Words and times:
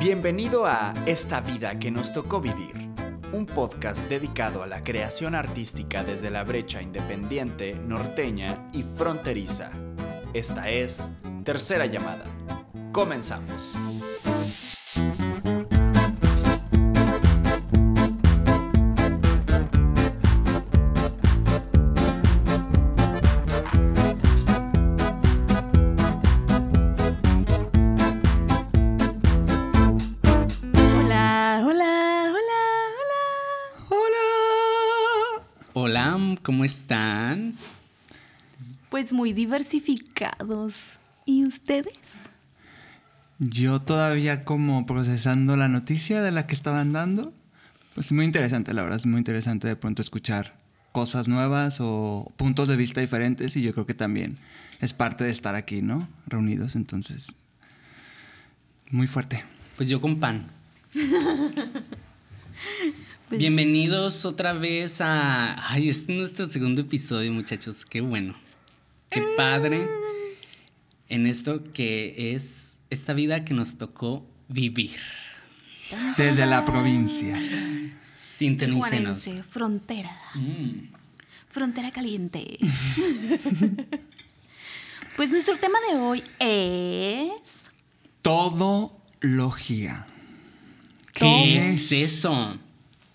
Bienvenido 0.00 0.64
a 0.64 0.94
Esta 1.04 1.42
vida 1.42 1.78
que 1.78 1.90
nos 1.90 2.10
tocó 2.10 2.40
vivir, 2.40 2.88
un 3.34 3.44
podcast 3.44 4.08
dedicado 4.08 4.62
a 4.62 4.66
la 4.66 4.82
creación 4.82 5.34
artística 5.34 6.02
desde 6.02 6.30
la 6.30 6.42
brecha 6.42 6.80
independiente, 6.80 7.74
norteña 7.74 8.70
y 8.72 8.82
fronteriza. 8.82 9.70
Esta 10.32 10.70
es 10.70 11.12
Tercera 11.44 11.84
Llamada. 11.84 12.24
Comenzamos. 12.92 13.74
Están? 36.70 37.54
Pues 38.90 39.12
muy 39.12 39.32
diversificados. 39.32 40.74
¿Y 41.26 41.44
ustedes? 41.44 42.20
Yo 43.38 43.80
todavía 43.80 44.44
como 44.44 44.86
procesando 44.86 45.56
la 45.56 45.68
noticia 45.68 46.22
de 46.22 46.30
la 46.30 46.46
que 46.46 46.54
estaban 46.54 46.92
dando. 46.92 47.32
Pues 47.94 48.12
muy 48.12 48.24
interesante, 48.24 48.72
la 48.72 48.82
verdad, 48.82 49.00
es 49.00 49.06
muy 49.06 49.18
interesante 49.18 49.66
de 49.66 49.76
pronto 49.76 50.00
escuchar 50.00 50.54
cosas 50.92 51.26
nuevas 51.26 51.78
o 51.80 52.32
puntos 52.36 52.68
de 52.68 52.76
vista 52.76 53.00
diferentes 53.00 53.56
y 53.56 53.62
yo 53.62 53.72
creo 53.72 53.86
que 53.86 53.94
también 53.94 54.38
es 54.80 54.92
parte 54.92 55.24
de 55.24 55.30
estar 55.30 55.56
aquí, 55.56 55.82
¿no? 55.82 56.08
Reunidos, 56.26 56.76
entonces, 56.76 57.26
muy 58.90 59.08
fuerte. 59.08 59.42
Pues 59.76 59.88
yo 59.88 60.00
con 60.00 60.20
pan. 60.20 60.46
Pues- 63.30 63.38
Bienvenidos 63.38 64.24
otra 64.24 64.54
vez 64.54 65.00
a... 65.00 65.70
Ay, 65.70 65.88
este 65.88 66.10
es 66.10 66.18
nuestro 66.18 66.46
segundo 66.46 66.80
episodio, 66.80 67.32
muchachos. 67.32 67.86
Qué 67.86 68.00
bueno. 68.00 68.34
Qué 69.08 69.22
padre. 69.36 69.86
En 71.08 71.28
esto 71.28 71.62
que 71.72 72.34
es 72.34 72.72
esta 72.90 73.12
vida 73.12 73.44
que 73.44 73.54
nos 73.54 73.78
tocó 73.78 74.26
vivir. 74.48 74.98
Desde 76.16 76.44
la 76.44 76.64
provincia. 76.64 77.40
Sintonícenos. 78.16 79.22
Tijuanense, 79.22 79.48
frontera. 79.48 80.18
Mm. 80.34 80.92
Frontera 81.48 81.92
caliente. 81.92 82.58
pues 85.16 85.30
nuestro 85.30 85.56
tema 85.56 85.78
de 85.88 85.98
hoy 85.98 86.24
es. 86.40 87.70
Todología. 88.22 90.04
¿Qué 91.12 91.58
es? 91.58 91.92
es 91.92 91.92
eso? 91.92 92.58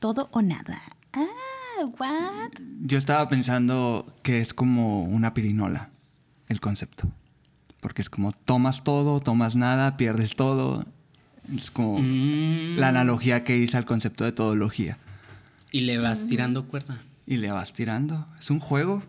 Todo 0.05 0.29
o 0.33 0.43
nada. 0.43 0.83
Ah, 1.13 1.83
what? 1.97 2.51
Yo 2.81 2.99
estaba 2.99 3.27
pensando 3.27 4.05
que 4.21 4.39
es 4.39 4.53
como 4.53 5.01
una 5.01 5.33
pirinola, 5.33 5.89
el 6.47 6.61
concepto. 6.61 7.09
Porque 7.79 8.03
es 8.03 8.11
como 8.11 8.31
tomas 8.31 8.83
todo, 8.83 9.19
tomas 9.19 9.55
nada, 9.55 9.97
pierdes 9.97 10.35
todo. 10.35 10.85
Es 11.57 11.71
como 11.71 11.97
Mm. 11.97 12.77
la 12.77 12.89
analogía 12.89 13.43
que 13.43 13.57
hice 13.57 13.77
al 13.77 13.85
concepto 13.85 14.25
de 14.25 14.31
todología. 14.31 14.99
Y 15.71 15.81
le 15.81 15.97
vas 15.97 16.27
tirando 16.27 16.67
cuerda. 16.67 17.01
Y 17.25 17.37
le 17.37 17.49
vas 17.51 17.73
tirando. 17.73 18.27
Es 18.37 18.51
un 18.51 18.59
juego 18.59 19.01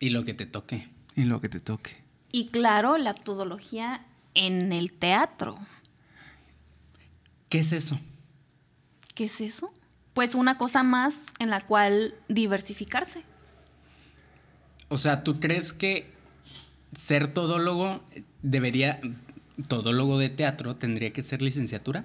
Y 0.00 0.10
lo 0.10 0.24
que 0.24 0.34
te 0.34 0.44
toque. 0.46 0.88
y 1.14 1.22
lo 1.22 1.40
que 1.40 1.48
te 1.50 1.60
toque. 1.60 2.02
Y 2.32 2.46
claro, 2.48 2.98
la 2.98 3.14
todología 3.14 4.04
en 4.34 4.72
el 4.72 4.92
teatro. 4.92 5.56
¿Qué 7.48 7.60
es 7.60 7.70
eso? 7.70 8.00
¿Qué 9.14 9.26
es 9.26 9.40
eso? 9.40 9.72
Pues 10.14 10.34
una 10.34 10.58
cosa 10.58 10.82
más 10.82 11.14
en 11.38 11.50
la 11.50 11.60
cual 11.60 12.14
diversificarse. 12.28 13.22
O 14.88 14.98
sea, 14.98 15.24
¿tú 15.24 15.40
crees 15.40 15.72
que 15.72 16.12
ser 16.94 17.32
todólogo 17.32 18.02
debería, 18.42 19.00
todólogo 19.68 20.18
de 20.18 20.28
teatro, 20.28 20.76
tendría 20.76 21.12
que 21.12 21.22
ser 21.22 21.40
licenciatura? 21.40 22.04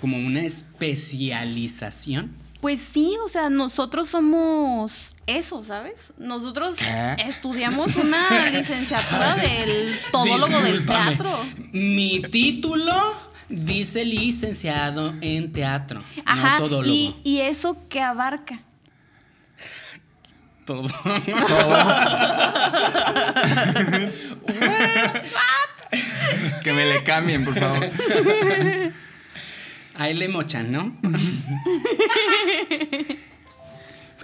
Como 0.00 0.16
una 0.18 0.40
especialización. 0.42 2.34
Pues 2.60 2.80
sí, 2.80 3.16
o 3.24 3.28
sea, 3.28 3.48
nosotros 3.48 4.08
somos 4.08 5.16
eso, 5.26 5.64
¿sabes? 5.64 6.12
Nosotros 6.18 6.76
¿Qué? 6.76 7.16
estudiamos 7.26 7.94
una 7.96 8.50
licenciatura 8.52 9.36
del 9.36 9.98
todólogo 10.10 10.60
del 10.60 10.78
Discúlpame. 10.80 11.16
teatro. 11.16 11.38
Mi 11.72 12.22
título 12.22 13.29
dice 13.50 14.04
licenciado 14.04 15.14
en 15.20 15.52
teatro, 15.52 16.00
Ajá, 16.24 16.58
no 16.58 16.64
todólogo. 16.68 16.92
y, 16.94 17.14
y 17.24 17.40
eso 17.40 17.76
que 17.88 18.00
abarca. 18.00 18.60
Todo. 20.64 20.86
Que 26.62 26.72
me 26.72 26.86
le 26.86 27.02
cambien, 27.02 27.44
por 27.44 27.58
favor. 27.58 27.88
Ahí 29.96 30.14
le 30.14 30.28
mochan, 30.28 30.70
¿no? 30.72 30.96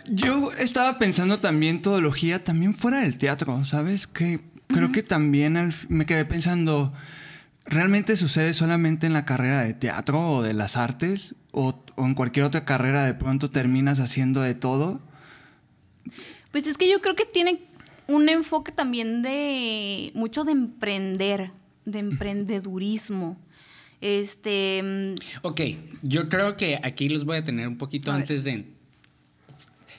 Yo 0.08 0.52
estaba 0.52 0.98
pensando 0.98 1.40
también 1.40 1.82
todología, 1.82 2.44
también 2.44 2.72
fuera 2.74 3.00
del 3.00 3.18
teatro, 3.18 3.64
¿sabes? 3.64 4.06
Que 4.06 4.40
creo 4.68 4.92
que 4.92 5.02
también 5.02 5.56
al 5.56 5.74
me 5.88 6.06
quedé 6.06 6.24
pensando, 6.24 6.92
¿realmente 7.66 8.16
sucede 8.16 8.54
solamente 8.54 9.06
en 9.06 9.12
la 9.12 9.24
carrera 9.24 9.62
de 9.62 9.74
teatro 9.74 10.20
o 10.30 10.42
de 10.42 10.54
las 10.54 10.76
artes? 10.76 11.34
¿O, 11.52 11.82
o 11.94 12.04
en 12.06 12.14
cualquier 12.14 12.44
otra 12.44 12.64
carrera 12.64 13.04
de 13.04 13.14
pronto 13.14 13.50
terminas 13.50 14.00
haciendo 14.00 14.42
de 14.42 14.54
todo? 14.54 15.00
Pues 16.52 16.66
es 16.66 16.76
que 16.78 16.90
yo 16.90 17.00
creo 17.00 17.16
que 17.16 17.24
tiene 17.24 17.60
un 18.08 18.28
enfoque 18.28 18.72
también 18.72 19.22
de 19.22 20.12
mucho 20.14 20.44
de 20.44 20.52
emprender, 20.52 21.50
de 21.84 21.98
emprendedurismo. 21.98 23.38
Este, 24.00 24.82
mm, 24.82 25.14
Ok, 25.42 25.60
yo 26.02 26.28
creo 26.28 26.56
que 26.56 26.78
aquí 26.82 27.08
los 27.08 27.24
voy 27.24 27.38
a 27.38 27.44
tener 27.44 27.66
un 27.66 27.78
poquito 27.78 28.10
A 28.10 28.14
ver. 28.14 28.22
antes 28.22 28.44
de 28.44 28.75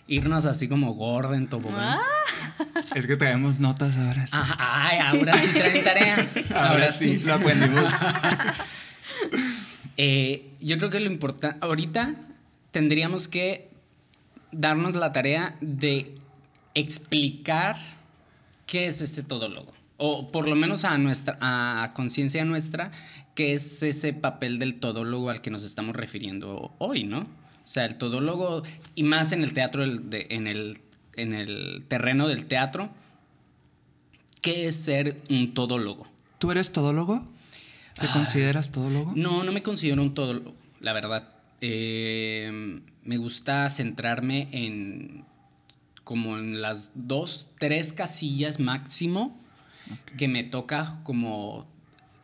irnos 0.08 0.46
así 0.46 0.68
como 0.68 0.94
gorda 0.94 1.36
en 1.36 1.48
tobogán. 1.48 2.00
Ah. 2.00 2.02
Es 2.96 3.06
que 3.06 3.18
traemos 3.18 3.60
notas 3.60 3.98
ahora. 3.98 4.26
sí. 4.26 4.32
Ajá, 4.34 4.56
ay, 4.60 5.00
ahora 5.00 5.38
sí 5.38 5.48
traen 5.54 5.84
tarea. 5.84 6.28
Ahora, 6.56 6.92
sí. 6.92 7.18
lo 7.20 7.34
aprendimos. 7.36 7.84
Eh, 10.00 10.52
yo 10.60 10.78
creo 10.78 10.92
que 10.92 11.00
lo 11.00 11.08
importante, 11.08 11.58
ahorita 11.62 12.14
tendríamos 12.70 13.28
que 13.28 13.72
darnos 14.52 14.96
la 14.96 15.12
tarea 15.12 15.58
de 15.60 16.16
explicar 16.76 17.78
qué 18.68 18.86
es 18.86 19.02
ese 19.02 19.24
todólogo. 19.24 19.74
O 19.98 20.32
por 20.32 20.48
lo 20.48 20.56
menos 20.56 20.86
a 20.86 20.96
nuestra, 21.00 21.38
a 21.42 21.94
conciencia 21.96 22.46
nuestra, 22.46 22.92
qué 23.34 23.54
es 23.54 23.82
ese 23.82 24.14
papel 24.14 24.60
del 24.60 24.80
todólogo 24.80 25.32
al 25.32 25.42
que 25.42 25.50
nos 25.50 25.66
estamos 25.66 25.96
refiriendo 25.96 26.76
hoy, 26.78 27.04
¿no? 27.04 27.28
O 27.68 27.70
sea, 27.70 27.84
el 27.84 27.98
todólogo, 27.98 28.64
y 28.96 29.04
más 29.04 29.34
en 29.34 29.44
el 29.44 29.54
teatro, 29.54 29.86
de- 29.86 30.28
en, 30.30 30.48
el, 30.48 30.80
en 31.18 31.34
el 31.34 31.84
terreno 31.90 32.30
del 32.30 32.46
teatro, 32.46 32.90
¿qué 34.42 34.68
es 34.68 34.76
ser 34.78 35.22
un 35.30 35.54
todólogo? 35.54 36.08
¿Tú 36.40 36.50
eres 36.52 36.72
todólogo? 36.72 37.26
¿Te 38.00 38.08
consideras 38.08 38.72
todólogo? 38.72 39.12
No, 39.18 39.44
no 39.44 39.52
me 39.52 39.64
considero 39.64 40.02
un 40.02 40.14
todólogo, 40.14 40.54
la 40.80 40.94
verdad. 40.94 41.28
Eh, 41.60 42.80
me 43.04 43.18
gusta 43.18 43.70
centrarme 43.70 44.48
en 44.54 45.26
como 46.06 46.38
en 46.38 46.62
las 46.62 46.92
dos, 46.96 47.50
tres 47.60 47.92
casillas 47.92 48.62
máximo 48.62 49.38
que 50.18 50.30
me 50.30 50.46
toca 50.46 51.02
como 51.04 51.68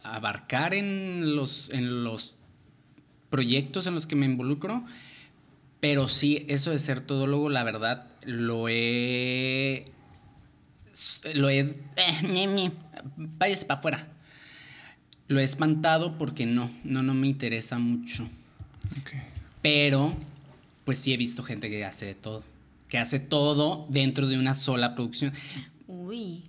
abarcar 0.04 0.74
en 0.74 1.36
los, 1.36 1.70
en 1.72 2.06
los 2.06 2.36
proyectos 3.30 3.88
en 3.88 3.96
los 3.96 4.08
que 4.08 4.16
me 4.16 4.26
involucro. 4.26 4.86
Pero 5.84 6.08
sí, 6.08 6.46
eso 6.48 6.72
de 6.72 6.78
ser 6.80 7.02
todólogo, 7.02 7.50
la 7.50 7.66
verdad, 7.66 8.08
lo 8.24 8.70
he... 8.70 9.84
Lo 11.34 11.50
he... 11.50 11.76
eh, 11.98 12.72
váyase 13.18 13.66
para 13.66 13.80
afuera. 13.82 14.08
Lo 15.28 15.42
he 15.42 15.44
espantado 15.44 16.18
porque 16.18 16.46
no, 16.46 16.72
no, 16.86 17.04
no 17.04 17.14
me 17.14 17.28
interesa 17.28 17.80
mucho. 17.80 18.30
Pero, 19.62 20.16
pues 20.86 21.00
sí 21.00 21.14
he 21.14 21.18
visto 21.18 21.44
gente 21.44 21.70
que 21.70 21.84
hace 21.84 22.06
de 22.06 22.16
todo. 22.16 22.46
Que 22.88 22.98
hace 22.98 23.20
todo 23.20 23.86
dentro 23.90 24.28
de 24.28 24.38
una 24.38 24.54
sola 24.54 24.96
producción. 24.96 25.34
uy, 25.88 26.44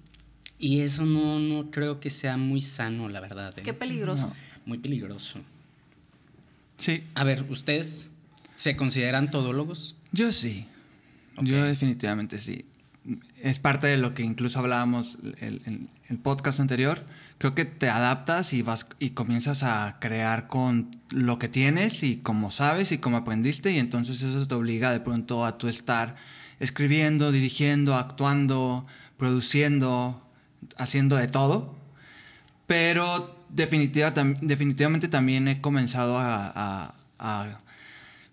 Y 0.61 0.83
eso 0.83 1.05
no, 1.07 1.41
no 1.41 1.73
creo 1.73 1.99
que 1.99 2.11
sea 2.11 2.37
muy 2.37 2.61
sano, 2.61 3.09
la 3.09 3.19
verdad. 3.19 3.53
¿eh? 3.59 3.63
qué 3.65 3.75
peligroso. 3.75 4.29
No. 4.29 4.37
Muy 4.65 4.79
peligroso. 4.79 5.41
Sí, 6.79 7.03
A 7.17 7.25
ver, 7.25 7.45
¿ustedes 7.51 8.11
se 8.55 8.77
consideran 8.77 9.31
todólogos? 9.31 9.97
yo 10.13 10.33
sí. 10.33 10.67
Yo 11.41 11.65
definitivamente 11.65 12.39
sí. 12.39 12.65
es 13.43 13.59
parte 13.59 13.89
de 13.89 13.97
lo 13.97 14.15
que 14.15 14.23
incluso 14.23 14.61
hablábamos 14.61 15.19
en 15.41 15.91
el, 16.09 16.19
podcast 16.19 16.61
anterior. 16.61 17.05
Creo 17.39 17.55
que 17.57 17.65
te 17.65 17.89
adaptas 17.89 18.53
y 18.53 18.63
vas 18.63 18.87
y 19.01 19.11
comienzas 19.11 19.65
a 19.65 19.97
crear 20.01 20.47
con 20.47 20.97
lo 21.11 21.41
que 21.41 21.49
tienes 21.49 22.05
y 22.05 22.19
como 22.19 22.53
sabes 22.53 22.93
y 22.93 22.99
como 22.99 23.17
aprendiste 23.17 23.73
y 23.73 23.79
entonces 23.79 24.23
eso 24.23 24.47
te 24.47 24.55
obliga 24.55 24.93
de 24.93 25.01
pronto 25.01 25.45
a 25.45 25.59
tu 25.59 25.67
estar 25.67 26.15
escribiendo, 26.61 27.33
dirigiendo, 27.33 27.97
actuando, 27.97 28.87
produciendo, 29.17 30.23
haciendo 30.77 31.17
de 31.17 31.27
todo. 31.27 31.75
Pero 32.67 33.37
definitivamente 33.51 35.09
también 35.09 35.49
he 35.49 35.61
comenzado 35.61 36.19
a, 36.19 36.95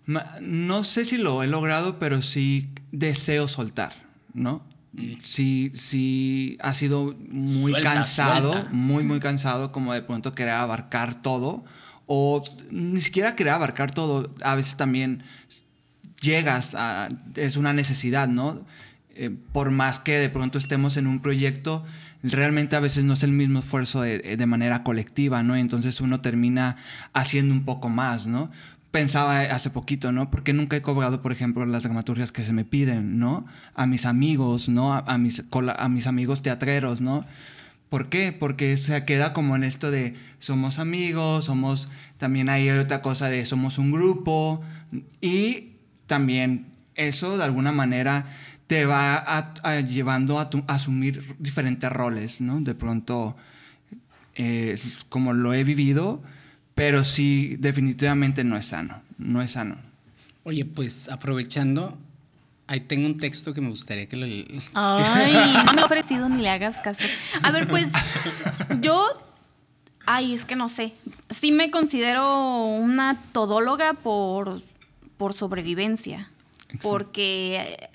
No 0.06 0.84
sé 0.84 1.04
si 1.04 1.18
lo 1.18 1.42
he 1.42 1.46
logrado, 1.46 1.98
pero 1.98 2.22
sí 2.22 2.70
deseo 2.90 3.48
soltar, 3.48 3.92
¿no? 4.34 4.64
Mm. 4.92 5.12
Sí, 5.24 5.72
sí 5.74 6.58
ha 6.60 6.74
sido 6.74 7.16
muy 7.28 7.72
cansado, 7.80 8.66
muy, 8.70 9.04
muy 9.04 9.20
cansado 9.20 9.72
como 9.72 9.94
de 9.94 10.02
pronto 10.02 10.34
querer 10.34 10.54
abarcar 10.54 11.22
todo. 11.22 11.64
O 12.06 12.42
ni 12.70 13.00
siquiera 13.00 13.36
querer 13.36 13.54
abarcar 13.54 13.92
todo. 13.94 14.34
A 14.42 14.54
veces 14.54 14.76
también 14.76 15.22
llegas 16.20 16.74
a... 16.74 17.08
Es 17.36 17.56
una 17.56 17.72
necesidad, 17.72 18.28
¿no? 18.28 18.66
Eh, 19.14 19.30
por 19.52 19.70
más 19.70 20.00
que 20.00 20.18
de 20.18 20.28
pronto 20.28 20.58
estemos 20.58 20.96
en 20.96 21.06
un 21.06 21.20
proyecto, 21.20 21.84
realmente 22.22 22.76
a 22.76 22.80
veces 22.80 23.04
no 23.04 23.14
es 23.14 23.22
el 23.22 23.32
mismo 23.32 23.58
esfuerzo 23.58 24.00
de, 24.00 24.46
manera 24.46 24.84
colectiva, 24.84 25.42
¿no? 25.42 25.56
entonces 25.56 26.00
uno 26.00 26.20
termina 26.20 26.76
haciendo 27.12 27.52
un 27.52 27.64
poco 27.64 27.88
más, 27.88 28.26
¿no? 28.26 28.50
Pensaba 28.92 29.40
hace 29.40 29.70
poquito, 29.70 30.12
¿no? 30.12 30.30
Porque 30.30 30.52
nunca 30.52 30.76
he 30.76 30.82
cobrado, 30.82 31.22
por 31.22 31.32
ejemplo, 31.32 31.66
las 31.66 31.82
dramaturgias 31.82 32.30
que 32.30 32.44
se 32.44 32.52
me 32.52 32.64
piden, 32.64 33.18
¿no? 33.18 33.46
A 33.74 33.86
mis 33.86 34.06
amigos, 34.06 34.68
¿no? 34.68 34.94
A, 34.94 35.18
mis, 35.18 35.42
a 35.50 35.88
mis 35.88 36.06
amigos 36.06 36.42
teatreros, 36.42 37.00
¿no? 37.00 37.24
¿Por 37.88 38.08
qué? 38.08 38.32
Porque 38.32 38.76
se 38.76 39.04
queda 39.04 39.32
como 39.32 39.56
en 39.56 39.64
esto 39.64 39.90
de 39.90 40.14
somos 40.38 40.78
amigos, 40.78 41.46
somos, 41.46 41.88
también 42.16 42.48
hay 42.48 42.70
otra 42.70 43.02
cosa 43.02 43.28
de 43.28 43.44
somos 43.44 43.76
un 43.76 43.92
grupo 43.92 44.62
y 45.20 45.72
también 46.06 46.68
eso 46.94 47.36
de 47.36 47.44
alguna 47.44 47.72
manera 47.72 48.26
te 48.66 48.86
va 48.86 49.52
llevando 49.86 50.38
a, 50.38 50.48
asumir 50.68 51.36
diferentes 51.38 51.92
roles, 51.92 52.40
¿no? 52.40 52.62
De 52.62 52.74
pronto, 52.74 53.36
eh, 54.36 54.78
como 55.10 55.34
lo 55.34 55.52
he 55.52 55.62
vivido, 55.62 56.22
pero 56.74 57.04
sí, 57.04 57.56
definitivamente 57.58 58.44
no 58.44 58.56
es 58.56 58.66
sano, 58.66 59.02
no 59.18 59.42
es 59.42 59.52
sano. 59.52 59.76
Oye, 60.44 60.64
pues 60.64 61.08
aprovechando, 61.08 61.96
ahí 62.66 62.80
tengo 62.80 63.06
un 63.06 63.18
texto 63.18 63.54
que 63.54 63.60
me 63.60 63.68
gustaría 63.68 64.06
que 64.06 64.16
lo... 64.16 64.26
Ay, 64.74 65.54
no 65.66 65.72
me 65.72 65.80
he 65.82 65.84
ofrecido 65.84 66.28
ni 66.28 66.42
le 66.42 66.50
hagas 66.50 66.80
caso. 66.80 67.04
A 67.42 67.50
ver, 67.50 67.68
pues 67.68 67.90
yo... 68.80 69.04
Ay, 70.04 70.34
es 70.34 70.44
que 70.44 70.56
no 70.56 70.68
sé. 70.68 70.94
Sí 71.30 71.52
me 71.52 71.70
considero 71.70 72.64
una 72.64 73.20
todóloga 73.30 73.92
por, 73.92 74.60
por 75.16 75.32
sobrevivencia. 75.32 76.28
Porque 76.80 77.90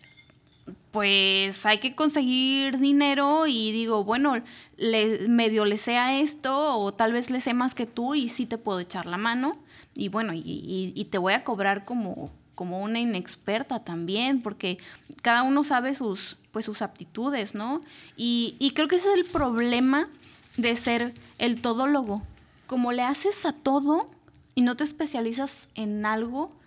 pues 0.97 1.63
hay 1.67 1.77
que 1.77 1.93
conseguir 1.93 2.79
dinero 2.79 3.45
y 3.45 3.71
digo, 3.71 4.03
bueno, 4.03 4.33
le, 4.77 5.27
medio 5.27 5.63
le 5.63 5.77
sea 5.77 6.19
esto 6.19 6.75
o 6.75 6.91
tal 6.91 7.13
vez 7.13 7.29
le 7.29 7.39
sé 7.39 7.53
más 7.53 7.75
que 7.75 7.85
tú 7.85 8.15
y 8.15 8.29
sí 8.29 8.47
te 8.47 8.57
puedo 8.57 8.79
echar 8.79 9.05
la 9.05 9.17
mano 9.17 9.59
y 9.93 10.09
bueno, 10.09 10.33
y, 10.33 11.07
te 11.11 11.19
voy 11.19 11.33
a 11.33 11.43
cobrar 11.43 11.85
como, 11.85 12.31
como 12.55 12.81
una 12.81 12.99
inexperta 12.99 13.83
también, 13.83 14.41
porque 14.41 14.79
cada 15.21 15.43
uno 15.43 15.63
sabe 15.63 15.93
sus, 15.93 16.37
pues, 16.51 16.65
sus 16.65 16.81
aptitudes, 16.81 17.53
¿no? 17.53 17.83
Y, 18.15 18.55
y 18.57 18.71
creo 18.71 18.87
que 18.87 18.95
ese 18.95 19.09
es 19.09 19.19
el 19.19 19.25
problema 19.25 20.09
de 20.55 20.75
ser 20.75 21.13
el 21.37 21.61
todólogo. 21.61 22.23
Como 22.65 22.91
le 22.91 23.03
haces 23.03 23.45
a 23.45 23.53
todo 23.53 24.09
y 24.55 24.63
no 24.63 24.75
te 24.75 24.83
especializas 24.83 25.69
en 25.75 26.07
algo, 26.07 26.57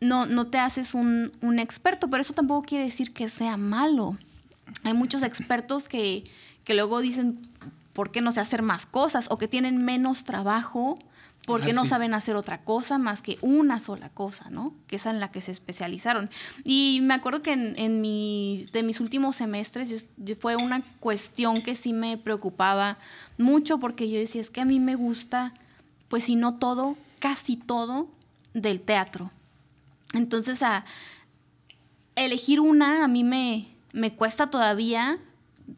no, 0.00 0.26
no 0.26 0.46
te 0.48 0.58
haces 0.58 0.94
un, 0.94 1.32
experto, 1.58 2.08
pero 2.10 2.20
eso 2.20 2.34
tampoco 2.34 2.66
quiere 2.66 2.84
decir 2.84 3.12
que 3.12 3.28
sea 3.28 3.56
malo. 3.56 4.16
Hay 4.84 4.94
muchos 4.94 5.22
expertos 5.22 5.88
que, 5.88 6.24
luego 6.68 7.00
dicen, 7.00 7.48
¿por 7.92 8.10
qué 8.10 8.20
no 8.20 8.32
sé 8.32 8.40
hacer 8.40 8.62
más 8.62 8.86
cosas? 8.86 9.26
O 9.30 9.38
que 9.38 9.48
tienen 9.48 9.84
menos 9.84 10.24
trabajo 10.24 10.98
porque 11.46 11.70
ah, 11.70 11.74
no 11.74 11.84
saben 11.84 12.12
hacer 12.12 12.34
otra 12.34 12.62
cosa 12.62 12.98
más 12.98 13.22
que 13.22 13.38
una 13.40 13.78
sola 13.78 14.08
cosa, 14.08 14.50
¿no? 14.50 14.74
Que 14.88 14.96
es 14.96 15.06
en 15.06 15.20
la 15.20 15.30
que 15.30 15.40
se 15.40 15.52
especializaron. 15.52 16.28
Y 16.64 16.98
me 17.04 17.14
acuerdo 17.14 17.40
que 17.40 17.52
en, 17.52 17.78
en 17.78 18.02
de 18.02 18.82
mis 18.82 19.00
últimos 19.00 19.36
semestres 19.36 20.08
fue 20.40 20.56
una 20.56 20.82
cuestión 20.98 21.62
que 21.62 21.76
sí 21.76 21.92
me 21.92 22.18
preocupaba 22.18 22.98
mucho 23.38 23.78
porque 23.78 24.10
yo 24.10 24.18
decía, 24.18 24.40
es 24.40 24.50
que 24.50 24.60
a 24.60 24.64
mí 24.64 24.80
me 24.80 24.96
gusta, 24.96 25.54
pues 26.08 26.24
si 26.24 26.34
no 26.34 26.56
todo, 26.56 26.96
casi 27.20 27.56
todo 27.56 28.08
del 28.52 28.80
teatro. 28.80 29.30
Entonces, 30.12 30.62
a 30.62 30.84
elegir 32.14 32.60
una 32.60 33.04
a 33.04 33.08
mí 33.08 33.24
me, 33.24 33.68
me 33.92 34.14
cuesta 34.14 34.50
todavía 34.50 35.18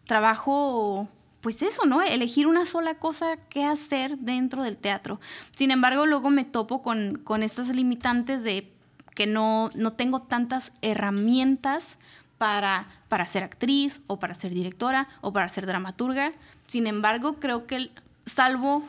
trabajo, 0.07 1.09
pues 1.41 1.63
eso, 1.63 1.87
¿no? 1.87 2.03
Elegir 2.03 2.47
una 2.47 2.67
sola 2.67 2.99
cosa 2.99 3.37
que 3.37 3.65
hacer 3.65 4.19
dentro 4.19 4.63
del 4.63 4.77
teatro. 4.77 5.21
Sin 5.57 5.71
embargo, 5.71 6.07
luego 6.07 6.31
me 6.31 6.45
topo 6.45 6.83
con, 6.83 7.19
con 7.25 7.43
estas 7.43 7.69
limitantes 7.69 8.43
de 8.43 8.73
que 9.15 9.27
no, 9.27 9.71
no 9.75 9.93
tengo 9.93 10.21
tantas 10.21 10.73
herramientas 10.81 11.99
para, 12.39 12.87
para 13.09 13.27
ser 13.27 13.43
actriz 13.43 14.01
o 14.07 14.19
para 14.19 14.35
ser 14.35 14.55
directora 14.55 15.09
o 15.21 15.33
para 15.33 15.49
ser 15.49 15.67
dramaturga. 15.67 16.33
Sin 16.67 16.87
embargo, 16.87 17.41
creo 17.41 17.67
que 17.67 17.91
salvo, 18.27 18.85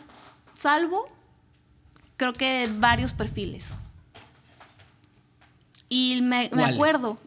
salvo, 0.54 1.08
creo 2.18 2.34
que 2.34 2.70
varios 2.78 3.14
perfiles. 3.14 3.74
Y 5.90 6.22
me, 6.22 6.50
acuerdo, 6.64 7.18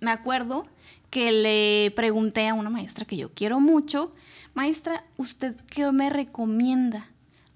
me 0.00 0.10
acuerdo 0.10 0.66
que 1.08 1.32
le 1.32 1.90
pregunté 1.96 2.48
a 2.48 2.54
una 2.54 2.70
maestra 2.70 3.04
que 3.04 3.16
yo 3.16 3.30
quiero 3.32 3.58
mucho, 3.60 4.12
maestra, 4.54 5.04
¿usted 5.16 5.56
qué 5.66 5.90
me 5.90 6.10
recomienda? 6.10 7.08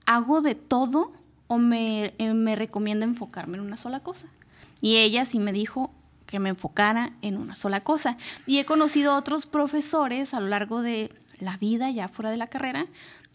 ¿Hago 0.06 0.40
de 0.40 0.54
todo 0.54 1.12
o 1.46 1.58
me, 1.58 2.14
eh, 2.18 2.34
me 2.34 2.56
recomienda 2.56 3.04
enfocarme 3.04 3.58
en 3.58 3.62
una 3.62 3.76
sola 3.76 4.00
cosa? 4.00 4.26
Y 4.80 4.96
ella 4.96 5.24
sí 5.24 5.38
me 5.38 5.52
dijo 5.52 5.92
que 6.26 6.40
me 6.40 6.48
enfocara 6.48 7.12
en 7.22 7.36
una 7.36 7.56
sola 7.56 7.82
cosa. 7.82 8.16
Y 8.46 8.58
he 8.58 8.64
conocido 8.64 9.12
a 9.12 9.16
otros 9.16 9.46
profesores 9.46 10.34
a 10.34 10.40
lo 10.40 10.48
largo 10.48 10.82
de 10.82 11.10
la 11.38 11.56
vida, 11.56 11.90
ya 11.90 12.08
fuera 12.08 12.30
de 12.30 12.36
la 12.36 12.46
carrera, 12.46 12.86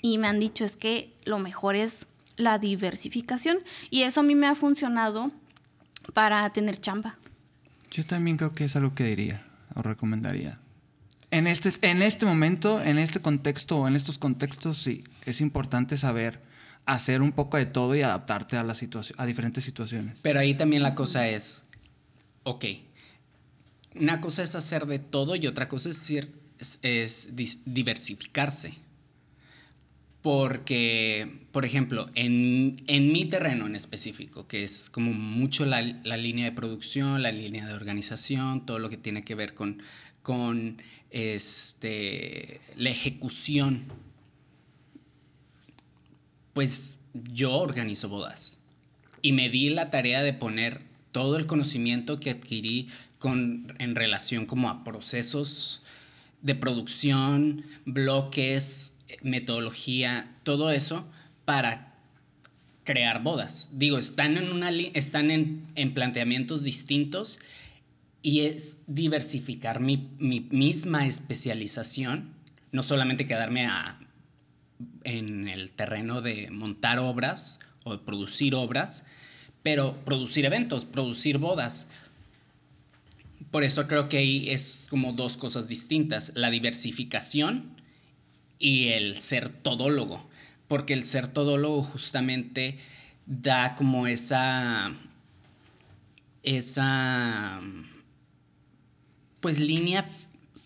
y 0.02 0.18
me 0.18 0.28
han 0.28 0.40
dicho 0.40 0.66
es 0.66 0.76
que 0.76 1.14
lo 1.26 1.40
mejor 1.40 1.76
es 1.76 2.08
la 2.36 2.60
diversificación. 2.60 3.60
Y 3.90 4.04
eso 4.04 4.20
a 4.20 4.24
mí 4.24 4.36
me 4.36 4.48
ha 4.48 4.56
funcionado 4.56 5.32
para 6.14 6.50
tener 6.52 6.80
chamba. 6.80 7.18
Yo 7.92 8.06
también 8.06 8.38
creo 8.38 8.54
que 8.54 8.66
es 8.66 8.76
algo 8.76 8.94
que 8.94 9.06
diría 9.06 9.46
o 9.76 9.82
recomendaría. 9.82 10.60
En 11.32 11.48
este, 11.48 11.74
en 11.82 12.02
este 12.02 12.26
momento, 12.26 12.82
en 12.82 12.98
este 12.98 13.22
contexto 13.22 13.78
o 13.78 13.88
en 13.88 13.96
estos 13.96 14.18
contextos, 14.18 14.80
sí, 14.80 15.04
es 15.26 15.42
importante 15.42 15.98
saber 15.98 16.42
hacer 16.86 17.22
un 17.22 17.32
poco 17.32 17.58
de 17.58 17.68
todo 17.68 17.96
y 17.96 18.02
adaptarte 18.02 18.58
a, 18.58 18.64
la 18.64 18.76
a 19.18 19.26
diferentes 19.26 19.64
situaciones. 19.64 20.20
Pero 20.24 20.40
ahí 20.40 20.56
también 20.56 20.82
la 20.82 20.96
cosa 20.96 21.28
es, 21.28 21.66
ok, 22.44 22.66
una 23.96 24.22
cosa 24.22 24.42
es 24.42 24.56
hacer 24.56 24.88
de 24.88 24.98
todo 24.98 25.36
y 25.36 25.46
otra 25.46 25.70
cosa 25.70 25.90
es, 25.90 26.80
es 26.82 27.30
diversificarse. 27.66 28.74
Porque, 30.22 31.46
por 31.54 31.64
ejemplo, 31.64 32.10
en, 32.14 32.76
mi 32.88 33.26
terreno 33.26 33.68
en 33.68 33.76
específico, 33.76 34.48
que 34.48 34.64
es 34.64 34.90
como 34.90 35.14
mucho 35.14 35.66
la, 35.66 35.82
línea 35.82 36.46
de 36.46 36.52
producción, 36.52 37.22
la 37.22 37.32
línea 37.32 37.66
de 37.66 37.74
organización, 37.74 38.66
todo 38.66 38.80
lo 38.80 38.90
que 38.90 38.98
tiene 38.98 39.24
que 39.24 39.36
ver 39.36 39.54
con, 39.54 39.82
con 40.22 40.82
este, 41.10 42.60
la 42.76 42.90
ejecución, 42.90 43.86
pues 46.54 46.98
yo 47.14 47.54
organizo 47.54 48.10
bodas. 48.10 48.58
Y 49.22 49.32
me 49.32 49.50
di 49.50 49.70
la 49.70 49.90
tarea 49.90 50.22
de 50.22 50.34
poner 50.34 50.82
todo 51.12 51.38
el 51.38 51.48
conocimiento 51.48 52.20
que 52.20 52.32
adquirí 52.32 52.88
con, 53.20 53.74
en 53.80 53.96
relación 53.96 54.46
como 54.46 54.70
a 54.70 54.84
procesos 54.84 55.82
de 56.42 56.56
producción, 56.56 57.66
bloques, 57.86 58.94
metodología, 59.22 60.32
todo 60.44 60.72
eso 60.72 61.06
para 61.46 61.96
crear 62.84 63.22
bodas. 63.22 63.70
Digo, 63.72 63.98
están 63.98 64.38
en, 64.38 64.52
una 64.52 64.72
están 64.72 65.32
en, 65.32 65.94
planteamientos 65.94 66.64
distintos 66.64 67.40
y 68.22 68.42
es 68.42 68.80
diversificar 68.88 69.80
mi, 69.80 70.10
misma 70.18 71.06
especialización, 71.06 72.34
no 72.72 72.84
solamente 72.84 73.26
quedarme 73.26 73.68
en 75.04 75.48
el 75.48 75.72
terreno 75.72 76.22
de 76.22 76.50
montar 76.52 77.00
obras 77.00 77.60
o 77.84 77.92
de 77.92 78.00
producir 78.00 78.56
obras, 78.56 79.04
pero 79.64 79.96
producir 80.06 80.46
eventos, 80.46 80.86
producir 80.86 81.38
bodas. 81.38 81.90
Por 83.52 83.64
eso 83.64 83.88
creo 83.88 84.10
que 84.10 84.18
ahí 84.18 84.50
es 84.50 84.88
como 84.90 85.14
dos 85.14 85.38
cosas 85.38 85.68
distintas, 85.68 86.32
la 86.36 86.50
diversificación 86.50 87.79
y 88.60 88.90
el 88.90 89.20
ser 89.22 89.50
todólogo, 89.50 90.30
porque 90.68 90.94
el 90.94 91.06
ser 91.06 91.30
todólogo 91.30 91.82
justamente 91.82 92.78
da 93.26 93.76
como 93.76 94.06
esa 94.06 94.94
esa 96.44 97.62
pues 99.40 99.60
línea 99.60 100.06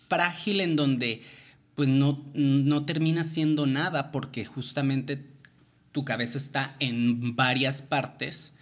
frágil 0.08 0.60
en 0.60 0.76
donde 0.76 1.22
pues 1.74 1.88
no, 1.88 2.24
no 2.34 2.84
termina 2.84 3.24
siendo 3.24 3.66
nada 3.66 4.12
porque 4.12 4.44
justamente 4.44 5.24
tu 5.92 6.04
cabeza 6.04 6.38
está 6.38 6.76
en 6.80 7.36
varias 7.36 7.82
partes. 7.82 8.54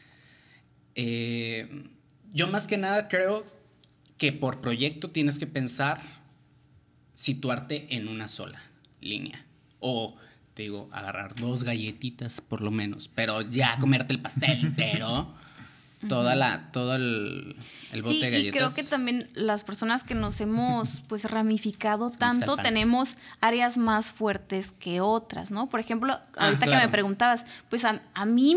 Eh, 0.94 1.86
yo 2.32 2.48
más 2.48 2.66
que 2.66 2.78
nada 2.78 3.08
creo 3.08 3.46
que 4.18 4.32
por 4.32 4.60
proyecto 4.60 5.10
tienes 5.10 5.38
que 5.38 5.46
pensar 5.46 6.00
situarte 7.14 7.94
en 7.94 8.08
una 8.08 8.28
sola 8.28 8.71
línea. 9.02 9.44
O, 9.80 10.16
te 10.54 10.62
digo, 10.62 10.88
agarrar 10.92 11.34
dos 11.34 11.64
galletitas 11.64 12.40
por 12.40 12.62
lo 12.62 12.70
menos, 12.70 13.10
pero 13.14 13.42
ya 13.42 13.76
comerte 13.78 14.12
el 14.14 14.20
pastel 14.20 14.72
pero 14.76 15.34
toda 16.08 16.34
la, 16.34 16.70
todo 16.72 16.96
el, 16.96 17.56
el 17.92 18.02
bote 18.02 18.14
sí, 18.14 18.20
de 18.22 18.30
galletas. 18.30 18.54
Y 18.54 18.58
creo 18.58 18.74
que 18.74 18.82
también 18.84 19.28
las 19.34 19.64
personas 19.64 20.04
que 20.04 20.14
nos 20.14 20.40
hemos 20.40 20.88
pues 21.08 21.30
ramificado 21.30 22.10
tanto 22.10 22.56
tenemos 22.56 23.16
áreas 23.40 23.76
más 23.76 24.06
fuertes 24.06 24.72
que 24.72 25.00
otras, 25.00 25.50
¿no? 25.50 25.68
Por 25.68 25.80
ejemplo, 25.80 26.14
Ah, 26.36 26.46
ahorita 26.46 26.66
que 26.66 26.76
me 26.76 26.88
preguntabas, 26.88 27.44
pues 27.68 27.84
a, 27.84 28.02
a 28.14 28.24
mí 28.24 28.56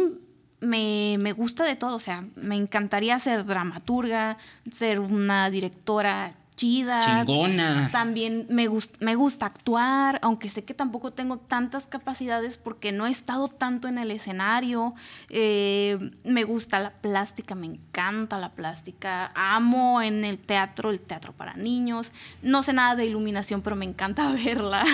me, 0.60 1.18
me 1.20 1.32
gusta 1.34 1.64
de 1.66 1.76
todo, 1.76 1.96
o 1.96 2.00
sea, 2.00 2.26
me 2.36 2.56
encantaría 2.56 3.18
ser 3.20 3.46
dramaturga, 3.46 4.38
ser 4.72 5.00
una 5.00 5.50
directora 5.50 6.34
chida. 6.56 7.00
Chingona. 7.02 7.90
También 7.92 8.46
me, 8.50 8.68
gus- 8.68 8.92
me 9.00 9.16
gusta 9.16 9.46
actuar, 9.48 10.20
aunque 10.22 10.48
sé 10.50 10.64
que 10.64 10.74
tampoco 10.74 11.12
tengo 11.12 11.38
tantas 11.38 11.86
capacidades 11.88 12.58
porque 12.58 12.92
no 12.92 13.06
he 13.08 13.10
estado 13.10 13.48
tanto 13.50 13.88
en 13.88 13.98
el 13.98 14.10
escenario. 14.12 14.94
Eh, 15.30 16.12
me 16.24 16.44
gusta 16.46 16.80
la 16.80 16.92
plástica, 16.92 17.56
me 17.56 17.66
encanta 17.66 18.40
la 18.40 18.52
plástica. 18.52 19.32
Amo 19.36 20.02
en 20.02 20.24
el 20.24 20.40
teatro, 20.40 20.90
el 20.92 21.00
teatro 21.00 21.34
para 21.34 21.56
niños. 21.56 22.12
No 22.42 22.64
sé 22.64 22.72
nada 22.74 22.96
de 22.96 23.06
iluminación, 23.06 23.62
pero 23.62 23.76
me 23.76 23.86
encanta 23.86 24.32
verla. 24.46 24.86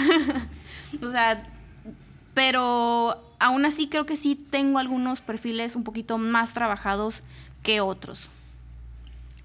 o 1.01 1.07
sea, 1.11 1.47
pero 2.33 3.21
aún 3.39 3.65
así 3.65 3.87
creo 3.87 4.05
que 4.05 4.15
sí 4.15 4.35
tengo 4.35 4.79
algunos 4.79 5.21
perfiles 5.21 5.75
un 5.75 5.83
poquito 5.83 6.17
más 6.17 6.53
trabajados 6.53 7.21
que 7.61 7.81
otros. 7.81 8.31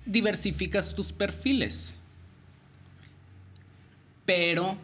diversificas 0.07 0.95
tus 0.95 1.13
perfiles. 1.13 2.01
Pero 4.27 4.77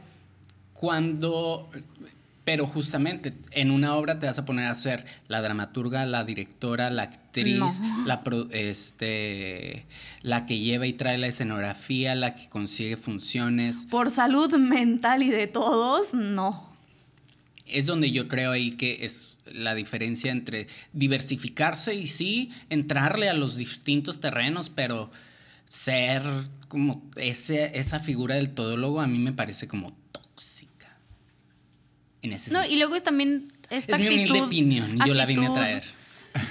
cuando, 0.72 1.68
pero 2.44 2.66
justamente 2.66 3.32
en 3.52 3.70
una 3.70 3.94
obra 3.96 4.18
te 4.18 4.26
vas 4.26 4.38
a 4.38 4.44
poner 4.44 4.66
a 4.66 4.74
ser 4.74 5.04
la 5.28 5.42
dramaturga, 5.42 6.06
la 6.06 6.24
directora, 6.24 6.90
la 6.90 7.02
actriz, 7.04 7.58
No. 7.80 8.04
la, 8.06 8.22
pro- 8.24 8.48
este, 8.50 9.84
la 10.22 10.46
que 10.46 10.58
lleva 10.58 10.86
y 10.86 10.92
trae 10.92 11.18
la 11.18 11.26
escenografía, 11.28 12.14
la 12.14 12.34
que 12.34 12.48
consigue 12.48 12.96
funciones. 12.96 13.86
Por 13.90 14.10
salud 14.10 14.52
mental 14.56 15.22
y 15.22 15.30
de 15.30 15.46
todos, 15.46 16.14
no. 16.14 16.72
Es 17.66 17.86
donde 17.86 18.10
yo 18.10 18.28
creo 18.28 18.50
ahí 18.52 18.72
que 18.72 19.04
es 19.04 19.28
la 19.52 19.74
diferencia 19.74 20.30
entre 20.30 20.66
diversificarse 20.92 21.94
y 21.94 22.06
sí 22.06 22.50
entrarle 22.70 23.28
a 23.28 23.34
los 23.34 23.56
distintos 23.56 24.20
terrenos, 24.20 24.70
pero 24.70 25.10
ser 25.72 26.22
como 26.68 27.02
ese, 27.16 27.78
esa 27.78 27.98
figura 27.98 28.34
del 28.34 28.50
todólogo 28.50 29.00
a 29.00 29.06
mí 29.06 29.18
me 29.18 29.32
parece 29.32 29.66
como 29.66 29.94
tóxica. 30.12 30.94
En 32.20 32.32
ese 32.32 32.50
No, 32.52 32.58
sentido. 32.60 32.74
y 32.74 32.78
luego 32.78 32.94
es 32.94 33.02
también 33.02 33.52
esta 33.70 33.94
Es 33.94 34.00
mi 34.00 34.08
humilde 34.08 34.24
actitud- 34.34 34.46
opinión, 34.46 34.98
yo 35.06 35.14
la 35.14 35.24
vine 35.24 35.40
a 35.40 35.48
actitud 35.48 35.60
traer. 35.60 35.84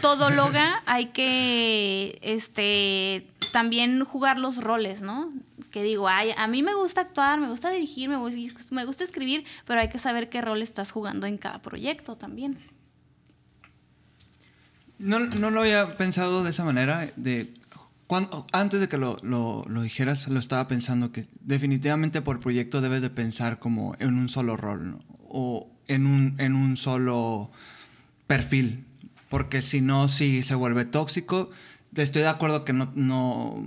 Todóloga, 0.02 0.82
hay 0.88 1.08
que 1.08 2.18
este 2.24 3.28
también 3.52 4.04
jugar 4.06 4.40
los 4.40 4.58
roles, 4.58 5.02
¿no? 5.02 5.32
Que 5.70 5.84
digo, 5.84 6.08
ay, 6.08 6.32
a 6.36 6.48
mí 6.48 6.64
me 6.64 6.74
gusta 6.74 7.02
actuar, 7.02 7.40
me 7.40 7.48
gusta 7.48 7.70
dirigir, 7.70 8.10
me 8.10 8.18
gusta, 8.18 8.40
me 8.74 8.86
gusta 8.86 9.04
escribir, 9.04 9.46
pero 9.66 9.82
hay 9.82 9.90
que 9.90 9.98
saber 10.00 10.30
qué 10.30 10.42
rol 10.42 10.64
estás 10.64 10.92
jugando 10.92 11.28
en 11.28 11.38
cada 11.38 11.62
proyecto 11.62 12.16
también. 12.18 12.58
No, 14.98 15.20
no 15.20 15.52
lo 15.52 15.62
había 15.62 15.96
pensado 15.98 16.44
de 16.44 16.50
esa 16.52 16.64
manera. 16.64 17.12
De, 17.16 17.52
cuando, 18.12 18.46
antes 18.52 18.82
de 18.82 18.90
que 18.90 18.98
lo, 18.98 19.16
lo- 19.24 19.64
lo 19.70 19.84
dijeras, 19.84 20.28
lo 20.28 20.38
estaba 20.38 20.68
pensando 20.68 21.14
que 21.14 21.28
definitivamente 21.40 22.22
por 22.22 22.42
proyecto 22.42 22.82
debes 22.82 23.02
de 23.02 23.10
pensar 23.10 23.58
como 23.58 23.96
en 24.00 24.16
un 24.18 24.28
solo 24.28 24.58
rol 24.58 24.92
¿no? 24.92 25.00
o 25.30 25.70
en 25.88 26.06
un, 26.06 26.36
en 26.38 26.54
un 26.54 26.76
solo 26.76 27.52
perfil. 28.28 28.84
Porque 29.30 29.62
si 29.62 29.80
no, 29.80 30.10
sí 30.10 30.42
se 30.44 30.56
vuelve 30.56 30.84
tóxico. 30.84 31.52
Estoy 31.96 32.24
de 32.24 32.28
acuerdo 32.28 32.66
que 32.66 32.74
no... 32.74 32.92
no 32.96 33.64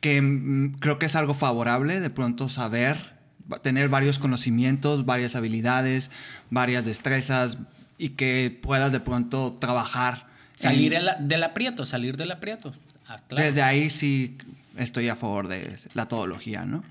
que 0.00 0.72
creo 0.80 0.98
que 0.98 1.06
es 1.06 1.14
algo 1.14 1.32
favorable 1.34 2.00
de 2.00 2.10
pronto 2.10 2.48
saber, 2.48 3.14
tener 3.62 3.88
varios 3.88 4.18
conocimientos, 4.18 5.06
varias 5.06 5.36
habilidades, 5.36 6.10
varias 6.50 6.84
destrezas 6.84 7.58
y 7.98 8.08
que 8.10 8.50
puedas 8.62 8.90
de 8.90 8.98
pronto 8.98 9.56
trabajar. 9.60 10.26
Salir 10.56 10.92
en- 10.92 10.98
de 10.98 11.04
la- 11.06 11.14
del 11.20 11.44
aprieto, 11.44 11.86
salir 11.86 12.16
del 12.16 12.32
aprieto. 12.32 12.74
Ah, 13.06 13.20
claro. 13.28 13.44
Desde 13.46 13.62
ahí 13.62 13.90
sí 13.90 14.36
estoy 14.76 15.08
a 15.08 15.16
favor 15.16 15.48
de 15.48 15.76
la 15.94 16.06
todología, 16.08 16.64
¿no? 16.64 16.82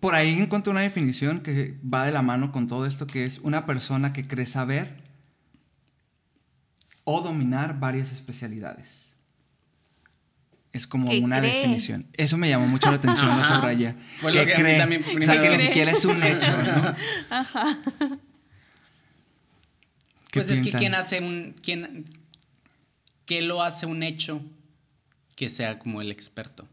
Por 0.00 0.14
ahí 0.14 0.38
encontré 0.38 0.70
una 0.70 0.80
definición 0.82 1.40
que 1.40 1.74
va 1.82 2.04
de 2.04 2.12
la 2.12 2.22
mano 2.22 2.52
con 2.52 2.68
todo 2.68 2.86
esto, 2.86 3.06
que 3.06 3.24
es 3.24 3.38
una 3.42 3.66
persona 3.66 4.12
que 4.12 4.26
cree 4.26 4.46
saber 4.46 4.94
o 7.04 7.20
dominar 7.20 7.80
varias 7.80 8.12
especialidades. 8.12 9.06
Es 10.72 10.86
como 10.86 11.10
una 11.10 11.40
cree. 11.40 11.56
definición. 11.56 12.06
Eso 12.12 12.36
me 12.36 12.48
llamó 12.48 12.68
mucho 12.68 12.90
la 12.90 12.96
atención, 12.98 13.26
lo 13.26 13.32
Ajá. 13.42 13.56
subrayé. 13.56 13.94
Fue 14.18 14.32
lo 14.32 14.44
que 14.44 14.54
a 14.54 14.58
mí 14.58 14.76
también 14.76 15.02
o 15.02 15.22
sea, 15.22 15.40
que 15.40 15.48
ni 15.56 15.58
siquiera 15.64 15.90
es 15.90 16.04
un 16.04 16.22
hecho, 16.22 16.52
¿no? 16.62 16.94
¿Qué 20.30 20.40
Pues 20.40 20.50
es 20.50 20.60
que 20.60 20.70
quién 20.72 20.94
hace 20.94 21.20
un. 21.20 21.54
Quién, 21.62 22.04
¿Qué 23.28 23.42
lo 23.42 23.62
hace 23.62 23.84
un 23.84 24.02
hecho 24.02 24.40
que 25.36 25.50
sea 25.50 25.78
como 25.78 26.00
el 26.00 26.10
experto? 26.10 26.66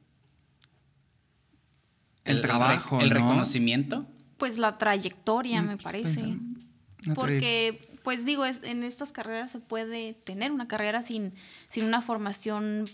El 2.24 2.39
trabajo, 2.41 3.01
El 3.01 3.09
¿no? 3.09 3.15
reconocimiento. 3.15 4.05
Pues 4.38 4.57
la 4.57 4.77
trayectoria, 4.77 5.62
me 5.62 5.75
parece. 5.75 6.21
Una 6.24 7.13
Porque, 7.13 7.91
pues 8.05 8.25
digo, 8.25 8.45
es- 8.45 8.63
en 8.63 8.83
estas 8.85 9.12
carreras 9.12 9.51
se 9.51 9.59
puede 9.59 10.13
tener 10.13 10.53
una 10.53 10.65
carrera 10.69 11.01
sin, 11.01 11.33
sin 11.67 11.83
una 11.83 12.01
formación 12.01 12.89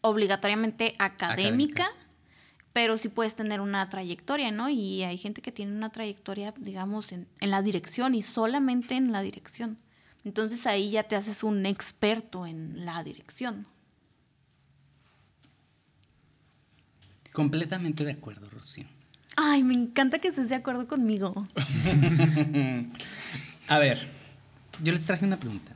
obligatoriamente 0.00 0.92
académica, 1.00 1.86
Académica. 1.86 1.90
pero 2.72 2.96
sí 2.98 3.08
puedes 3.08 3.34
tener 3.34 3.60
una 3.60 3.90
trayectoria, 3.90 4.52
¿no? 4.52 4.68
Y 4.68 5.02
hay 5.02 5.18
gente 5.18 5.42
que 5.42 5.50
tiene 5.50 5.72
una 5.72 5.90
trayectoria, 5.90 6.54
digamos, 6.56 7.10
en, 7.10 7.26
en 7.40 7.50
la 7.50 7.62
dirección 7.62 8.14
y 8.14 8.22
solamente 8.22 8.94
en 8.94 9.10
la 9.10 9.22
dirección. 9.22 9.76
Entonces 10.24 10.66
ahí 10.66 10.90
ya 10.90 11.04
te 11.04 11.16
haces 11.16 11.42
un 11.42 11.64
experto 11.66 12.46
en 12.46 12.84
la 12.84 13.02
dirección. 13.02 13.66
Completamente 17.32 18.04
de 18.04 18.12
acuerdo, 18.12 18.48
Rocío. 18.50 18.84
Ay, 19.36 19.62
me 19.62 19.74
encanta 19.74 20.18
que 20.18 20.28
estés 20.28 20.48
de 20.48 20.56
acuerdo 20.56 20.88
conmigo. 20.88 21.46
A 23.68 23.78
ver, 23.78 24.08
yo 24.82 24.92
les 24.92 25.06
traje 25.06 25.24
una 25.24 25.38
pregunta. 25.38 25.72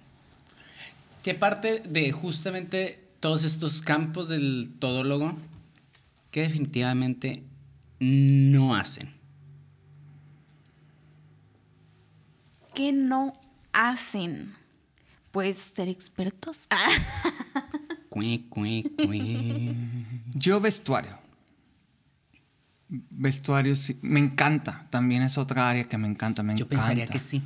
¿Qué 1.22 1.34
parte 1.34 1.80
de 1.80 2.10
justamente 2.10 3.04
todos 3.20 3.44
estos 3.44 3.80
campos 3.80 4.28
del 4.28 4.72
todólogo 4.80 5.36
que 6.32 6.42
definitivamente 6.42 7.44
no 8.00 8.74
hacen? 8.74 9.14
¿Qué 12.74 12.90
no 12.90 13.38
hacen? 13.72 14.54
Pues 15.30 15.56
ser 15.56 15.88
expertos. 15.88 16.68
Cue, 18.08 18.42
cue, 18.50 18.84
cue. 18.96 19.74
Yo 20.34 20.60
vestuario. 20.60 21.18
Vestuario 22.88 23.74
sí, 23.74 23.98
me 24.02 24.20
encanta. 24.20 24.86
También 24.90 25.22
es 25.22 25.38
otra 25.38 25.70
área 25.70 25.88
que 25.88 25.96
me 25.96 26.06
encanta, 26.08 26.42
me 26.42 26.54
Yo 26.54 26.66
encanta. 26.66 26.76
pensaría 26.76 27.06
que 27.06 27.18
sí. 27.18 27.42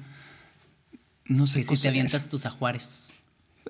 No 1.26 1.46
sé 1.46 1.64
Que 1.64 1.76
si 1.76 1.82
te 1.82 1.88
avientas 1.88 2.28
tus 2.28 2.46
ajuares. 2.46 3.12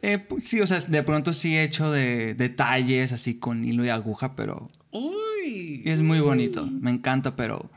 Eh, 0.00 0.16
pues 0.18 0.44
sí, 0.44 0.60
o 0.60 0.66
sea, 0.66 0.80
de 0.80 1.02
pronto 1.02 1.34
sí 1.34 1.54
he 1.56 1.64
hecho 1.64 1.90
de 1.90 2.32
detalles 2.34 3.12
así 3.12 3.34
con 3.34 3.64
hilo 3.64 3.84
y 3.84 3.90
aguja, 3.90 4.34
pero 4.34 4.70
Uy. 4.90 5.82
es 5.84 6.00
muy 6.00 6.20
bonito. 6.20 6.66
Me 6.66 6.90
encanta, 6.90 7.36
pero 7.36 7.70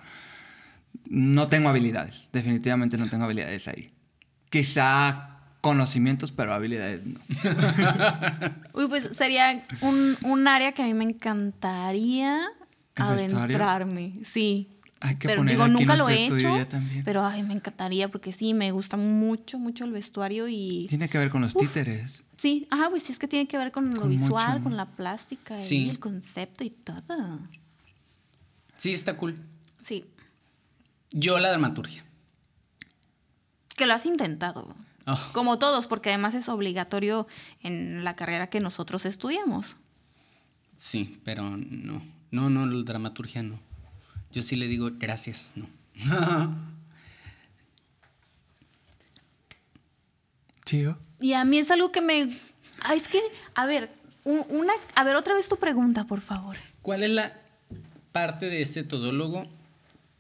no 1.09 1.47
tengo 1.47 1.67
habilidades. 1.67 2.29
Definitivamente 2.31 2.97
no 2.97 3.09
tengo 3.09 3.25
habilidades 3.25 3.67
ahí. 3.67 3.91
Quizá 4.49 5.37
conocimientos, 5.61 6.31
pero 6.31 6.53
habilidades 6.53 7.03
no. 7.05 7.19
Uy, 8.73 8.87
pues 8.87 9.09
sería 9.15 9.65
un, 9.81 10.17
un 10.23 10.47
área 10.47 10.71
que 10.71 10.81
a 10.81 10.85
mí 10.85 10.93
me 10.93 11.03
encantaría 11.03 12.47
adentrarme. 12.95 14.13
Sí. 14.23 14.69
Hay 15.01 15.15
que 15.15 15.27
pero 15.29 15.39
poner 15.41 15.53
digo, 15.53 15.63
aquí 15.63 15.71
nunca 15.73 15.95
lo 15.95 16.09
he 16.09 16.25
hecho. 16.25 16.37
ya 16.57 16.67
también. 16.67 17.03
Pero 17.05 17.25
ay, 17.25 17.43
me 17.43 17.53
encantaría 17.53 18.09
porque 18.09 18.31
sí, 18.33 18.53
me 18.53 18.71
gusta 18.71 18.97
mucho, 18.97 19.57
mucho 19.57 19.85
el 19.85 19.91
vestuario 19.93 20.47
y. 20.49 20.87
Tiene 20.89 21.07
que 21.09 21.17
ver 21.17 21.29
con 21.29 21.41
los 21.41 21.53
títeres. 21.55 22.23
Sí, 22.37 22.67
ajá, 22.69 22.89
pues 22.89 23.03
sí, 23.03 23.13
es 23.13 23.19
que 23.19 23.27
tiene 23.27 23.47
que 23.47 23.57
ver 23.57 23.71
con 23.71 23.93
lo 23.93 24.07
visual, 24.07 24.53
mucho. 24.53 24.63
con 24.63 24.77
la 24.77 24.85
plástica 24.85 25.57
Sí. 25.57 25.85
y 25.85 25.89
el 25.89 25.99
concepto 25.99 26.63
y 26.63 26.69
todo. 26.69 27.39
Sí, 28.77 28.93
está 28.93 29.15
cool. 29.17 29.37
Sí. 29.81 30.05
Yo 31.11 31.37
la 31.39 31.49
dramaturgia. 31.49 32.03
Que 33.79 33.85
lo 33.85 33.93
has 33.93 34.05
intentado. 34.05 34.75
Oh, 35.07 35.17
Como 35.31 35.57
todos, 35.57 35.87
porque 35.87 36.09
además 36.09 36.35
es 36.35 36.49
obligatorio 36.49 37.27
en 37.63 38.03
la 38.03 38.17
carrera 38.17 38.49
que 38.49 38.59
nosotros 38.59 39.05
estudiamos. 39.05 39.77
sí, 40.75 41.21
pero 41.23 41.49
no. 41.55 42.03
No, 42.31 42.49
no, 42.49 42.65
la 42.65 42.83
dramaturgia 42.83 43.41
no. 43.41 43.57
Yo 44.33 44.41
sí 44.41 44.57
le 44.57 44.67
digo 44.67 44.89
gracias, 44.99 45.53
no. 45.55 45.67
Chido. 50.65 50.97
Y 51.19 51.33
a 51.33 51.45
mí 51.45 51.57
es 51.57 51.71
algo 51.71 51.91
que 51.91 52.01
me. 52.01 52.29
Es 52.93 53.07
que, 53.07 53.21
a 53.55 53.65
ver, 53.65 53.89
un- 54.25 54.45
una. 54.49 54.73
A 54.95 55.03
ver, 55.03 55.15
otra 55.15 55.33
vez 55.33 55.47
tu 55.49 55.55
pregunta, 55.57 56.05
por 56.05 56.21
favor. 56.21 56.55
¿Cuál 56.81 57.03
es 57.03 57.09
la 57.11 57.33
parte 58.11 58.47
de 58.49 58.61
ese 58.61 58.83
todólogo 58.83 59.47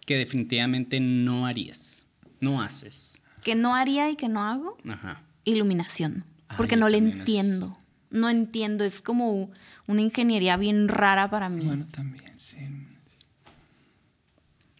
que 0.05 0.17
definitivamente 0.17 0.99
no 0.99 1.45
harías? 1.45 2.03
No 2.39 2.61
haces. 2.61 3.18
Que 3.43 3.55
no 3.55 3.75
haría 3.75 4.09
y 4.09 4.15
que 4.15 4.27
no 4.27 4.43
hago. 4.43 4.77
Ajá. 4.89 5.21
Iluminación. 5.45 6.25
Ay, 6.47 6.57
Porque 6.57 6.75
no 6.75 6.89
le 6.89 6.97
es- 6.97 7.03
entiendo. 7.03 7.77
No 8.09 8.29
entiendo. 8.29 8.83
Es 8.83 9.01
como 9.01 9.51
una 9.87 10.01
ingeniería 10.01 10.57
bien 10.57 10.87
rara 10.87 11.29
para 11.29 11.49
mí. 11.49 11.65
Bueno, 11.65 11.85
también, 11.91 12.33
sí. 12.39 12.57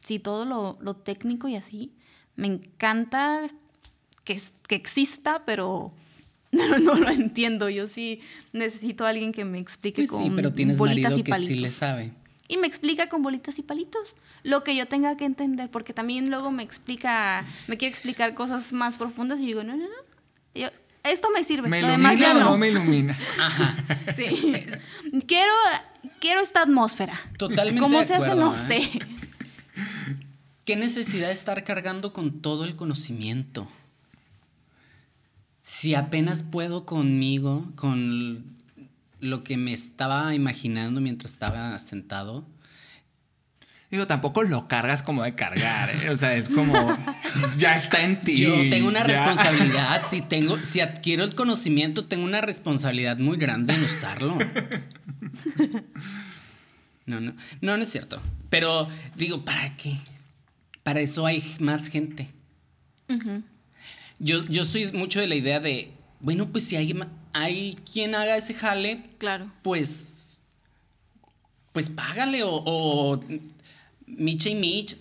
Sí, 0.04 0.20
todo 0.20 0.46
lo, 0.46 0.78
lo 0.82 0.96
técnico 0.96 1.48
y 1.48 1.56
así. 1.56 1.94
Me 2.36 2.48
encanta 2.48 3.48
que, 4.24 4.42
que 4.68 4.76
exista, 4.76 5.44
pero, 5.46 5.94
pero 6.52 6.80
no 6.80 6.96
lo 6.96 7.10
entiendo. 7.10 7.70
Yo 7.70 7.86
sí 7.88 8.22
necesito 8.54 9.06
a 9.06 9.10
alguien 9.10 9.32
que 9.32 9.46
me 9.46 9.60
explique 9.60 10.02
Pues 10.04 10.12
con 10.12 10.24
sí, 10.24 10.32
pero 10.36 10.54
tienes 10.54 10.78
bolitas 10.78 11.12
marido 11.12 11.20
y 11.20 11.24
que 11.24 11.36
sí 11.48 11.56
le 11.56 11.70
sabe. 11.70 12.14
Y 12.50 12.58
me 12.58 12.68
explica 12.68 13.08
con 13.08 13.22
bolitas 13.22 13.60
y 13.60 13.62
palitos 13.62 14.16
lo 14.44 14.64
que 14.64 14.76
yo 14.76 14.88
tenga 14.88 15.16
que 15.16 15.24
entender, 15.24 15.70
porque 15.70 15.94
también 15.94 16.32
luego 16.32 16.50
me 16.50 16.64
explica, 16.64 17.46
me 17.68 17.78
quiere 17.78 17.92
explicar 17.92 18.34
cosas 18.34 18.74
más 18.74 18.98
profundas 18.98 19.40
y 19.40 19.44
yo 19.44 19.48
digo, 19.48 19.64
no, 19.64 19.78
no, 19.78 19.84
no. 19.84 19.96
Yo, 20.56 20.70
esto 21.04 21.30
me 21.30 21.44
sirve, 21.44 21.70
¿Me 21.70 21.80
ilumina 21.80 22.14
ya 22.16 22.32
o 22.32 22.34
no. 22.34 22.46
no 22.46 22.58
me 22.58 22.70
ilumina? 22.70 23.18
Sí. 24.16 24.54
quiero, 25.28 25.54
quiero 26.20 26.42
esta 26.42 26.64
atmósfera. 26.64 27.22
Totalmente 27.38 27.80
¿Cómo 27.80 28.00
de 28.00 28.06
se 28.06 28.16
hace? 28.16 28.36
No 28.36 28.54
¿eh? 28.54 28.58
sé. 28.68 29.00
¿Qué 30.66 30.76
necesidad 30.76 31.28
de 31.28 31.34
estar 31.34 31.64
cargando 31.64 32.14
con 32.14 32.42
todo 32.42 32.66
el 32.66 32.76
conocimiento? 32.76 33.68
Si 35.62 35.94
apenas 35.94 36.42
puedo 36.42 36.86
conmigo, 36.86 37.72
con 37.76 38.59
lo 39.20 39.44
que 39.44 39.58
me 39.58 39.74
estaba 39.74 40.34
imaginando 40.34 41.02
mientras 41.02 41.34
estaba 41.34 41.78
sentado. 41.80 42.48
Digo, 43.92 44.06
tampoco 44.06 44.44
lo 44.44 44.68
cargas 44.68 45.02
como 45.02 45.24
de 45.24 45.34
cargar, 45.34 45.90
¿eh? 45.90 46.12
O 46.12 46.18
sea, 46.18 46.36
es 46.36 46.48
como. 46.48 46.74
ya 47.58 47.76
está 47.76 48.04
en 48.04 48.22
ti. 48.22 48.38
Yo 48.38 48.70
tengo 48.70 48.88
una 48.88 49.00
ya. 49.00 49.08
responsabilidad. 49.08 50.04
Si 50.08 50.22
tengo, 50.22 50.60
si 50.60 50.80
adquiero 50.80 51.24
el 51.24 51.34
conocimiento, 51.34 52.06
tengo 52.06 52.24
una 52.24 52.42
responsabilidad 52.42 53.18
muy 53.18 53.38
grande 53.38 53.74
en 53.74 53.84
usarlo. 53.84 54.38
No, 57.08 57.20
no, 57.20 57.34
no, 57.62 57.76
no 57.76 57.82
es 57.82 57.90
cierto. 57.90 58.22
Pero 58.52 58.88
digo, 59.16 59.44
¿para 59.44 59.76
qué? 59.76 59.98
Para 60.84 61.00
eso 61.00 61.26
hay 61.26 61.44
más 61.60 61.88
gente. 61.88 62.30
Yo, 64.20 64.46
yo 64.46 64.64
soy 64.64 64.92
mucho 64.92 65.20
de 65.20 65.26
la 65.26 65.34
idea 65.34 65.60
de, 65.60 65.92
bueno, 66.20 66.50
pues 66.50 66.66
si 66.66 66.76
hay, 66.76 66.96
hay 67.34 67.76
quien 67.92 68.16
haga 68.16 68.38
ese 68.38 68.54
jale, 68.54 68.96
Claro. 69.18 69.52
pues, 69.62 70.40
pues 71.72 71.90
págale 71.90 72.44
o, 72.44 72.50
o 72.66 73.20
Micha 74.06 74.50
y 74.50 74.56
Mich. 74.56 74.98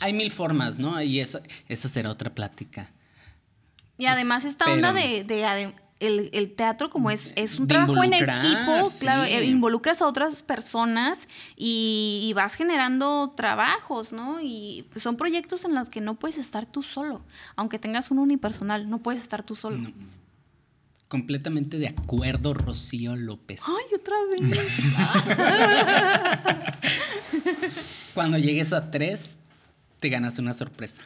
Hay 0.00 0.12
mil 0.12 0.30
formas, 0.30 0.78
¿no? 0.78 1.00
Y 1.02 1.18
esa, 1.20 1.40
esa 1.68 1.88
será 1.88 2.10
otra 2.10 2.32
plática. 2.34 2.90
Y 3.96 4.06
además 4.06 4.44
esta 4.44 4.64
Pero- 4.66 4.76
onda 4.76 4.92
de, 4.92 5.74
el, 5.98 6.30
el 6.32 6.54
teatro 6.54 6.88
como 6.88 7.10
es, 7.10 7.32
es 7.34 7.58
un 7.58 7.66
trabajo 7.66 8.04
en 8.04 8.12
equipo, 8.14 8.88
sí. 8.88 9.00
claro, 9.00 9.24
eh, 9.24 9.44
involucras 9.44 10.00
a 10.00 10.06
otras 10.06 10.44
personas 10.44 11.26
y, 11.56 12.20
y 12.22 12.32
vas 12.34 12.54
generando 12.54 13.32
trabajos, 13.36 14.12
¿no? 14.12 14.40
Y 14.40 14.86
son 14.94 15.16
proyectos 15.16 15.64
en 15.64 15.74
los 15.74 15.88
que 15.90 16.00
no 16.00 16.14
puedes 16.14 16.38
estar 16.38 16.64
tú 16.66 16.84
solo, 16.84 17.20
aunque 17.56 17.80
tengas 17.80 18.12
un 18.12 18.20
unipersonal, 18.20 18.88
no 18.88 18.98
puedes 18.98 19.20
estar 19.20 19.42
tú 19.42 19.56
solo. 19.56 19.78
No. 19.78 19.92
Completamente 21.08 21.78
de 21.78 21.88
acuerdo, 21.88 22.52
Rocío 22.52 23.16
López. 23.16 23.62
Ay, 23.66 23.94
otra 23.94 24.16
vez. 24.30 24.68
Cuando 28.14 28.36
llegues 28.36 28.72
a 28.74 28.90
tres, 28.90 29.38
te 30.00 30.10
ganas 30.10 30.38
una 30.38 30.52
sorpresa. 30.52 31.02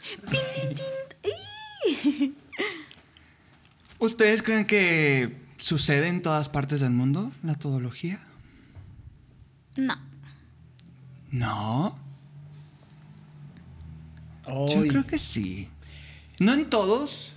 ¿Ustedes 3.98 4.42
creen 4.42 4.66
que 4.66 5.36
sucede 5.58 6.08
en 6.08 6.22
todas 6.22 6.48
partes 6.48 6.80
del 6.80 6.90
mundo 6.90 7.30
la 7.44 7.54
todología? 7.54 8.18
No. 9.76 9.96
No. 11.30 11.98
Yo 14.46 14.82
creo 14.88 15.06
que 15.06 15.18
sí. 15.18 15.68
No 16.40 16.52
en 16.54 16.68
todos, 16.68 17.31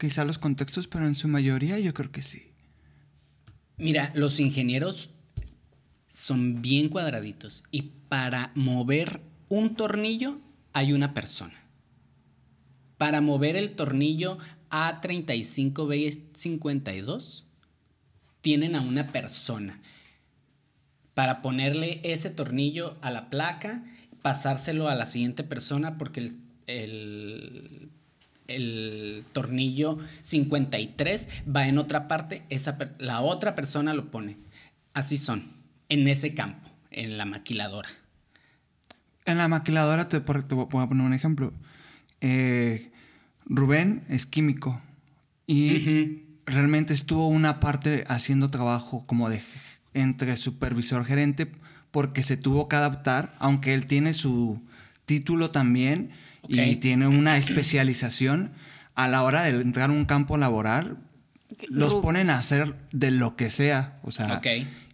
quizá 0.00 0.24
los 0.24 0.38
contextos, 0.38 0.88
pero 0.88 1.06
en 1.06 1.14
su 1.14 1.28
mayoría 1.28 1.78
yo 1.78 1.94
creo 1.94 2.10
que 2.10 2.22
sí. 2.22 2.50
Mira, 3.78 4.10
los 4.16 4.40
ingenieros 4.40 5.10
son 6.08 6.60
bien 6.60 6.88
cuadraditos 6.88 7.62
y 7.70 7.82
para 8.08 8.50
mover 8.56 9.20
un 9.48 9.76
tornillo 9.76 10.40
hay 10.72 10.92
una 10.92 11.14
persona. 11.14 11.54
Para 12.98 13.20
mover 13.20 13.54
el 13.56 13.70
tornillo 13.76 14.38
A35B52 14.70 17.44
tienen 18.40 18.74
a 18.74 18.80
una 18.80 19.06
persona. 19.08 19.80
Para 21.14 21.42
ponerle 21.42 22.00
ese 22.04 22.30
tornillo 22.30 22.96
a 23.02 23.10
la 23.10 23.28
placa, 23.30 23.84
pasárselo 24.22 24.88
a 24.88 24.94
la 24.94 25.06
siguiente 25.06 25.42
persona 25.44 25.98
porque 25.98 26.20
el, 26.20 26.36
el- 26.66 27.90
el 28.54 29.24
tornillo 29.32 29.98
53 30.20 31.28
va 31.54 31.68
en 31.68 31.78
otra 31.78 32.08
parte, 32.08 32.42
esa 32.48 32.76
la 32.98 33.20
otra 33.20 33.54
persona 33.54 33.94
lo 33.94 34.10
pone. 34.10 34.36
Así 34.92 35.16
son, 35.16 35.52
en 35.88 36.08
ese 36.08 36.34
campo, 36.34 36.68
en 36.90 37.18
la 37.18 37.24
maquiladora. 37.24 37.88
En 39.24 39.38
la 39.38 39.48
maquiladora 39.48 40.08
te, 40.08 40.20
te 40.20 40.54
voy 40.54 40.82
a 40.82 40.88
poner 40.88 41.06
un 41.06 41.14
ejemplo. 41.14 41.52
Eh, 42.20 42.90
Rubén 43.46 44.04
es 44.08 44.26
químico 44.26 44.80
y 45.46 46.24
realmente 46.46 46.94
estuvo 46.94 47.28
una 47.28 47.60
parte 47.60 48.04
haciendo 48.08 48.50
trabajo 48.50 49.04
como 49.06 49.28
de 49.28 49.42
entre 49.94 50.36
supervisor 50.36 51.04
gerente 51.04 51.50
porque 51.90 52.22
se 52.22 52.36
tuvo 52.36 52.68
que 52.68 52.76
adaptar, 52.76 53.34
aunque 53.38 53.74
él 53.74 53.86
tiene 53.86 54.14
su 54.14 54.62
título 55.06 55.50
también 55.50 56.10
y 56.50 56.76
tiene 56.76 57.06
una 57.08 57.36
especialización 57.36 58.52
a 58.94 59.08
la 59.08 59.22
hora 59.22 59.42
de 59.42 59.50
entrar 59.60 59.90
a 59.90 59.92
un 59.92 60.04
campo 60.04 60.36
laboral 60.36 60.98
los 61.68 61.94
ponen 61.96 62.30
a 62.30 62.38
hacer 62.38 62.74
de 62.92 63.10
lo 63.10 63.36
que 63.36 63.50
sea, 63.50 63.98
o 64.02 64.10
sea, 64.12 64.34
Ok. 64.38 64.46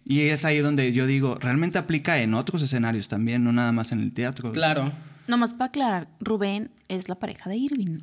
y 0.05 0.21
es 0.21 0.43
ahí 0.45 0.57
donde 0.59 0.91
yo 0.93 1.05
digo, 1.05 1.35
realmente 1.39 1.77
aplica 1.77 2.19
en 2.19 2.33
otros 2.33 2.61
escenarios 2.61 3.07
también, 3.07 3.43
no 3.43 3.51
nada 3.53 3.71
más 3.71 3.91
en 3.91 3.99
el 4.01 4.11
teatro. 4.11 4.51
Claro. 4.51 4.91
Nomás 5.27 5.53
para 5.53 5.65
aclarar, 5.65 6.07
Rubén 6.19 6.71
es 6.87 7.09
la 7.09 7.15
pareja 7.15 7.49
de 7.49 7.57
Irving. 7.57 7.97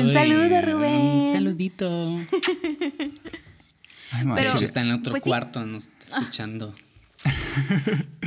un 0.00 0.12
saludo, 0.12 0.60
Rubén. 0.62 1.00
Un 1.00 1.32
saludito. 1.34 2.16
Ay, 4.12 4.24
Pero- 4.24 4.34
De 4.34 4.42
hecho, 4.42 4.48
Marichu. 4.50 4.64
está 4.64 4.80
en 4.80 4.90
otro 4.92 5.10
pues 5.12 5.22
sí. 5.22 5.28
cuarto, 5.28 5.64
nos 5.64 5.84
está 5.84 6.18
escuchando. 6.18 6.74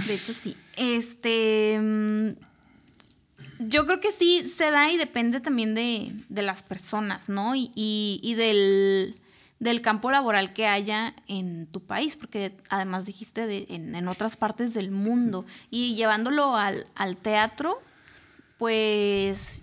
De 0.07 0.13
hecho, 0.13 0.33
sí. 0.33 0.55
Este. 0.77 1.79
Yo 3.67 3.85
creo 3.85 3.99
que 3.99 4.11
sí 4.11 4.47
se 4.49 4.71
da 4.71 4.91
y 4.91 4.97
depende 4.97 5.39
también 5.39 5.75
de, 5.75 6.11
de 6.29 6.41
las 6.41 6.63
personas, 6.63 7.29
¿no? 7.29 7.55
Y, 7.55 7.71
y- 7.75 8.19
y 8.23 8.33
del, 8.35 9.15
del 9.59 9.81
campo 9.81 10.09
laboral 10.11 10.53
que 10.53 10.67
haya 10.67 11.15
en 11.27 11.67
tu 11.67 11.81
país, 11.81 12.15
porque 12.15 12.55
además 12.69 13.05
dijiste 13.05 13.45
de, 13.47 13.65
en, 13.69 13.95
en 13.95 14.07
otras 14.07 14.35
partes 14.37 14.73
del 14.73 14.91
mundo. 14.91 15.45
Y 15.69 15.95
llevándolo 15.95 16.55
al, 16.55 16.87
al 16.95 17.17
teatro, 17.17 17.79
pues 18.57 19.61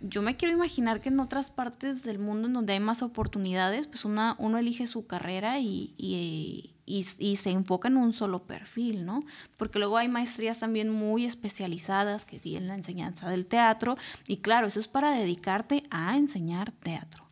yo 0.00 0.22
me 0.22 0.36
quiero 0.36 0.54
imaginar 0.54 1.00
que 1.00 1.08
en 1.08 1.20
otras 1.20 1.50
partes 1.50 2.04
del 2.04 2.18
mundo 2.18 2.46
en 2.48 2.54
donde 2.54 2.72
hay 2.72 2.80
más 2.80 3.02
oportunidades, 3.02 3.86
pues 3.86 4.04
una, 4.04 4.36
uno 4.38 4.58
elige 4.58 4.86
su 4.86 5.06
carrera 5.06 5.58
y, 5.58 5.92
y, 5.98 6.74
y, 6.88 7.36
se 7.36 7.50
enfoca 7.50 7.88
en 7.88 7.98
un 7.98 8.12
solo 8.12 8.42
perfil, 8.44 9.04
¿no? 9.04 9.22
Porque 9.56 9.78
luego 9.78 9.98
hay 9.98 10.08
maestrías 10.08 10.58
también 10.58 10.88
muy 10.88 11.24
especializadas 11.24 12.24
que 12.24 12.38
siguen 12.38 12.66
la 12.66 12.74
enseñanza 12.74 13.28
del 13.28 13.46
teatro 13.46 13.96
y 14.26 14.38
claro, 14.38 14.66
eso 14.66 14.80
es 14.80 14.88
para 14.88 15.10
dedicarte 15.10 15.82
a 15.90 16.16
enseñar 16.16 16.72
teatro. 16.72 17.24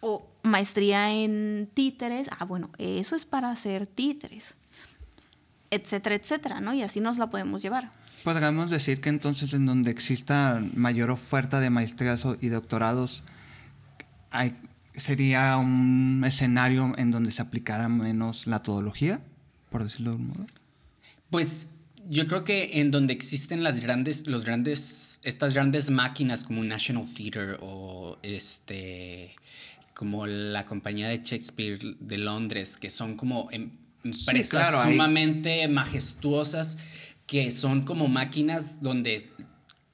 O 0.00 0.28
maestría 0.42 1.10
en 1.12 1.70
títeres, 1.72 2.28
ah, 2.38 2.44
bueno, 2.44 2.70
eso 2.78 3.16
es 3.16 3.24
para 3.24 3.50
hacer 3.50 3.86
títeres, 3.86 4.54
etcétera, 5.70 6.14
etcétera, 6.16 6.60
¿no? 6.60 6.74
Y 6.74 6.82
así 6.82 7.00
nos 7.00 7.16
la 7.16 7.30
podemos 7.30 7.62
llevar. 7.62 7.90
Podríamos 8.22 8.70
decir 8.70 9.00
que 9.00 9.08
entonces 9.08 9.54
en 9.54 9.64
donde 9.64 9.90
exista 9.90 10.62
mayor 10.74 11.10
oferta 11.10 11.58
de 11.60 11.70
maestrías 11.70 12.24
y 12.40 12.48
doctorados, 12.48 13.24
sería 14.96 15.56
un 15.56 16.22
escenario 16.26 16.94
en 16.96 17.10
donde 17.10 17.32
se 17.32 17.42
aplicara 17.42 17.88
menos 17.88 18.46
la 18.46 18.62
todología, 18.62 19.20
por 19.70 19.84
decirlo 19.84 20.10
de 20.10 20.16
un 20.16 20.28
modo. 20.28 20.46
Pues 21.30 21.68
yo 22.08 22.26
creo 22.26 22.44
que 22.44 22.80
en 22.80 22.90
donde 22.90 23.12
existen 23.12 23.62
las 23.62 23.80
grandes, 23.80 24.26
los 24.26 24.44
grandes, 24.44 25.20
estas 25.22 25.54
grandes 25.54 25.90
máquinas 25.90 26.44
como 26.44 26.62
National 26.62 27.06
Theatre 27.12 27.56
o 27.60 28.18
este, 28.22 29.34
como 29.94 30.26
la 30.26 30.64
compañía 30.66 31.08
de 31.08 31.20
Shakespeare 31.22 31.78
de 31.98 32.18
Londres, 32.18 32.76
que 32.76 32.90
son 32.90 33.16
como 33.16 33.48
em, 33.50 33.70
empresas 34.04 34.84
sumamente 34.84 35.66
majestuosas 35.68 36.78
que 37.26 37.50
son 37.50 37.86
como 37.86 38.08
máquinas 38.08 38.82
donde 38.82 39.30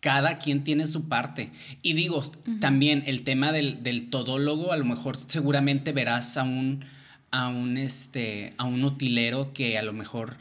cada 0.01 0.39
quien 0.39 0.65
tiene 0.65 0.87
su 0.87 1.09
parte. 1.09 1.51
Y 1.83 1.93
digo, 1.93 2.33
también 2.61 3.03
el 3.07 3.23
tema 3.23 3.53
del, 3.53 4.09
todólogo, 4.11 4.73
a 4.73 4.77
lo 4.77 4.85
mejor 4.85 5.19
seguramente 5.19 5.93
verás 5.93 6.37
a 6.37 6.43
un, 6.43 6.85
a 7.31 7.49
un, 7.49 7.77
este, 7.77 8.55
a 8.57 8.65
un 8.65 8.83
utilero 8.85 9.53
que 9.53 9.79
a 9.79 9.83
lo 9.83 9.93
mejor 9.93 10.37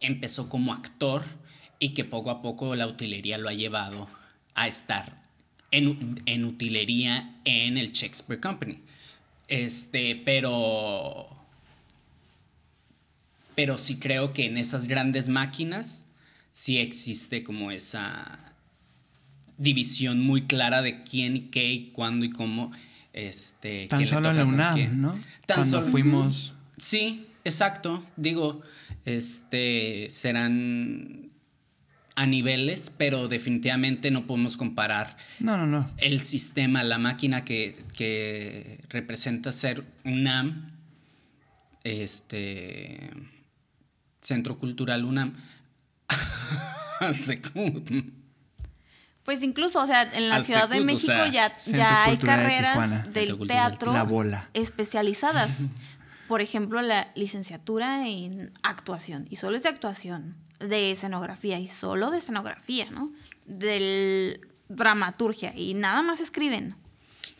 empezó 0.00 0.48
como 0.48 0.72
actor 0.72 1.24
y 1.80 1.90
que 1.90 2.04
poco 2.04 2.30
a 2.30 2.40
poco 2.40 2.76
la 2.76 2.86
utilería 2.86 3.36
lo 3.36 3.48
ha 3.48 3.52
llevado 3.52 4.08
a 4.54 4.68
estar 4.68 5.22
en, 5.72 6.22
en 6.26 6.44
utilería 6.44 7.34
en 7.44 7.76
el 7.76 7.90
Shakespeare 7.90 8.40
Company. 8.40 8.78
Este, 9.48 10.16
pero... 10.24 11.28
Pero 13.56 13.78
sí 13.78 14.00
creo 14.00 14.32
que 14.32 14.46
en 14.46 14.56
esas 14.56 14.88
grandes 14.88 15.28
máquinas 15.28 16.06
sí 16.50 16.78
existe 16.78 17.44
como 17.44 17.70
esa 17.70 18.53
división 19.58 20.20
muy 20.20 20.46
clara 20.46 20.82
de 20.82 21.02
quién 21.02 21.36
y 21.36 21.40
qué 21.50 21.72
y 21.72 21.90
cuándo 21.90 22.24
y 22.24 22.30
cómo. 22.30 22.72
Este, 23.12 23.86
Tan 23.86 24.06
solo 24.06 24.30
en 24.30 24.36
la 24.36 24.44
UNAM, 24.44 25.00
¿no? 25.00 25.18
Cuando 25.46 25.82
fuimos. 25.82 26.54
Sí, 26.76 27.26
exacto. 27.44 28.04
Digo, 28.16 28.62
este 29.04 30.08
serán 30.10 31.28
a 32.16 32.26
niveles, 32.26 32.92
pero 32.96 33.28
definitivamente 33.28 34.10
no 34.10 34.26
podemos 34.26 34.56
comparar 34.56 35.16
no, 35.40 35.56
no, 35.56 35.66
no. 35.66 35.90
el 35.96 36.20
sistema, 36.20 36.84
la 36.84 36.98
máquina 36.98 37.44
que, 37.44 37.76
que 37.96 38.80
representa 38.88 39.52
ser 39.52 39.84
UNAM, 40.04 40.72
este 41.82 43.10
Centro 44.20 44.58
Cultural 44.58 45.04
UNAM, 45.04 45.34
Pues 49.24 49.42
incluso, 49.42 49.82
o 49.82 49.86
sea, 49.86 50.02
en 50.02 50.28
la 50.28 50.42
Ciudad 50.42 50.68
de 50.68 50.82
México 50.82 51.12
ya, 51.32 51.56
ya 51.66 52.04
hay 52.04 52.18
carreras 52.18 53.12
del 53.12 53.38
teatro 53.46 53.94
especializadas. 54.52 55.66
Por 56.28 56.40
ejemplo, 56.40 56.80
la 56.82 57.10
licenciatura 57.14 58.06
en 58.06 58.50
actuación, 58.62 59.26
y 59.30 59.36
solo 59.36 59.56
es 59.56 59.62
de 59.62 59.68
actuación, 59.68 60.36
de 60.58 60.90
escenografía, 60.90 61.58
y 61.58 61.66
solo 61.66 62.10
de 62.10 62.18
escenografía, 62.18 62.90
¿no? 62.90 63.12
Del 63.46 64.40
dramaturgia, 64.68 65.54
y 65.54 65.74
nada 65.74 66.02
más 66.02 66.20
escriben. 66.20 66.76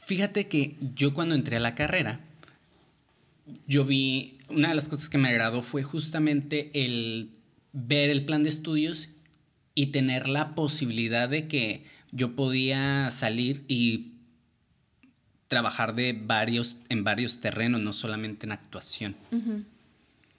Fíjate 0.05 0.49
que 0.49 0.77
yo 0.95 1.15
cuando 1.15 1.35
entré 1.35 1.57
a 1.57 1.61
la 1.61 1.75
carrera, 1.75 2.21
yo 3.67 3.85
vi, 3.85 4.39
una 4.49 4.69
de 4.69 4.75
las 4.75 4.89
cosas 4.89 5.09
que 5.09 5.19
me 5.19 5.29
agradó 5.29 5.63
fue 5.63 5.83
justamente 5.83 6.71
el 6.75 7.31
ver 7.73 8.11
el 8.11 8.25
plan 8.25 8.43
de 8.43 8.51
estudios 8.51 9.11
y 9.75 9.87
tener 9.87 10.29
la 10.29 10.55
posibilidad 10.55 11.29
de 11.29 11.49
que 11.49 11.85
yo 12.13 12.37
podía 12.37 13.11
salir 13.11 13.65
y 13.69 14.13
trabajar 15.49 15.95
de 15.95 16.13
varios, 16.13 16.77
en 16.89 17.05
varios 17.05 17.41
terrenos, 17.41 17.81
no 17.81 17.93
solamente 17.93 18.47
en 18.47 18.53
actuación. 18.53 19.17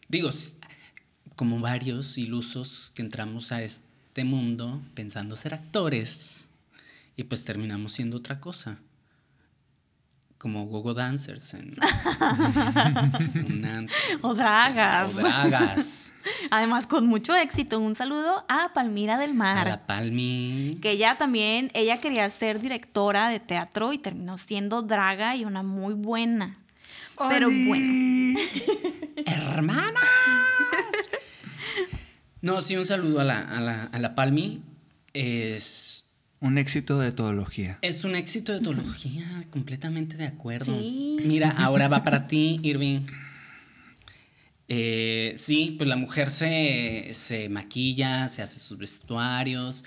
Digo, 0.08 0.30
como 1.36 1.60
varios 1.60 2.18
ilusos 2.18 2.92
que 2.96 3.02
entramos 3.02 3.52
a 3.52 3.62
este 3.62 4.24
mundo 4.24 4.82
pensando 4.94 5.36
ser 5.36 5.54
actores 5.54 6.46
y 7.18 7.24
pues 7.24 7.44
terminamos 7.44 7.94
siendo 7.94 8.18
otra 8.18 8.40
cosa 8.40 8.80
como 10.38 10.66
gogo 10.66 10.94
dancers 10.94 11.54
en 11.54 11.76
o 14.22 14.34
dragas. 14.34 15.16
O 15.16 15.20
dragas. 15.20 16.14
Además, 16.52 16.88
con 16.88 17.08
mucho 17.08 17.36
éxito. 17.36 17.80
Un 17.80 17.96
saludo 17.96 18.46
a 18.48 18.74
Palmira 18.74 19.18
del 19.18 19.34
Mar. 19.34 19.68
A 19.68 19.70
la 19.70 19.88
Palmi. 19.88 20.78
Que 20.82 20.92
ella 20.92 21.18
también, 21.18 21.72
ella 21.74 21.98
quería 21.98 22.30
ser 22.30 22.60
directora 22.60 23.30
de 23.30 23.40
teatro 23.40 23.94
y 23.94 23.98
terminó 23.98 24.38
siendo 24.38 24.82
draga 24.82 25.36
y 25.36 25.46
una 25.46 25.64
muy 25.64 25.94
buena. 25.94 26.58
Pero 27.30 27.50
bueno. 27.50 28.40
Hermanas. 29.26 30.04
No, 32.42 32.62
sí, 32.62 32.76
un 32.76 32.86
saludo 32.86 33.22
a 33.22 33.24
la, 33.24 33.40
a 33.40 33.60
la, 33.60 33.84
a 33.86 33.98
la 33.98 34.14
Palmi. 34.14 34.62
Es 35.14 36.05
un 36.46 36.58
éxito 36.58 37.00
de 37.00 37.10
etología. 37.10 37.80
Es 37.82 38.04
un 38.04 38.16
éxito 38.16 38.52
de 38.52 38.60
etología, 38.60 39.46
completamente 39.50 40.16
de 40.16 40.26
acuerdo. 40.26 40.78
Mira, 40.78 41.50
ahora 41.50 41.88
va 41.88 42.04
para 42.04 42.28
ti, 42.28 42.60
Irving. 42.64 43.08
Eh, 44.68 45.34
sí, 45.38 45.76
pues 45.78 45.88
la 45.88 45.96
mujer 45.96 46.32
se, 46.32 47.10
se 47.14 47.50
maquilla, 47.50 48.28
se 48.30 48.42
hace 48.42 48.60
sus 48.60 48.78
vestuarios, 48.78 49.86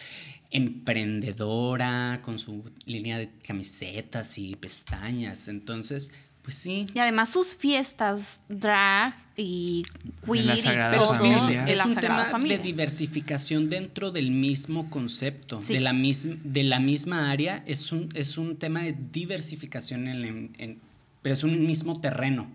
emprendedora, 0.50 2.20
con 2.22 2.38
su 2.38 2.70
línea 2.86 3.18
de 3.18 3.30
camisetas 3.46 4.38
y 4.38 4.56
pestañas. 4.56 5.48
Entonces, 5.48 6.10
pues 6.48 6.56
sí. 6.56 6.86
Y 6.94 6.98
además 6.98 7.28
sus 7.28 7.54
fiestas 7.54 8.40
drag 8.48 9.14
y 9.36 9.82
queer 10.24 10.46
y 10.46 11.70
es 11.70 11.84
un 11.84 11.94
tema 11.94 12.32
de 12.38 12.56
diversificación 12.56 13.68
dentro 13.68 14.12
del 14.12 14.30
mismo 14.30 14.88
concepto, 14.88 15.58
de, 15.58 15.78
la 15.80 15.92
de 15.92 16.62
la 16.62 16.80
misma 16.80 17.30
área. 17.30 17.62
Es 17.66 17.92
un, 17.92 18.08
es 18.14 18.38
un 18.38 18.56
tema 18.56 18.80
de 18.82 18.96
diversificación, 19.12 20.08
en, 20.08 20.80
pero 21.20 21.34
es 21.34 21.44
un 21.44 21.66
mismo 21.66 22.00
terreno. 22.00 22.50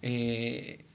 Eh, 0.00 0.86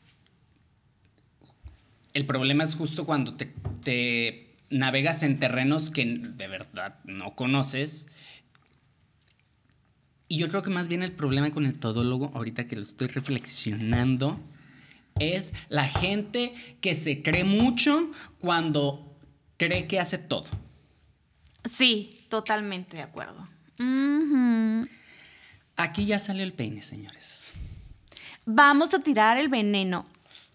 el 2.15 2.25
problema 2.25 2.63
es 2.63 2.73
justo 2.73 3.05
cuando 3.05 3.35
te, 3.35 3.53
te 3.83 4.55
navegas 4.71 5.21
en 5.21 5.37
terrenos 5.37 5.91
que 5.91 6.03
de 6.03 6.47
verdad 6.47 6.95
no 7.03 7.35
conoces 7.35 8.07
y 10.33 10.37
yo 10.37 10.49
creo 10.49 10.63
que 10.63 10.71
más 10.71 10.87
bien 10.87 11.03
el 11.03 11.11
problema 11.11 11.51
con 11.51 11.67
el 11.67 11.77
todólogo, 11.77 12.31
ahorita 12.33 12.65
que 12.65 12.75
lo 12.75 12.81
estoy 12.81 13.05
reflexionando, 13.05 14.39
es 15.19 15.53
la 15.69 15.83
gente 15.83 16.55
que 16.81 16.95
se 16.95 17.21
cree 17.21 17.43
mucho 17.43 18.09
cuando 18.39 19.15
cree 19.57 19.85
que 19.85 19.99
hace 19.99 20.17
todo. 20.17 20.47
Sí, 21.65 22.25
totalmente 22.29 22.97
de 22.97 23.03
acuerdo. 23.03 23.47
Aquí 25.75 26.07
ya 26.07 26.17
salió 26.17 26.43
el 26.43 26.53
peine, 26.53 26.81
señores. 26.81 27.53
Vamos 28.43 28.95
a 28.95 28.99
tirar 29.01 29.37
el 29.37 29.49
veneno. 29.49 30.03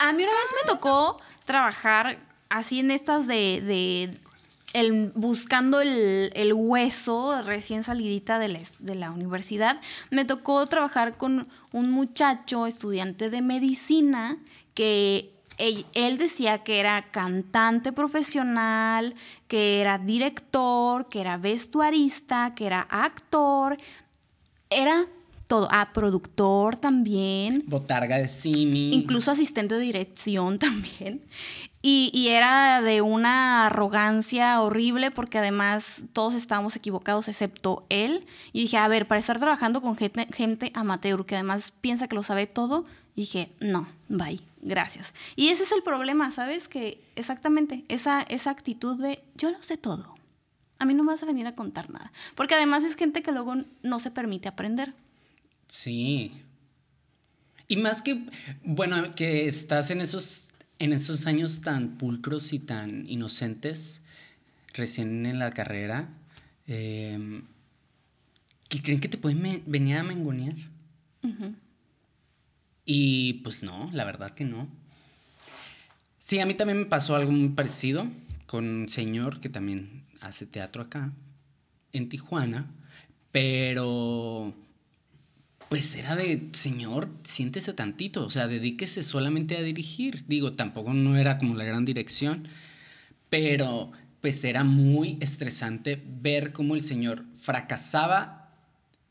A 0.01 0.13
mí 0.13 0.25
una 0.25 0.33
vez 0.33 0.55
me 0.61 0.73
tocó 0.73 1.23
trabajar 1.45 2.19
así 2.49 2.81
en 2.81 2.91
estas 2.91 3.29
de 3.29 4.19
el, 4.75 5.13
buscando 5.15 5.81
el, 5.81 6.53
hueso 6.55 7.43
recién 7.43 7.85
salidita 7.85 8.39
de 8.39 8.95
la, 8.95 9.11
universidad, 9.11 9.81
me 10.11 10.25
tocó 10.25 10.67
trabajar 10.67 11.17
con 11.17 11.49
un 11.73 11.91
muchacho 11.91 12.67
estudiante 12.67 13.31
de 13.31 13.43
medicina 13.43 14.39
que 14.75 15.33
él, 15.57 15.87
él, 15.95 16.19
decía 16.19 16.59
que 16.59 16.81
era 16.81 17.11
cantante 17.11 17.93
profesional, 17.93 19.15
que 19.49 19.81
era 19.81 19.99
director, 19.99 21.09
que 21.09 21.21
era 21.21 21.37
vestuarista, 21.37 22.55
que 22.55 22.67
era 22.67 22.83
actor. 22.83 23.77
Era 24.71 25.07
todo. 25.49 25.67
Ah, 25.73 25.91
productor 25.93 26.77
también. 26.77 27.65
Botarga 27.67 28.19
de 28.19 28.29
cine. 28.29 28.95
Incluso 28.95 29.33
asistente 29.33 29.75
de 29.75 29.81
dirección 29.81 30.59
también. 30.61 31.23
Y, 31.91 32.29
era 32.29 32.83
de 32.83 33.01
una 33.01 33.65
arrogancia 33.65 34.61
horrible 34.61 35.11
porque 35.11 35.39
además 35.39 36.05
todos 36.13 36.35
estábamos 36.35 36.77
equivocados 36.77 37.29
excepto 37.29 37.87
él. 37.89 38.27
Y 38.53 38.61
dije, 38.61 38.77
a 38.77 38.89
ver, 38.89 39.09
para 39.09 39.19
estar 39.19 39.39
trabajando 39.39 39.81
con 39.81 39.97
gente, 39.97 40.29
gente 40.35 40.71
amateur 40.75 41.25
que 41.25 41.37
además 41.37 41.73
piensa 41.81 42.07
que 42.07 42.15
lo 42.15 42.23
sabe 42.23 42.47
todo, 42.47 42.85
dije, 43.17 43.51
no, 43.61 43.89
bye, 44.11 44.39
gracias. 44.61 45.15
Y 45.35 45.49
ese 45.49 45.63
es 45.63 45.73
el 45.73 45.83
problema, 45.83 46.31
¿sabes? 46.31 46.69
Que 46.69 47.01
exactamente 47.17 47.87
esa, 47.89 48.21
esa 48.21 48.51
actitud 48.51 49.01
de 49.01 49.23
yo 49.35 49.51
lo 49.51 49.63
sé 49.63 49.79
todo. 49.79 50.15
A 50.79 50.85
mí 50.85 50.93
no 50.93 51.05
me 51.05 51.13
vas 51.13 51.23
a 51.23 51.27
venir 51.27 51.47
a 51.47 51.55
contar 51.55 51.89
nada. 51.89 52.13
Porque 52.35 52.55
además 52.55 52.85
es 52.85 52.97
gente 52.97 53.23
que 53.23 53.33
luego 53.33 53.55
no 53.83 53.99
se 53.99 54.11
permite 54.11 54.47
aprender. 54.47 54.93
Sí. 55.69 56.33
Y 57.67 57.79
más 57.79 58.03
que, 58.03 58.27
bueno, 58.63 59.03
que 59.17 59.49
estás 59.49 59.91
en 59.91 60.03
esos, 60.03 60.48
en 60.79 60.93
esos 60.93 61.27
años 61.27 61.61
tan 61.61 61.99
pulcros 61.99 62.53
y 62.53 62.59
tan 62.59 63.09
inocentes, 63.09 64.03
recién 64.75 65.27
en 65.27 65.39
la 65.39 65.53
carrera, 65.53 66.09
eh, 66.67 67.43
que 68.69 68.83
creen 68.83 69.01
que 69.01 69.09
te 69.09 69.19
pueden 69.19 69.63
venir 69.67 69.97
a 69.97 70.03
mengonear. 70.03 70.55
Y 72.85 73.35
pues 73.45 73.63
no, 73.63 73.91
la 73.93 74.05
verdad 74.05 74.31
que 74.31 74.45
no. 74.45 74.69
Sí, 76.19 76.41
a 76.41 76.47
mí 76.47 76.55
también 76.55 76.81
me 76.81 76.87
pasó 76.87 77.17
algo 77.17 77.33
muy 77.33 77.51
parecido 77.51 78.07
con 78.47 78.67
un 78.67 78.89
señor 78.89 79.41
que 79.41 79.49
también 79.49 80.05
hace 80.21 80.47
teatro 80.47 80.83
acá, 80.83 81.13
en 81.93 82.09
Tijuana, 82.09 82.67
pero 83.31 84.55
pues 85.69 85.95
era 85.95 86.17
de, 86.17 86.49
señor, 86.53 87.11
siéntese 87.25 87.73
tantito, 87.75 88.25
o 88.25 88.31
sea, 88.31 88.49
dedíquese 88.49 89.03
solamente 89.03 89.57
a 89.57 89.63
dirigir. 89.63 90.25
Digo, 90.27 90.53
tampoco 90.55 90.95
no 90.95 91.17
era 91.17 91.37
como 91.37 91.55
la 91.55 91.65
gran 91.65 91.85
dirección, 91.85 92.49
pero 93.29 93.93
pues 94.21 94.43
era 94.45 94.65
muy 94.65 95.19
estresante 95.21 96.03
ver 96.07 96.53
cómo 96.53 96.75
el 96.75 96.83
señor 96.83 97.25
fracasaba 97.41 98.39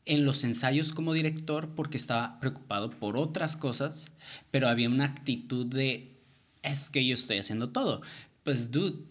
en 0.04 0.24
los 0.24 0.42
ensayos 0.42 0.92
como 0.92 1.12
director 1.12 1.74
porque 1.74 1.96
estaba 1.96 2.40
preocupado 2.40 2.90
por 2.90 3.16
otras 3.16 3.56
cosas, 3.56 4.10
pero 4.50 4.68
había 4.68 4.88
una 4.88 5.04
actitud 5.04 5.66
de, 5.66 6.16
es 6.62 6.90
que 6.90 7.06
yo 7.06 7.14
estoy 7.14 7.38
haciendo 7.38 7.70
todo. 7.70 8.02
Pues, 8.42 8.70
dude, 8.70 9.04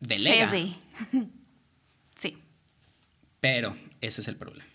delega. 0.00 0.50
Cede. 0.50 0.74
sí. 2.14 2.36
Pero 3.40 3.76
ese 4.00 4.22
es 4.22 4.28
el 4.28 4.36
problema. 4.36 4.69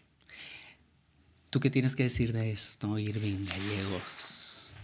¿Tú 1.55 1.61
qué 1.61 1.69
tienes 1.69 1.95
que 1.95 2.03
decir 2.03 2.33
de 2.33 2.51
esto, 2.51 2.99
Irving 2.99 3.45
Gallegos? 3.45 4.75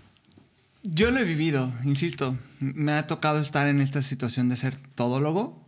Yo 0.84 1.12
lo 1.12 1.20
he 1.20 1.26
vivido, 1.26 1.74
insisto. 1.84 2.38
Me 2.62 2.94
ha 2.94 3.08
tocado 3.08 3.42
estar 3.42 3.68
en 3.68 3.82
esta 3.82 4.02
situación 4.02 4.48
de 4.48 4.56
ser 4.56 4.78
todólogo. 4.96 5.68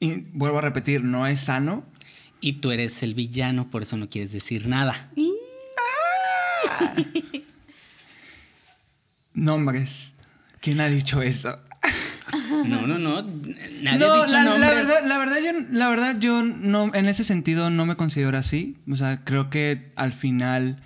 Y 0.00 0.14
vuelvo 0.32 0.58
a 0.58 0.62
repetir, 0.62 1.04
no 1.04 1.28
es 1.28 1.42
sano. 1.42 1.84
Y 2.40 2.54
tú 2.54 2.72
eres 2.72 3.04
el 3.04 3.14
villano, 3.14 3.70
por 3.70 3.82
eso 3.82 3.96
no 3.96 4.10
quieres 4.10 4.32
decir 4.32 4.66
nada. 4.66 5.12
Nombres. 9.32 10.10
¿Quién 10.60 10.80
ha 10.80 10.88
dicho 10.88 11.22
eso? 11.22 11.56
No, 12.64 12.86
no, 12.86 12.98
no. 12.98 13.22
Nadie 13.22 14.06
ha 14.06 14.22
dicho 14.22 14.34
la, 14.34 14.44
nombres. 14.44 14.60
La 14.60 14.70
verdad, 14.70 15.06
la 15.06 15.18
verdad, 15.18 15.36
yo, 15.40 15.52
la 15.70 15.88
verdad, 15.88 16.18
yo 16.18 16.42
no, 16.42 16.94
en 16.94 17.06
ese 17.06 17.24
sentido 17.24 17.70
no 17.70 17.86
me 17.86 17.96
considero 17.96 18.36
así. 18.36 18.76
O 18.90 18.96
sea, 18.96 19.24
creo 19.24 19.50
que 19.50 19.92
al 19.96 20.12
final, 20.12 20.82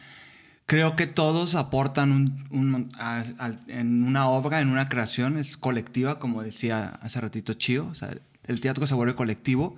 creo 0.67 0.97
que 0.97 1.07
todos 1.07 1.55
aportan 1.55 2.12
un, 2.12 2.45
un, 2.51 2.93
a, 2.99 3.25
a, 3.39 3.53
en 3.69 4.05
una 4.05 4.29
obra, 4.29 4.61
en 4.61 4.69
una 4.69 4.89
creación, 4.89 5.39
es 5.39 5.57
colectiva, 5.57 6.19
como 6.19 6.43
decía 6.43 6.93
hace 7.03 7.21
ratito 7.21 7.55
Chío. 7.55 7.87
O 7.87 7.95
sea, 7.95 8.11
el 8.45 8.61
teatro 8.61 8.87
se 8.87 8.95
vuelve 8.95 9.15
colectivo. 9.15 9.77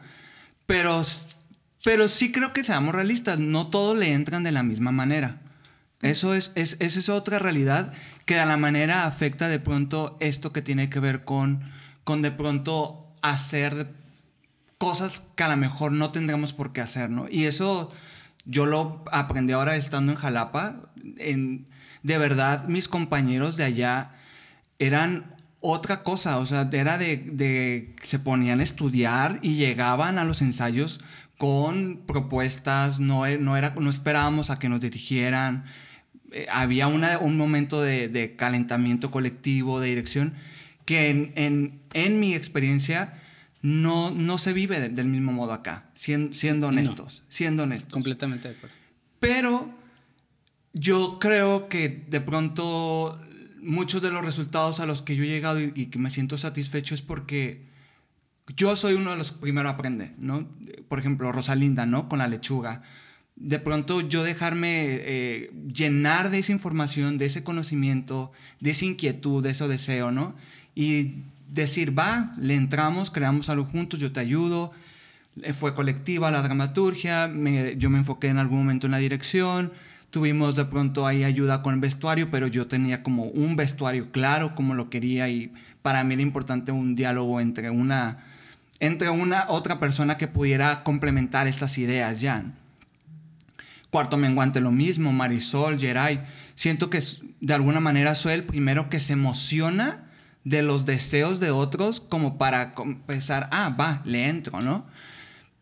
Pero, 0.67 1.03
pero 1.85 2.09
sí 2.09 2.33
creo 2.33 2.53
que 2.53 2.65
seamos 2.65 2.95
realistas. 2.95 3.39
No 3.39 3.69
todos 3.69 3.97
le 3.97 4.13
entran 4.13 4.43
de 4.43 4.53
la 4.53 4.63
misma 4.63 4.93
manera. 4.93 5.41
Eso 6.01 6.35
es, 6.35 6.53
es, 6.55 6.77
esa 6.79 6.99
es 7.01 7.09
otra 7.09 7.39
realidad 7.39 7.93
que 8.25 8.39
a 8.39 8.47
la 8.47 8.57
manera 8.57 9.07
afecta 9.07 9.49
de 9.49 9.59
pronto 9.59 10.17
esto 10.21 10.53
que 10.53 10.63
tiene 10.63 10.91
que 10.91 11.01
ver 11.01 11.25
con, 11.25 11.63
con 12.09 12.23
de 12.23 12.31
pronto 12.31 13.13
hacer 13.21 13.93
cosas 14.79 15.23
que 15.37 15.43
a 15.43 15.49
lo 15.49 15.59
mejor 15.59 15.93
no 15.93 16.11
tendríamos 16.11 16.55
por 16.55 16.73
qué 16.73 16.81
hacer, 16.81 17.11
¿no? 17.11 17.27
Y 17.29 17.45
eso 17.45 17.93
yo 18.47 18.65
lo 18.65 19.05
aprendí 19.13 19.53
ahora 19.53 19.77
estando 19.77 20.13
en 20.13 20.17
Jalapa. 20.17 20.89
En, 21.19 21.67
de 22.03 22.17
verdad, 22.17 22.67
mis 22.67 22.89
compañeros 22.89 23.59
de 23.59 23.65
allá 23.65 24.13
eran 24.79 25.37
otra 25.61 26.03
cosa, 26.03 26.39
o 26.39 26.47
sea, 26.47 26.71
era 26.73 26.97
de, 26.97 27.19
de 27.19 27.95
se 28.03 28.19
ponían 28.19 28.61
a 28.61 28.63
estudiar 28.63 29.39
y 29.43 29.57
llegaban 29.57 30.17
a 30.17 30.25
los 30.25 30.41
ensayos 30.41 31.01
con 31.37 32.05
propuestas, 32.07 33.01
no, 33.01 33.27
era, 33.27 33.75
no 33.79 33.91
esperábamos 33.91 34.49
a 34.49 34.59
que 34.59 34.71
nos 34.71 34.81
dirigieran, 34.81 35.67
eh, 36.33 36.47
había 36.51 36.87
una, 36.87 37.19
un 37.19 37.37
momento 37.37 37.83
de, 37.83 38.35
calentamiento 38.39 39.11
colectivo, 39.11 39.79
de 39.79 39.89
dirección, 39.89 40.33
que 40.89 41.11
en, 41.11 41.33
en, 41.37 41.83
en 41.93 42.19
mi 42.19 42.35
experiencia 42.35 43.21
no, 43.61 44.11
no 44.11 44.39
se 44.39 44.55
vive 44.55 44.81
de, 44.81 44.89
del 44.89 45.07
mismo 45.07 45.33
modo 45.33 45.53
acá, 45.53 45.91
siendo, 45.95 46.33
siendo 46.35 46.69
honestos, 46.69 47.21
no. 47.21 47.27
siendo 47.29 47.63
honestos. 47.65 47.93
Completamente 47.93 48.49
de 48.49 48.57
acuerdo. 48.57 48.75
Pero 49.21 49.71
yo 50.73 51.19
creo 51.21 51.69
que 51.69 52.07
de 52.09 52.23
pronto 52.23 53.21
muchos 53.61 54.01
de 54.01 54.11
los 54.11 54.25
resultados 54.25 54.81
a 54.81 54.87
los 54.87 55.03
que 55.03 55.15
yo 55.15 55.25
he 55.25 55.27
llegado 55.27 55.61
y, 55.61 55.75
y 55.75 55.87
que 55.89 55.99
me 55.99 56.11
siento 56.11 56.39
satisfecho 56.39 56.95
es 56.95 57.03
porque 57.03 57.67
yo 58.57 58.75
soy 58.75 58.95
uno 58.95 59.11
de 59.11 59.19
los 59.19 59.33
que 59.33 59.41
primero 59.41 59.69
aprende, 59.69 60.15
¿no? 60.17 60.49
Por 60.89 61.01
ejemplo, 61.01 61.33
Rosalinda, 61.33 61.85
¿no? 61.85 62.09
Con 62.09 62.19
la 62.21 62.29
lechuga 62.29 62.83
de 63.41 63.59
pronto 63.61 64.01
yo 64.01 64.25
dejarme 64.25 64.87
eh, 64.91 65.53
llenar 65.73 66.31
de 66.31 66.41
esa 66.41 66.53
información, 66.53 67.19
de 67.19 67.27
ese 67.27 67.45
conocimiento, 67.45 68.33
de 68.61 68.71
esa 68.71 68.85
inquietud, 68.85 69.43
de 69.43 69.51
ese 69.51 69.69
deseo, 69.69 70.11
¿no? 70.11 70.35
Y 70.79 71.25
decir, 71.49 71.99
va, 71.99 72.33
le 72.41 72.55
entramos, 72.55 73.11
creamos 73.11 73.49
algo 73.49 73.65
juntos, 73.65 73.99
yo 73.99 74.13
te 74.13 74.21
ayudo. 74.21 74.73
Fue 75.55 75.75
colectiva 75.75 76.31
la 76.31 76.41
dramaturgia, 76.41 77.27
me, 77.27 77.77
yo 77.77 77.91
me 77.91 77.99
enfoqué 77.99 78.29
en 78.29 78.39
algún 78.39 78.59
momento 78.59 78.87
en 78.87 78.93
la 78.93 78.99
dirección, 78.99 79.73
tuvimos 80.11 80.55
de 80.55 80.67
pronto 80.67 81.05
ahí 81.05 81.25
ayuda 81.25 81.63
con 81.63 81.75
el 81.75 81.81
vestuario, 81.81 82.31
pero 82.31 82.47
yo 82.47 82.69
tenía 82.69 83.03
como 83.03 83.25
un 83.25 83.57
vestuario 83.57 84.13
claro 84.13 84.55
como 84.55 84.75
lo 84.75 84.89
quería 84.89 85.29
y 85.29 85.53
para 85.83 86.05
mí 86.05 86.15
era 86.15 86.23
importante 86.23 86.71
un 86.71 86.95
diálogo 86.95 87.41
entre 87.41 87.71
una, 87.71 88.25
entre 88.79 89.11
una 89.11 89.47
otra 89.49 89.81
persona 89.81 90.17
que 90.17 90.29
pudiera 90.29 90.85
complementar 90.85 91.49
estas 91.49 91.77
ideas 91.79 92.21
ya. 92.21 92.45
Cuarto 93.91 94.17
Menguante 94.17 94.61
lo 94.61 94.71
mismo, 94.71 95.13
Marisol, 95.13 95.77
Geray. 95.81 96.21
Siento 96.55 96.89
que 96.89 97.03
de 97.41 97.55
alguna 97.55 97.81
manera 97.81 98.15
soy 98.15 98.35
el 98.35 98.45
primero 98.45 98.89
que 98.89 99.01
se 99.01 99.15
emociona 99.15 100.05
de 100.49 100.63
los 100.63 100.87
deseos 100.87 101.41
de 101.41 101.51
otros 101.51 102.01
como 102.01 102.39
para 102.39 102.73
pensar, 103.07 103.49
ah, 103.53 103.75
va, 103.79 104.01
le 104.05 104.29
entro, 104.29 104.63
¿no? 104.63 104.87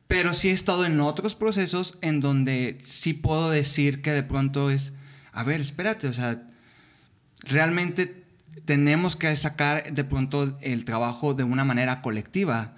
Pero 0.06 0.32
sí 0.32 0.48
he 0.48 0.52
estado 0.52 0.86
en 0.86 1.00
otros 1.00 1.34
procesos 1.34 1.98
en 2.02 2.20
donde 2.20 2.78
sí 2.84 3.12
puedo 3.12 3.50
decir 3.50 4.00
que 4.00 4.12
de 4.12 4.22
pronto 4.22 4.70
es, 4.70 4.92
a 5.32 5.42
ver, 5.42 5.60
espérate, 5.60 6.06
o 6.06 6.12
sea, 6.12 6.42
realmente 7.40 8.24
tenemos 8.64 9.16
que 9.16 9.34
sacar 9.34 9.92
de 9.92 10.04
pronto 10.04 10.56
el 10.60 10.84
trabajo 10.84 11.34
de 11.34 11.42
una 11.42 11.64
manera 11.64 12.00
colectiva, 12.00 12.76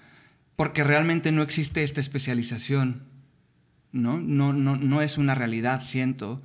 porque 0.57 0.85
realmente 0.85 1.31
no 1.31 1.43
existe 1.43 1.83
esta 1.83 2.01
especialización. 2.01 3.03
¿no? 3.93 4.19
No, 4.19 4.53
no, 4.55 4.77
no 4.77 5.03
es 5.03 5.19
una 5.19 5.35
realidad, 5.35 5.83
siento. 5.83 6.43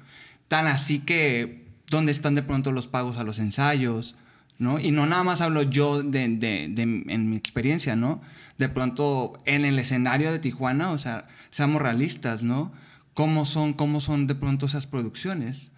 Tan 0.49 0.67
así 0.67 0.99
que, 0.99 1.67
¿dónde 1.89 2.11
están 2.11 2.35
de 2.35 2.43
pronto 2.43 2.73
los 2.73 2.87
pagos 2.87 3.17
a 3.17 3.23
los 3.23 3.39
ensayos? 3.39 4.15
¿No? 4.59 4.79
Y 4.79 4.91
no 4.91 5.05
nada 5.05 5.23
más 5.23 5.41
hablo 5.41 5.63
yo 5.63 6.03
de, 6.03 6.27
de, 6.29 6.67
de, 6.69 6.83
en 6.83 7.29
mi 7.29 7.35
experiencia, 7.35 7.95
¿no? 7.95 8.21
De 8.57 8.69
pronto 8.69 9.37
en 9.45 9.65
el 9.65 9.79
escenario 9.79 10.31
de 10.31 10.39
Tijuana, 10.39 10.91
o 10.91 10.97
sea, 10.97 11.27
seamos 11.51 11.81
realistas, 11.81 12.43
¿no? 12.43 12.71
¿Cómo 13.13 13.45
son, 13.45 13.73
cómo 13.73 14.01
son 14.01 14.27
de 14.27 14.35
pronto 14.35 14.65
esas 14.65 14.87
producciones? 14.87 15.71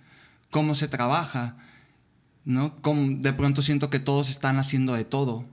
¿Cómo 0.51 0.75
se 0.75 0.87
trabaja? 0.87 1.57
¿No? 2.45 2.75
Como 2.81 3.17
de 3.21 3.33
pronto 3.33 3.61
siento 3.61 3.89
que 3.89 3.99
todos 3.99 4.29
están 4.29 4.57
haciendo 4.57 4.93
de 4.93 5.03
todo. 5.05 5.45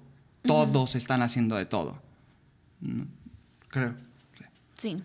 Todos 0.44 0.94
uh 0.94 0.94
-huh. 0.94 0.98
están 0.98 1.22
haciendo 1.22 1.56
de 1.56 1.64
todo. 1.64 2.00
¿no? 2.80 3.06
Creo. 3.68 3.94
Sí. 4.74 5.02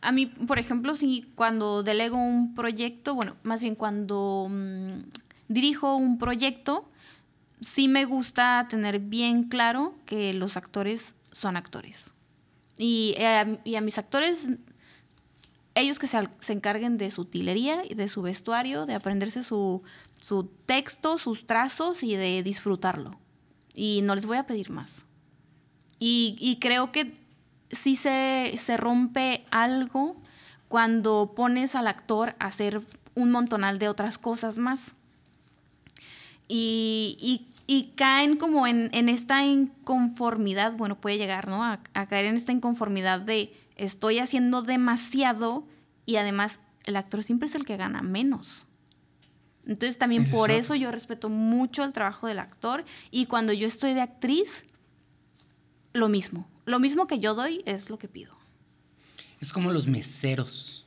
A 0.00 0.12
mí, 0.12 0.26
por 0.26 0.58
ejemplo, 0.58 0.94
si 0.94 1.26
cuando 1.34 1.82
delego 1.82 2.16
un 2.16 2.54
proyecto, 2.54 3.14
bueno, 3.14 3.36
más 3.42 3.62
bien 3.62 3.74
cuando 3.74 4.46
mmm, 4.50 5.02
dirijo 5.48 5.96
un 5.96 6.18
proyecto, 6.18 6.88
sí 7.64 7.88
me 7.88 8.04
gusta 8.04 8.66
tener 8.68 8.98
bien 8.98 9.44
claro 9.44 9.94
que 10.06 10.32
los 10.34 10.56
actores 10.56 11.14
son 11.32 11.56
actores. 11.56 12.14
Y, 12.76 13.14
eh, 13.18 13.58
a 13.76 13.80
mis 13.80 13.98
actores 13.98 14.48
ellos 15.74 15.98
que 15.98 16.06
se, 16.06 16.28
se 16.40 16.52
encarguen 16.52 16.98
de 16.98 17.10
su 17.10 17.22
utilería 17.22 17.82
y 17.88 17.94
de 17.94 18.08
su 18.08 18.22
vestuario, 18.22 18.86
de 18.86 18.94
aprenderse 18.94 19.42
su, 19.42 19.82
su 20.20 20.44
texto, 20.44 21.18
sus 21.18 21.46
trazos 21.46 22.02
y 22.02 22.14
de 22.14 22.42
disfrutarlo. 22.42 23.18
Y 23.74 24.02
no 24.02 24.14
les 24.14 24.26
voy 24.26 24.36
a 24.36 24.46
pedir 24.46 24.70
más. 24.70 25.04
Y, 25.98 26.36
y 26.38 26.58
creo 26.60 26.92
que 26.92 27.16
sí 27.70 27.96
se, 27.96 28.54
se 28.56 28.76
rompe 28.76 29.44
algo 29.50 30.16
cuando 30.68 31.32
pones 31.34 31.74
al 31.74 31.88
actor 31.88 32.36
a 32.38 32.46
hacer 32.46 32.80
un 33.14 33.30
montonal 33.32 33.78
de 33.78 33.88
otras 33.88 34.18
cosas 34.18 34.58
más. 34.58 34.94
Y- 36.46 37.46
y 37.66 37.92
caen 37.96 38.36
como 38.36 38.66
en, 38.66 38.90
en 38.92 39.08
esta 39.08 39.44
inconformidad, 39.44 40.72
bueno, 40.76 41.00
puede 41.00 41.18
llegar, 41.18 41.48
¿no? 41.48 41.64
A, 41.64 41.80
a 41.94 42.06
caer 42.06 42.26
en 42.26 42.36
esta 42.36 42.52
inconformidad 42.52 43.20
de 43.20 43.54
estoy 43.76 44.18
haciendo 44.18 44.62
demasiado 44.62 45.66
y 46.06 46.16
además 46.16 46.60
el 46.84 46.96
actor 46.96 47.22
siempre 47.22 47.48
es 47.48 47.54
el 47.54 47.64
que 47.64 47.76
gana 47.76 48.02
menos. 48.02 48.66
Entonces 49.66 49.96
también 49.96 50.30
por 50.30 50.50
eso 50.50 50.74
yo 50.74 50.92
respeto 50.92 51.30
mucho 51.30 51.84
el 51.84 51.92
trabajo 51.92 52.26
del 52.26 52.38
actor 52.38 52.84
y 53.10 53.26
cuando 53.26 53.52
yo 53.52 53.66
estoy 53.66 53.94
de 53.94 54.02
actriz, 54.02 54.66
lo 55.94 56.08
mismo. 56.08 56.46
Lo 56.66 56.78
mismo 56.78 57.06
que 57.06 57.18
yo 57.18 57.34
doy 57.34 57.62
es 57.64 57.88
lo 57.88 57.98
que 57.98 58.08
pido. 58.08 58.36
Es 59.40 59.52
como 59.52 59.72
los 59.72 59.86
meseros. 59.86 60.86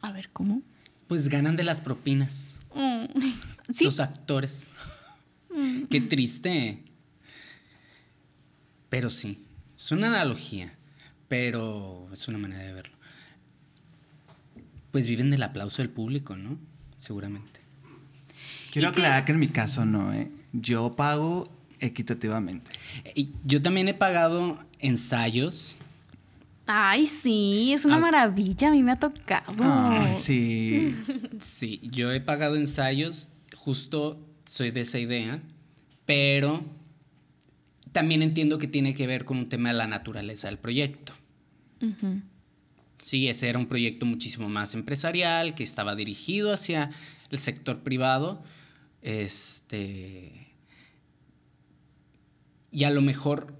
A 0.00 0.12
ver, 0.12 0.30
¿cómo? 0.30 0.62
Pues 1.06 1.28
ganan 1.28 1.56
de 1.56 1.64
las 1.64 1.82
propinas. 1.82 2.54
Mm, 2.74 3.04
Sí, 3.74 3.84
Los 3.84 4.00
actores. 4.00 4.66
Qué 5.90 6.00
triste. 6.00 6.82
Pero 8.88 9.10
sí, 9.10 9.44
es 9.78 9.92
una 9.92 10.08
analogía, 10.08 10.74
pero 11.28 12.08
es 12.12 12.26
una 12.26 12.38
manera 12.38 12.62
de 12.64 12.72
verlo. 12.72 12.94
Pues 14.90 15.06
viven 15.06 15.30
del 15.30 15.42
aplauso 15.44 15.82
del 15.82 15.90
público, 15.90 16.36
¿no? 16.36 16.58
Seguramente. 16.96 17.60
Quiero 18.72 18.88
aclarar 18.88 19.24
que 19.24 19.32
en 19.32 19.38
mi 19.38 19.48
caso 19.48 19.84
no, 19.84 20.12
¿eh? 20.12 20.30
Yo 20.52 20.96
pago 20.96 21.48
equitativamente. 21.78 22.70
Y 23.14 23.30
yo 23.44 23.62
también 23.62 23.88
he 23.88 23.94
pagado 23.94 24.58
ensayos. 24.80 25.76
Ay, 26.72 27.08
sí, 27.08 27.72
es 27.72 27.84
una 27.84 27.98
maravilla, 27.98 28.68
a 28.68 28.70
mí 28.70 28.84
me 28.84 28.92
ha 28.92 28.98
tocado. 28.98 29.52
Ay, 29.58 30.16
sí. 30.20 30.94
Sí, 31.42 31.80
yo 31.82 32.12
he 32.12 32.20
pagado 32.20 32.54
ensayos, 32.54 33.30
justo 33.56 34.24
soy 34.44 34.70
de 34.70 34.82
esa 34.82 35.00
idea, 35.00 35.42
pero 36.06 36.62
también 37.90 38.22
entiendo 38.22 38.58
que 38.58 38.68
tiene 38.68 38.94
que 38.94 39.08
ver 39.08 39.24
con 39.24 39.38
un 39.38 39.48
tema 39.48 39.70
de 39.70 39.78
la 39.78 39.88
naturaleza 39.88 40.46
del 40.46 40.58
proyecto. 40.58 41.12
Sí, 42.98 43.26
ese 43.26 43.48
era 43.48 43.58
un 43.58 43.66
proyecto 43.66 44.06
muchísimo 44.06 44.48
más 44.48 44.74
empresarial, 44.74 45.54
que 45.56 45.64
estaba 45.64 45.96
dirigido 45.96 46.52
hacia 46.52 46.90
el 47.30 47.38
sector 47.38 47.80
privado. 47.80 48.44
Este. 49.02 50.54
Y 52.70 52.84
a 52.84 52.90
lo 52.90 53.00
mejor 53.00 53.54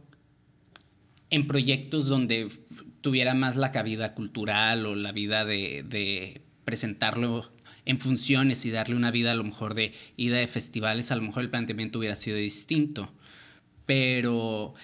en 1.31 1.47
proyectos 1.47 2.07
donde 2.07 2.51
tuviera 3.01 3.35
más 3.35 3.57
la 3.57 3.73
cabida 3.73 4.15
cultural 4.15 4.87
o 4.87 4.95
la 4.95 5.13
vida 5.13 5.45
de, 5.45 5.85
de 5.89 6.43
presentarlo 6.65 7.51
en 7.85 7.99
funciones 7.99 8.65
y 8.67 8.71
darle 8.71 8.97
una 8.97 9.11
vida 9.11 9.33
a 9.33 9.35
lo 9.35 9.45
mejor 9.45 9.75
de 9.75 9.93
ida 10.17 10.37
de 10.37 10.47
festivales, 10.47 11.11
a 11.11 11.17
lo 11.17 11.23
mejor 11.23 11.43
el 11.43 11.51
planteamiento 11.51 11.99
hubiera 11.99 12.17
sido 12.17 12.37
distinto. 12.37 13.13
Pero 13.87 14.75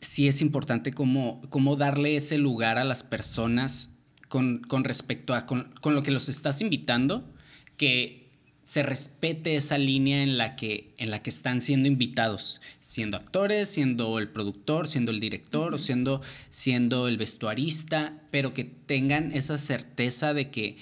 sí 0.00 0.28
es 0.28 0.40
importante 0.40 0.92
cómo, 0.92 1.40
darle 1.78 2.16
ese 2.16 2.38
lugar 2.38 2.78
a 2.78 2.84
las 2.84 3.02
personas 3.02 3.90
con, 4.28 4.58
con 4.60 4.84
respecto 4.84 5.34
a 5.34 5.46
con, 5.46 5.74
con 5.80 5.94
lo 5.94 6.02
que 6.02 6.10
los 6.10 6.28
estás 6.28 6.60
invitando, 6.60 7.32
que 7.76 8.25
se 8.66 8.82
respete 8.82 9.54
esa 9.54 9.78
línea 9.78 10.24
en 10.24 10.36
la, 10.36 10.56
que, 10.56 10.92
en 10.98 11.10
la 11.10 11.22
que 11.22 11.30
están 11.30 11.60
siendo 11.60 11.86
invitados, 11.86 12.60
siendo 12.80 13.16
actores, 13.16 13.68
siendo 13.68 14.18
el 14.18 14.28
productor, 14.28 14.88
siendo 14.88 15.12
el 15.12 15.20
director 15.20 15.72
o 15.72 15.78
siendo, 15.78 16.20
siendo 16.50 17.06
el 17.06 17.16
vestuarista, 17.16 18.20
pero 18.32 18.52
que 18.52 18.64
tengan 18.64 19.30
esa 19.30 19.56
certeza 19.56 20.34
de 20.34 20.50
que 20.50 20.76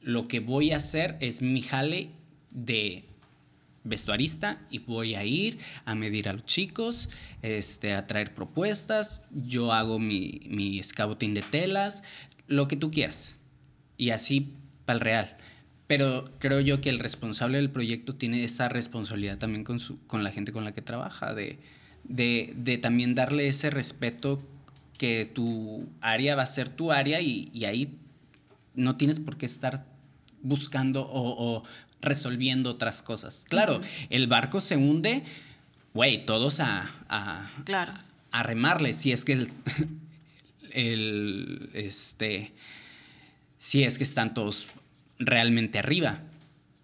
lo 0.00 0.28
que 0.28 0.40
voy 0.40 0.72
a 0.72 0.78
hacer 0.78 1.18
es 1.20 1.42
mi 1.42 1.60
jale 1.60 2.08
de 2.52 3.04
vestuarista 3.84 4.66
y 4.70 4.78
voy 4.78 5.14
a 5.14 5.24
ir 5.24 5.58
a 5.84 5.94
medir 5.94 6.30
a 6.30 6.32
los 6.32 6.46
chicos, 6.46 7.10
este, 7.42 7.92
a 7.92 8.06
traer 8.06 8.32
propuestas, 8.32 9.26
yo 9.30 9.74
hago 9.74 9.98
mi, 9.98 10.40
mi 10.48 10.82
scouting 10.82 11.34
de 11.34 11.42
telas, 11.42 12.02
lo 12.46 12.66
que 12.66 12.76
tú 12.76 12.90
quieras. 12.90 13.36
Y 13.98 14.08
así 14.08 14.54
para 14.86 14.96
el 14.96 15.00
real. 15.00 15.36
Pero 15.86 16.30
creo 16.38 16.60
yo 16.60 16.80
que 16.80 16.88
el 16.90 16.98
responsable 16.98 17.58
del 17.58 17.70
proyecto 17.70 18.14
tiene 18.14 18.42
esa 18.42 18.68
responsabilidad 18.68 19.38
también 19.38 19.62
con, 19.64 19.78
su, 19.78 19.98
con 20.06 20.24
la 20.24 20.30
gente 20.30 20.50
con 20.52 20.64
la 20.64 20.72
que 20.72 20.82
trabaja, 20.82 21.32
de, 21.34 21.58
de, 22.04 22.52
de 22.56 22.78
también 22.78 23.14
darle 23.14 23.46
ese 23.46 23.70
respeto 23.70 24.42
que 24.98 25.26
tu 25.32 25.88
área 26.00 26.34
va 26.34 26.42
a 26.42 26.46
ser 26.46 26.68
tu 26.70 26.90
área 26.90 27.20
y, 27.20 27.50
y 27.52 27.66
ahí 27.66 27.96
no 28.74 28.96
tienes 28.96 29.20
por 29.20 29.36
qué 29.36 29.46
estar 29.46 29.86
buscando 30.42 31.02
o, 31.02 31.56
o 31.58 31.62
resolviendo 32.00 32.70
otras 32.70 33.02
cosas. 33.02 33.44
Claro, 33.48 33.80
el 34.10 34.26
barco 34.26 34.60
se 34.60 34.76
hunde, 34.76 35.22
güey, 35.94 36.24
todos 36.26 36.60
a, 36.60 36.90
a, 37.08 37.48
Claro. 37.64 37.92
a 38.32 38.42
remarle, 38.42 38.92
si 38.92 39.12
es 39.12 39.24
que 39.24 39.34
el, 39.34 39.50
el, 40.72 41.70
este, 41.74 42.52
si 43.56 43.82
es 43.82 43.98
que 43.98 44.04
están 44.04 44.34
todos 44.34 44.68
realmente 45.18 45.78
arriba. 45.78 46.20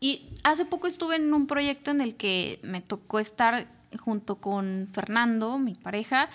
Y 0.01 0.29
hace 0.43 0.65
poco 0.65 0.87
estuve 0.87 1.17
en 1.17 1.33
un 1.33 1.47
proyecto 1.47 1.91
en 1.91 2.01
el 2.01 2.15
que 2.17 2.59
me 2.63 2.81
tocó 2.81 3.19
estar 3.19 3.69
junto 3.99 4.37
con 4.37 4.89
Fernando, 4.93 5.59
mi 5.59 5.75
pareja, 5.75 6.29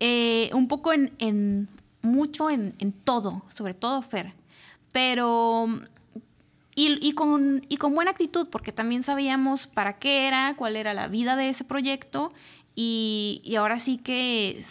eh, 0.00 0.50
un 0.52 0.68
poco 0.68 0.92
en, 0.92 1.12
en 1.18 1.68
mucho 2.02 2.50
en, 2.50 2.74
en 2.78 2.92
todo, 2.92 3.44
sobre 3.48 3.74
todo 3.74 4.02
Fer. 4.02 4.34
Pero 4.92 5.66
y, 6.74 6.98
y 7.06 7.12
con, 7.12 7.64
y 7.68 7.76
con 7.76 7.94
buena 7.94 8.10
actitud, 8.10 8.48
porque 8.50 8.72
también 8.72 9.02
sabíamos 9.02 9.66
para 9.66 9.98
qué 9.98 10.26
era, 10.26 10.54
cuál 10.56 10.76
era 10.76 10.92
la 10.92 11.08
vida 11.08 11.36
de 11.36 11.48
ese 11.48 11.64
proyecto, 11.64 12.32
y, 12.74 13.40
y 13.44 13.54
ahora 13.54 13.78
sí 13.78 13.96
que 13.98 14.62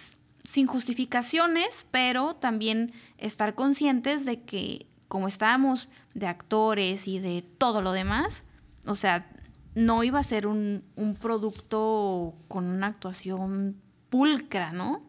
sin 0.43 0.67
justificaciones, 0.67 1.85
pero 1.91 2.35
también 2.35 2.91
estar 3.17 3.55
conscientes 3.55 4.25
de 4.25 4.41
que 4.41 4.85
como 5.13 5.27
estábamos 5.27 5.89
de 6.15 6.25
actores 6.25 7.07
y 7.07 7.19
de 7.19 7.43
todo 7.59 7.83
lo 7.83 7.91
demás, 7.91 8.41
o 8.87 8.95
sea, 8.95 9.29
no 9.75 10.03
iba 10.03 10.17
a 10.17 10.23
ser 10.23 10.47
un, 10.47 10.83
un 10.95 11.13
producto 11.13 12.33
con 12.47 12.65
una 12.65 12.87
actuación 12.87 13.75
pulcra, 14.09 14.71
¿no? 14.71 15.03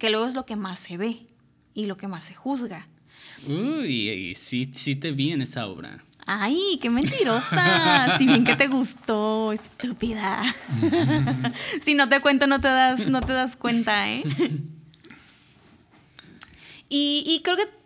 Que 0.00 0.10
luego 0.10 0.26
es 0.26 0.34
lo 0.34 0.46
que 0.46 0.56
más 0.56 0.80
se 0.80 0.96
ve 0.96 1.28
y 1.74 1.86
lo 1.86 1.96
que 1.96 2.08
más 2.08 2.24
se 2.24 2.34
juzga. 2.34 2.88
Uy, 3.46 4.34
sí, 4.34 4.68
sí 4.74 4.96
te 4.96 5.12
vi 5.12 5.30
en 5.30 5.42
esa 5.42 5.68
obra. 5.68 6.02
Ay, 6.26 6.80
qué 6.82 6.90
mentirosa. 6.90 8.18
si 8.18 8.26
bien 8.26 8.42
que 8.42 8.56
te 8.56 8.66
gustó, 8.66 9.52
estúpida. 9.52 10.42
si 11.80 11.94
no 11.94 12.08
te 12.08 12.20
cuento, 12.20 12.48
no 12.48 12.58
te 12.58 12.66
das, 12.66 13.06
no 13.06 13.20
te 13.20 13.32
das 13.32 13.54
cuenta, 13.54 14.10
¿eh? 14.10 14.24
y, 16.88 17.22
y 17.24 17.42
creo 17.44 17.56
que 17.56 17.79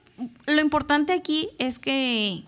lo 0.47 0.61
importante 0.61 1.13
aquí 1.13 1.51
es 1.59 1.79
que, 1.79 2.45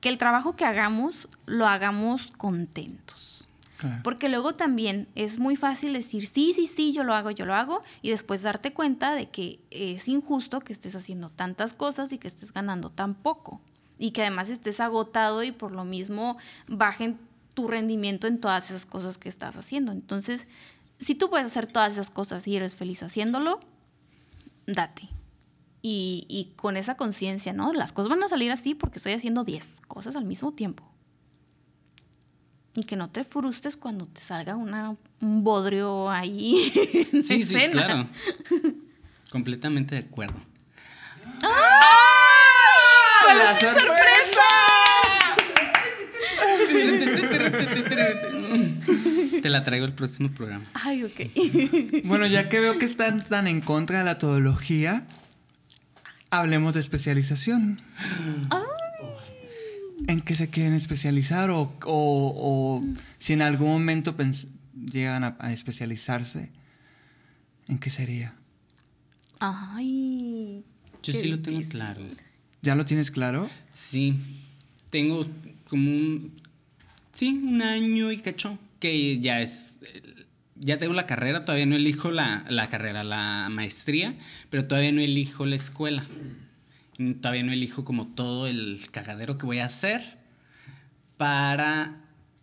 que 0.00 0.08
el 0.08 0.18
trabajo 0.18 0.56
que 0.56 0.64
hagamos 0.64 1.28
lo 1.46 1.66
hagamos 1.66 2.30
contentos. 2.32 3.48
Claro. 3.78 4.02
Porque 4.04 4.28
luego 4.28 4.52
también 4.52 5.08
es 5.14 5.38
muy 5.38 5.56
fácil 5.56 5.94
decir, 5.94 6.26
sí, 6.26 6.52
sí, 6.54 6.66
sí, 6.66 6.92
yo 6.92 7.02
lo 7.02 7.14
hago, 7.14 7.30
yo 7.30 7.46
lo 7.46 7.54
hago, 7.54 7.82
y 8.02 8.10
después 8.10 8.42
darte 8.42 8.74
cuenta 8.74 9.14
de 9.14 9.30
que 9.30 9.58
es 9.70 10.06
injusto 10.06 10.60
que 10.60 10.74
estés 10.74 10.96
haciendo 10.96 11.30
tantas 11.30 11.72
cosas 11.72 12.12
y 12.12 12.18
que 12.18 12.28
estés 12.28 12.52
ganando 12.52 12.90
tan 12.90 13.14
poco. 13.14 13.60
Y 13.98 14.10
que 14.10 14.22
además 14.22 14.50
estés 14.50 14.80
agotado 14.80 15.42
y 15.42 15.52
por 15.52 15.72
lo 15.72 15.84
mismo 15.84 16.36
bajen 16.66 17.18
tu 17.54 17.68
rendimiento 17.68 18.26
en 18.26 18.38
todas 18.40 18.70
esas 18.70 18.86
cosas 18.86 19.18
que 19.18 19.28
estás 19.28 19.56
haciendo. 19.56 19.92
Entonces, 19.92 20.46
si 20.98 21.14
tú 21.14 21.30
puedes 21.30 21.46
hacer 21.46 21.66
todas 21.66 21.94
esas 21.94 22.10
cosas 22.10 22.46
y 22.46 22.56
eres 22.56 22.76
feliz 22.76 23.02
haciéndolo, 23.02 23.60
date. 24.66 25.08
Y, 25.82 26.26
y 26.28 26.52
con 26.56 26.76
esa 26.76 26.96
conciencia, 26.96 27.52
¿no? 27.54 27.72
Las 27.72 27.92
cosas 27.92 28.10
van 28.10 28.22
a 28.22 28.28
salir 28.28 28.52
así 28.52 28.74
porque 28.74 28.98
estoy 28.98 29.12
haciendo 29.14 29.44
10 29.44 29.80
cosas 29.88 30.14
al 30.16 30.24
mismo 30.26 30.52
tiempo. 30.52 30.84
Y 32.74 32.82
que 32.84 32.96
no 32.96 33.08
te 33.10 33.24
frustres 33.24 33.76
cuando 33.76 34.04
te 34.06 34.20
salga 34.20 34.56
una, 34.56 34.94
un 35.20 35.42
bodrio 35.42 36.10
ahí. 36.10 36.70
en 37.12 37.22
Sí, 37.22 37.42
sí, 37.44 37.56
escena. 37.56 37.70
claro. 37.72 38.08
Completamente 39.30 39.94
de 39.94 40.02
acuerdo. 40.02 40.36
¡La 41.40 41.48
sorpresa! 43.58 44.50
Te 49.42 49.48
la 49.48 49.64
traigo 49.64 49.86
el 49.86 49.92
próximo 49.94 50.30
programa. 50.30 50.64
Ay, 50.74 51.04
ok. 51.04 52.02
Bueno, 52.04 52.26
ya 52.26 52.48
que 52.48 52.60
veo 52.60 52.78
que 52.78 52.84
están 52.84 53.24
tan 53.24 53.46
en 53.46 53.60
contra 53.60 53.98
de 53.98 54.04
la 54.04 54.18
todología, 54.18 55.06
Hablemos 56.30 56.74
de 56.74 56.80
especialización. 56.80 57.80
¿En 60.06 60.20
qué 60.22 60.34
se 60.36 60.48
quieren 60.48 60.74
especializar? 60.74 61.50
O, 61.50 61.62
o- 61.84 62.34
o 62.36 62.84
si 63.18 63.32
en 63.34 63.42
algún 63.42 63.68
momento 63.68 64.16
pens- 64.16 64.48
llegan 64.74 65.24
a, 65.24 65.36
a 65.40 65.52
especializarse, 65.52 66.50
¿en 67.68 67.78
qué 67.78 67.90
sería? 67.90 68.34
Ay. 69.40 70.64
Yo 71.02 71.12
sí 71.12 71.28
lo 71.28 71.40
tengo 71.40 71.58
difícil. 71.58 71.78
claro. 71.80 72.00
¿Ya 72.62 72.74
lo 72.74 72.84
tienes 72.84 73.10
claro? 73.10 73.48
Sí, 73.72 74.14
tengo 74.90 75.26
como 75.68 75.90
un, 75.90 76.32
sí, 77.12 77.40
un 77.42 77.62
año 77.62 78.12
y 78.12 78.18
cacho, 78.18 78.58
que 78.78 79.18
ya 79.18 79.40
es, 79.40 79.76
ya 80.60 80.78
tengo 80.78 80.92
la 80.94 81.06
carrera, 81.06 81.44
todavía 81.44 81.66
no 81.66 81.74
elijo 81.74 82.10
la, 82.12 82.44
la 82.48 82.68
carrera, 82.68 83.02
la 83.02 83.48
maestría, 83.50 84.14
pero 84.50 84.66
todavía 84.66 84.92
no 84.92 85.00
elijo 85.00 85.44
la 85.46 85.56
escuela. 85.56 86.04
Todavía 87.20 87.42
no 87.42 87.52
elijo 87.52 87.84
como 87.84 88.08
todo 88.08 88.46
el 88.46 88.78
cagadero 88.92 89.38
que 89.38 89.46
voy 89.46 89.58
a 89.58 89.64
hacer 89.64 90.18
para, 91.16 92.00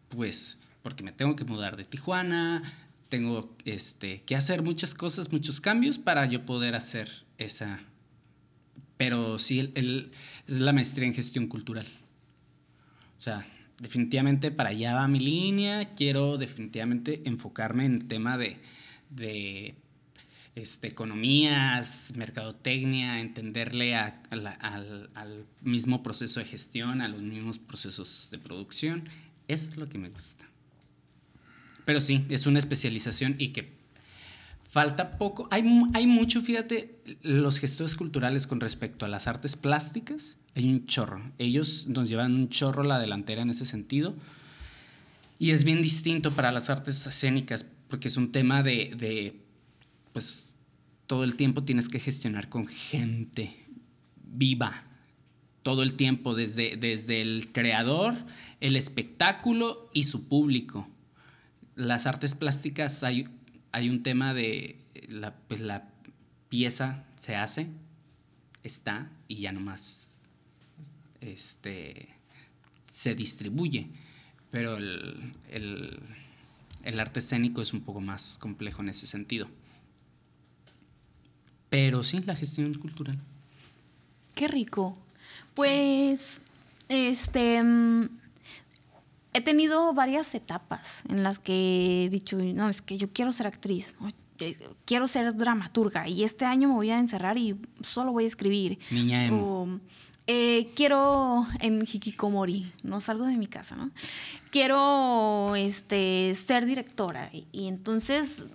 pues, 0.09 0.57
porque 0.83 1.03
me 1.03 1.11
tengo 1.11 1.35
que 1.35 1.45
mudar 1.45 1.77
de 1.77 1.85
Tijuana, 1.85 2.61
tengo 3.09 3.55
este, 3.65 4.21
que 4.23 4.35
hacer 4.35 4.63
muchas 4.63 4.93
cosas, 4.95 5.31
muchos 5.31 5.61
cambios 5.61 5.97
para 5.97 6.25
yo 6.25 6.45
poder 6.45 6.75
hacer 6.75 7.09
esa, 7.37 7.79
pero 8.97 9.37
sí, 9.37 9.59
el, 9.59 9.71
el- 9.75 10.11
es 10.47 10.59
la 10.59 10.73
maestría 10.73 11.07
en 11.07 11.13
gestión 11.13 11.47
cultural. 11.47 11.85
O 13.17 13.21
sea, 13.21 13.45
definitivamente 13.79 14.51
para 14.51 14.69
allá 14.69 14.95
va 14.95 15.07
mi 15.07 15.19
línea. 15.19 15.85
Quiero 15.85 16.37
definitivamente 16.37 17.21
enfocarme 17.25 17.85
en 17.85 17.95
el 17.95 18.05
tema 18.05 18.37
de, 18.37 18.57
de 19.09 19.75
este, 20.55 20.87
economías, 20.87 22.13
mercadotecnia, 22.15 23.19
entenderle 23.19 23.95
al, 23.95 25.45
mismo 25.61 26.01
proceso 26.01 26.39
de 26.39 26.45
gestión, 26.45 27.01
a 27.01 27.07
los 27.07 27.21
mismos 27.21 27.59
procesos 27.59 28.29
de 28.31 28.39
producción. 28.39 29.07
Es 29.47 29.77
lo 29.77 29.87
que 29.87 29.97
me 29.97 30.09
gusta. 30.09 30.45
Pero 31.85 32.01
sí, 32.01 32.25
es 32.29 32.47
una 32.47 32.59
especialización 32.59 33.35
y 33.37 33.49
que 33.49 33.77
Falta 34.69 35.11
poco. 35.11 35.47
Hay, 35.49 35.63
hay 35.93 36.07
mucho, 36.07 36.41
fíjate, 36.41 36.99
los 37.21 37.57
gestores 37.57 37.95
culturales 37.95 38.47
con 38.47 38.59
respecto 38.59 39.05
a 39.05 39.07
las 39.07 39.25
artes 39.25 39.55
plásticas, 39.55 40.37
hay 40.57 40.69
un 40.69 40.85
chorro. 40.85 41.21
Ellos 41.37 41.87
nos 41.87 42.09
llevan 42.09 42.35
un 42.35 42.49
chorro 42.49 42.83
la 42.83 42.99
delantera 42.99 43.41
en 43.41 43.49
ese 43.49 43.65
sentido. 43.65 44.15
Y 45.39 45.51
es 45.51 45.63
bien 45.63 45.81
distinto 45.81 46.31
para 46.31 46.51
las 46.51 46.69
artes 46.69 47.05
escénicas, 47.05 47.69
porque 47.89 48.07
es 48.07 48.17
un 48.17 48.31
tema 48.31 48.63
de, 48.63 49.39
pues, 50.13 50.51
todo 51.05 51.23
el 51.23 51.35
tiempo 51.35 51.63
tienes 51.63 51.89
que 51.89 51.99
gestionar 51.99 52.49
con 52.49 52.67
gente 52.67 53.55
viva. 54.23 54.83
Todo 55.63 55.83
el 55.83 55.93
tiempo, 55.93 56.33
desde, 56.33 56.77
desde 56.77 57.21
el 57.21 57.51
creador, 57.51 58.15
el 58.61 58.75
espectáculo 58.75 59.89
y 59.93 60.03
su 60.03 60.27
público 60.27 60.87
las 61.77 62.07
artes 62.07 62.35
plásticas 62.35 63.03
hay, 63.03 63.29
hay 63.71 63.89
un 63.89 64.03
tema 64.03 64.33
de 64.33 64.77
la, 65.07 65.35
pues 65.47 65.61
la 65.61 65.87
pieza 66.49 67.05
se 67.17 67.35
hace, 67.35 67.67
está 68.63 69.11
y 69.27 69.37
ya 69.37 69.51
nomás 69.51 70.16
este, 71.33 72.09
se 72.89 73.15
distribuye. 73.15 73.87
Pero 74.51 74.77
el, 74.77 75.33
el- 75.49 75.99
el 76.83 76.99
arte 77.01 77.19
escénico 77.19 77.61
es 77.61 77.73
un 77.73 77.81
poco 77.81 77.99
más 77.99 78.37
complejo 78.37 78.81
en 78.81 78.89
ese 78.89 79.07
sentido. 79.07 79.47
Pero 81.69 82.03
sí, 82.03 82.19
la 82.25 82.35
gestión 82.35 82.73
cultural. 82.75 83.17
Qué 84.35 84.47
rico. 84.47 84.97
Pues, 85.53 86.39
este, 86.87 87.61
he 89.33 89.41
tenido 89.41 89.93
varias 89.93 90.33
etapas 90.35 91.03
en 91.09 91.23
las 91.23 91.39
que 91.39 92.05
he 92.05 92.09
dicho, 92.09 92.37
no, 92.37 92.69
es 92.69 92.81
que 92.81 92.97
yo 92.97 93.11
quiero 93.11 93.31
ser 93.31 93.47
actriz, 93.47 93.95
eh, 94.39 94.57
quiero 94.85 95.07
ser 95.07 95.35
dramaturga 95.35 96.07
y 96.07 96.23
este 96.23 96.45
año 96.45 96.69
me 96.69 96.75
voy 96.75 96.91
a 96.91 96.99
encerrar 96.99 97.37
y 97.37 97.55
solo 97.81 98.11
voy 98.13 98.23
a 98.25 98.27
escribir. 98.27 98.79
Niña 98.91 99.25
emo. 99.25 99.63
O, 99.63 99.79
eh, 100.29 100.71
quiero 100.75 101.47
en 101.61 101.81
Hikikomori, 101.81 102.73
no 102.83 102.99
salgo 102.99 103.25
de 103.25 103.37
mi 103.37 103.47
casa, 103.47 103.77
¿no? 103.77 103.91
Quiero 104.51 105.55
este, 105.55 106.35
ser 106.35 106.65
directora 106.65 107.29
y, 107.31 107.67
entonces 107.67 108.45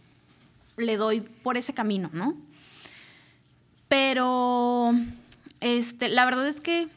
le 0.77 0.99
doy 0.99 1.21
por 1.21 1.57
ese 1.57 1.73
camino, 1.73 2.11
¿no? 2.13 2.37
Pero 3.89 4.93
este, 5.61 6.11
la 6.11 6.27
verdad 6.27 6.47
es 6.47 6.61
que 6.61 6.89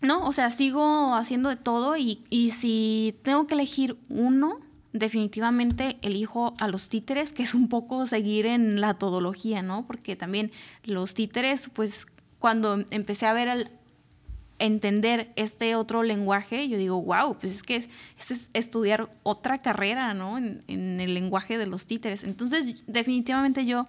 no, 0.00 0.26
o 0.26 0.32
sea, 0.32 0.50
sigo 0.50 1.14
haciendo 1.14 1.48
de 1.48 1.56
todo 1.56 1.96
y, 1.96 2.24
y 2.28 2.50
si 2.50 3.14
tengo 3.22 3.46
que 3.46 3.54
elegir 3.54 3.96
uno, 4.08 4.58
definitivamente 4.92 5.98
elijo 6.02 6.54
a 6.58 6.66
los 6.66 6.88
títeres, 6.88 7.32
que 7.32 7.44
es 7.44 7.54
un 7.54 7.68
poco 7.68 8.06
seguir 8.06 8.46
en 8.46 8.80
la 8.80 8.94
todología, 8.94 9.62
¿no? 9.62 9.86
Porque 9.86 10.16
también 10.16 10.50
los 10.84 11.14
títeres, 11.14 11.70
pues 11.72 12.06
cuando 12.40 12.84
empecé 12.90 13.26
a 13.26 13.32
ver 13.32 13.46
el 13.46 13.70
entender 14.62 15.32
este 15.34 15.74
otro 15.74 16.04
lenguaje, 16.04 16.68
yo 16.68 16.78
digo, 16.78 17.02
wow, 17.02 17.36
pues 17.36 17.52
es 17.52 17.62
que 17.64 17.74
es, 17.74 17.88
es 18.30 18.48
estudiar 18.52 19.10
otra 19.24 19.58
carrera, 19.58 20.14
¿no? 20.14 20.38
En, 20.38 20.62
el 20.68 21.14
lenguaje 21.14 21.58
de 21.58 21.66
los 21.66 21.86
títeres. 21.86 22.22
Entonces, 22.22 22.84
definitivamente 22.86 23.66
yo 23.66 23.88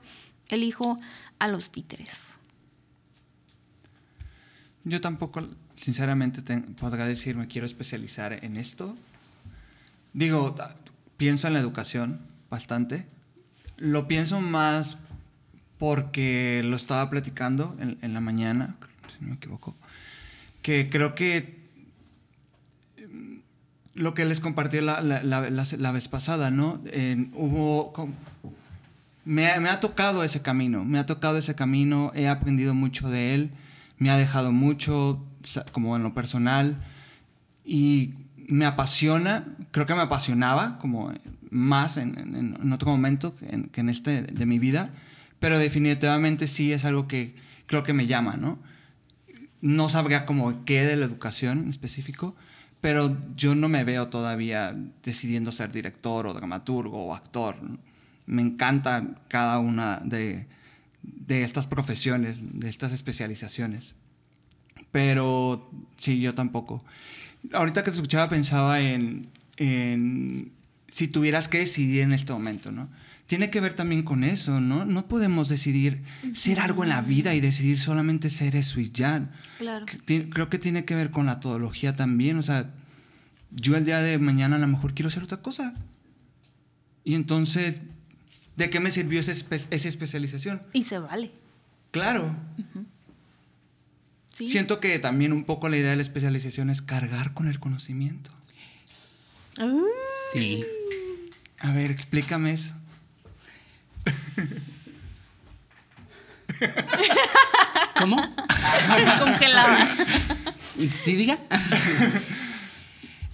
elijo 0.50 1.00
a 1.38 1.48
los 1.48 1.72
títeres. 1.72 2.34
Yo 4.84 5.00
tampoco, 5.00 5.48
sinceramente, 5.76 6.42
te- 6.42 6.58
podría 6.58 7.06
decir 7.06 7.36
me 7.36 7.48
quiero 7.48 7.68
especializar 7.68 8.44
en 8.44 8.58
esto. 8.58 8.96
Digo, 10.14 10.56
pienso 11.18 11.46
en 11.48 11.54
la 11.54 11.60
educación 11.60 12.20
bastante. 12.50 13.06
Lo 13.78 14.08
pienso 14.08 14.42
más 14.42 14.98
porque 15.78 16.62
lo 16.66 16.76
estaba 16.76 17.10
platicando 17.12 17.76
en 17.80 18.14
la 18.14 18.22
mañana, 18.22 18.76
si 19.12 19.24
no 19.24 19.30
me 19.30 19.36
equivoco, 19.36 19.76
que 20.64 20.90
creo 20.90 21.14
que 21.14 21.60
mm, 22.98 23.36
lo 23.96 24.14
que 24.16 24.26
les 24.26 24.40
compartí 24.40 24.82
la, 24.82 25.02
la- 25.02 25.22
la- 25.24 25.50
la- 25.50 25.92
vez 25.92 26.08
pasada, 26.08 26.50
¿no? 26.50 26.82
En- 26.92 27.32
hubo... 27.36 27.94
me, 29.26 29.60
me 29.60 29.70
ha 29.70 29.80
tocado 29.80 30.24
ese 30.24 30.42
camino, 30.42 30.84
me 30.84 30.98
ha 31.00 31.06
tocado 31.06 31.38
ese 31.38 31.54
camino, 31.56 32.12
he 32.16 32.28
aprendido 32.28 32.74
mucho 32.74 33.10
de 33.10 33.36
él, 33.36 33.52
me 34.00 34.10
ha 34.10 34.18
dejado 34.18 34.52
mucho, 34.52 35.24
como 35.72 35.96
en 35.96 36.04
lo 36.04 36.14
personal, 36.14 36.78
y 37.64 38.14
me 38.48 38.66
apasiona, 38.66 39.46
creo 39.72 39.86
que 39.86 39.96
me 39.96 40.02
apasionaba 40.02 40.78
como 40.80 41.14
más 41.50 41.98
en, 41.98 42.18
en- 42.18 42.58
en 42.62 42.74
otro 42.74 42.90
momento 42.90 43.36
que 43.36 43.46
en, 43.48 43.64
que 43.70 43.82
en 43.82 43.90
este 43.90 44.24
de 44.24 44.46
mi 44.46 44.60
vida, 44.60 44.90
pero 45.40 45.60
definitivamente 45.60 46.48
sí 46.48 46.74
es 46.74 46.84
algo 46.84 47.08
que 47.08 47.36
creo 47.68 47.84
que 47.84 47.94
me 47.94 48.08
llama, 48.08 48.36
¿no? 48.38 48.58
No 49.64 49.88
sabría 49.88 50.26
como 50.26 50.66
qué 50.66 50.86
de 50.86 50.98
la 50.98 51.06
educación 51.06 51.60
en 51.60 51.70
específico, 51.70 52.36
pero 52.82 53.18
yo 53.38 53.56
no 53.56 53.70
me 53.70 53.86
veo 53.86 54.10
todavía 54.10 54.76
decidiendo 55.04 55.54
ser 55.54 55.72
director 55.72 56.28
o 56.28 56.34
dramaturgo 56.34 57.06
o 57.06 57.16
actor. 57.16 57.56
Me 58.26 58.42
encanta 58.42 59.22
cada 59.30 59.60
una 59.60 60.02
de, 60.04 60.48
de 61.02 61.44
estas 61.44 61.66
profesiones, 61.66 62.40
de 62.42 62.68
estas 62.68 62.92
especializaciones. 62.92 63.96
Pero 64.92 65.72
sí, 65.96 66.20
yo 66.20 66.34
tampoco. 66.34 66.84
Ahorita 67.54 67.86
que 67.86 67.92
te 67.92 67.96
escuchaba 67.96 68.28
pensaba 68.28 68.82
en, 68.82 69.30
en 69.56 70.52
si 70.90 71.08
tuvieras 71.08 71.48
que 71.48 71.60
decidir 71.60 72.02
en 72.02 72.12
este 72.12 72.34
momento, 72.34 72.74
¿no? 72.74 72.90
Tiene 73.34 73.50
que 73.50 73.60
ver 73.62 73.74
también 73.74 74.04
con 74.04 74.24
eso, 74.24 74.60
¿no? 74.62 74.86
No 74.86 75.08
podemos 75.08 75.50
decidir 75.50 76.04
ser 76.36 76.60
algo 76.60 76.84
en 76.84 76.90
la 76.90 77.02
vida 77.02 77.34
y 77.34 77.42
decidir 77.42 77.80
solamente 77.80 78.30
ser 78.30 78.56
eso 78.56 78.80
y 78.80 78.92
ya. 78.92 79.32
Claro. 79.58 79.88
Creo 80.06 80.50
que 80.52 80.60
tiene 80.60 80.86
que 80.86 80.94
ver 80.94 81.10
con 81.10 81.26
la 81.26 81.40
todología 81.40 81.96
también. 81.96 82.38
O 82.38 82.44
sea, 82.44 82.70
yo 83.50 83.76
el 83.76 83.86
día 83.86 84.02
de 84.02 84.20
mañana 84.20 84.58
a 84.58 84.60
lo 84.60 84.68
mejor 84.68 84.94
quiero 84.94 85.08
hacer 85.08 85.24
otra 85.24 85.42
cosa. 85.42 85.74
Y 87.04 87.16
entonces, 87.16 87.80
¿de 88.56 88.70
qué 88.70 88.80
me 88.80 88.92
sirvió 88.92 89.20
esa, 89.20 89.32
espe- 89.32 89.66
esa 89.72 89.88
especialización? 89.90 90.62
Y 90.72 90.84
se 90.84 91.00
vale. 91.00 91.32
Claro. 91.90 92.36
Sí. 94.30 94.48
Siento 94.48 94.80
que 94.80 95.00
también 95.00 95.34
un 95.34 95.44
poco 95.46 95.70
la 95.70 95.78
idea 95.78 95.90
de 95.90 95.96
la 95.96 96.02
especialización 96.04 96.70
es 96.70 96.84
cargar 96.84 97.34
con 97.34 97.48
el 97.48 97.60
conocimiento. 97.60 98.30
Sí. 100.34 100.64
A 101.60 101.72
ver, 101.72 101.90
explícame 101.90 102.52
eso. 102.54 102.74
¿Cómo? 108.00 108.18
congelada. 109.20 109.96
¿Sí 110.92 111.16
diga? 111.16 111.40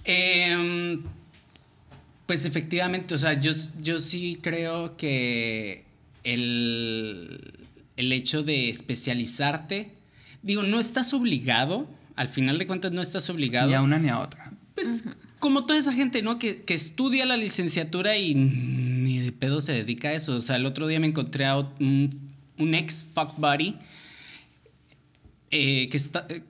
Em, 0.04 1.02
pues 2.26 2.44
efectivamente, 2.44 3.14
o 3.14 3.18
sea, 3.18 3.34
yo, 3.34 3.52
yo 3.80 3.98
sí 3.98 4.38
creo 4.42 4.96
que 4.96 5.84
el, 6.24 7.68
el 7.96 8.12
hecho 8.12 8.42
de 8.42 8.70
especializarte 8.70 10.00
Digo, 10.42 10.62
no 10.62 10.80
estás 10.80 11.12
obligado, 11.12 11.88
al 12.16 12.28
final 12.28 12.58
de 12.58 12.66
cuentas 12.66 12.92
no 12.92 13.02
estás 13.02 13.28
obligado. 13.30 13.68
Ni 13.68 13.74
a 13.74 13.82
una 13.82 13.98
ni 13.98 14.08
a 14.08 14.20
otra. 14.20 14.52
Pues, 14.74 15.04
como 15.40 15.64
toda 15.64 15.78
esa 15.78 15.92
gente, 15.92 16.22
¿no? 16.22 16.38
Que, 16.38 16.62
que 16.62 16.74
estudia 16.74 17.26
la 17.26 17.36
licenciatura 17.36 18.16
y 18.16 18.34
ni 18.34 19.18
de 19.18 19.32
pedo 19.32 19.60
se 19.60 19.72
dedica 19.72 20.08
a 20.08 20.12
eso. 20.12 20.36
O 20.36 20.42
sea, 20.42 20.56
el 20.56 20.66
otro 20.66 20.86
día 20.86 21.00
me 21.00 21.08
encontré 21.08 21.46
a 21.46 21.58
un, 21.58 22.30
un 22.58 22.74
ex 22.74 23.02
fuck 23.02 23.36
buddy 23.38 23.76
eh, 25.50 25.88
que 25.88 25.96
está, 25.96 26.26
eh, 26.28 26.44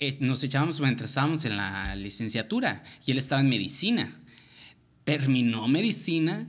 eh, 0.00 0.18
nos 0.20 0.42
echábamos 0.44 0.80
mientras 0.80 1.10
estábamos 1.10 1.44
en 1.44 1.56
la 1.56 1.94
licenciatura 1.94 2.82
y 3.06 3.12
él 3.12 3.18
estaba 3.18 3.40
en 3.40 3.48
medicina. 3.48 4.12
Terminó 5.04 5.68
medicina 5.68 6.46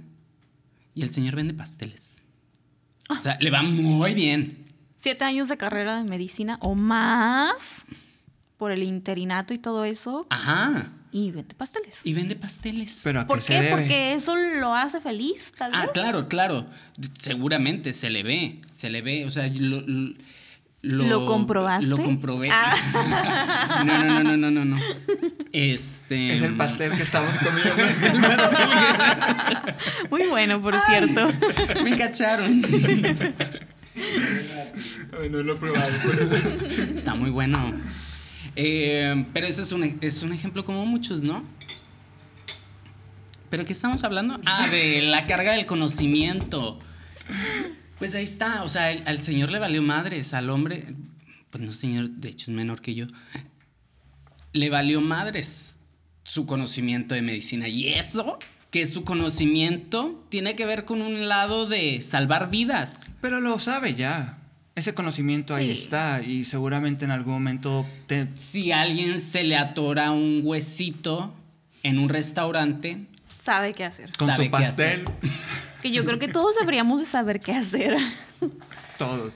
y 0.93 1.03
el 1.03 1.11
señor 1.11 1.35
vende 1.35 1.53
pasteles. 1.53 2.17
O 3.07 3.21
sea, 3.21 3.37
le 3.39 3.49
va 3.49 3.61
muy 3.61 4.13
bien. 4.13 4.57
Siete 4.95 5.25
años 5.25 5.47
de 5.47 5.57
carrera 5.57 5.97
de 5.97 6.09
medicina 6.09 6.57
o 6.61 6.75
más 6.75 7.83
por 8.57 8.71
el 8.71 8.83
interinato 8.83 9.53
y 9.53 9.57
todo 9.57 9.85
eso. 9.85 10.27
Ajá. 10.29 10.91
Y 11.13 11.31
vende 11.31 11.53
pasteles. 11.55 11.95
Y 12.03 12.13
vende 12.13 12.35
pasteles. 12.35 13.01
Pero 13.03 13.21
¿a 13.21 13.27
¿Por 13.27 13.39
qué 13.39 13.43
se 13.43 13.53
qué? 13.53 13.59
debe? 13.61 13.71
Porque 13.71 14.13
eso 14.13 14.35
lo 14.59 14.75
hace 14.75 15.01
feliz, 15.01 15.53
tal 15.57 15.71
vez. 15.71 15.81
Ah, 15.83 15.89
claro, 15.93 16.27
claro. 16.29 16.65
Seguramente 17.19 17.93
se 17.93 18.09
le 18.09 18.23
ve. 18.23 18.61
Se 18.73 18.89
le 18.89 19.01
ve. 19.01 19.25
O 19.25 19.29
sea, 19.29 19.49
lo. 19.53 19.81
lo 19.81 20.13
¿Lo 20.83 21.27
comprobaste? 21.27 21.85
Lo 21.85 21.97
comprobé. 21.97 22.49
Ah. 22.51 22.73
No, 23.85 24.03
no, 24.03 24.05
no, 24.05 24.23
no, 24.23 24.37
no, 24.37 24.51
no, 24.51 24.65
no. 24.65 24.77
Este. 25.51 26.37
Es 26.37 26.41
el 26.43 26.55
pastel 26.55 26.91
que 26.93 27.03
estamos 27.03 27.37
comiendo. 27.39 27.71
Muy 30.09 30.23
bueno, 30.27 30.61
por 30.61 30.75
cierto. 30.81 31.27
Me 31.83 31.97
cacharon. 31.97 32.63
Ay, 35.21 35.29
no 35.29 35.43
lo 35.43 35.53
he 35.53 35.55
probado. 35.57 35.89
Está 36.95 37.13
muy 37.15 37.29
bueno. 37.29 37.73
Eh, 38.55 39.25
pero 39.33 39.47
ese 39.47 39.61
es 39.61 39.71
un, 39.71 39.97
es 40.01 40.23
un 40.23 40.33
ejemplo 40.33 40.65
como 40.65 40.85
muchos, 40.85 41.21
¿no? 41.21 41.43
¿Pero 43.49 43.65
qué 43.65 43.73
estamos 43.73 44.03
hablando? 44.03 44.39
Ah, 44.45 44.67
de 44.69 45.01
la 45.01 45.27
carga 45.27 45.53
del 45.53 45.65
conocimiento. 45.65 46.79
Pues 47.99 48.15
ahí 48.15 48.23
está, 48.23 48.63
o 48.63 48.69
sea, 48.69 48.87
al 48.87 49.21
señor 49.21 49.51
le 49.51 49.59
valió 49.59 49.81
madres, 49.81 50.33
al 50.33 50.49
hombre, 50.49 50.95
pues 51.49 51.63
no 51.63 51.71
señor, 51.71 52.09
de 52.09 52.29
hecho 52.29 52.49
es 52.49 52.55
menor 52.55 52.81
que 52.81 52.95
yo, 52.95 53.07
le 54.53 54.69
valió 54.69 55.01
madres 55.01 55.77
su 56.23 56.45
conocimiento 56.45 57.13
de 57.13 57.21
medicina. 57.21 57.67
Y 57.67 57.89
eso, 57.89 58.39
que 58.71 58.85
su 58.85 59.03
conocimiento 59.03 60.25
tiene 60.29 60.55
que 60.55 60.65
ver 60.65 60.85
con 60.85 61.01
un 61.01 61.27
lado 61.27 61.67
de 61.67 62.01
salvar 62.01 62.49
vidas. 62.49 63.11
Pero 63.21 63.41
lo 63.41 63.59
sabe 63.59 63.95
ya. 63.95 64.40
Ese 64.81 64.95
conocimiento 64.95 65.53
ahí 65.53 65.69
está 65.69 66.23
y 66.23 66.43
seguramente 66.43 67.05
en 67.05 67.11
algún 67.11 67.33
momento 67.33 67.85
te... 68.07 68.27
Si 68.35 68.71
a 68.71 68.81
alguien 68.81 69.19
se 69.19 69.43
le 69.43 69.55
atora 69.55 70.09
un 70.09 70.41
huesito 70.43 71.31
en 71.83 71.99
un 71.99 72.09
restaurante, 72.09 73.05
Sabe 73.45 73.73
qué 73.73 73.83
hacer. 73.85 74.09
con 74.17 74.29
Sabe 74.29 74.45
su 74.45 74.51
qué 74.51 74.65
hacer. 74.65 75.03
pastel, 75.03 75.29
Que 75.83 75.91
yo 75.91 76.03
creo 76.03 76.17
que 76.17 76.29
todos 76.29 76.55
deberíamos 76.55 76.99
de 76.99 77.05
saber 77.05 77.39
qué 77.39 77.51
hacer. 77.51 77.95
todos. 78.97 79.31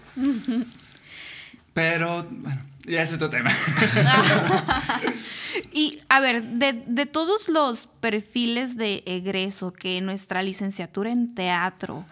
Pero, 1.75 2.27
bueno, 2.27 2.61
ya 2.87 3.03
es 3.03 3.13
otro 3.13 3.29
tema. 3.29 3.51
Y 5.71 5.99
a 6.09 6.19
ver, 6.19 6.43
de, 6.43 6.83
de 6.85 7.05
todos 7.05 7.47
los 7.49 7.87
perfiles 7.99 8.75
de 8.77 9.03
egreso 9.05 9.71
que 9.71 10.01
nuestra 10.01 10.41
licenciatura 10.43 11.11
en 11.11 11.33
teatro 11.33 12.05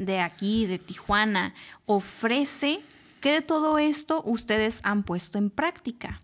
de 0.00 0.20
aquí, 0.20 0.66
de 0.66 0.78
Tijuana, 0.78 1.54
ofrece, 1.84 2.80
¿qué 3.20 3.32
de 3.32 3.42
todo 3.42 3.78
esto 3.78 4.22
ustedes 4.24 4.80
han 4.82 5.02
puesto 5.02 5.38
en 5.38 5.50
práctica? 5.50 6.22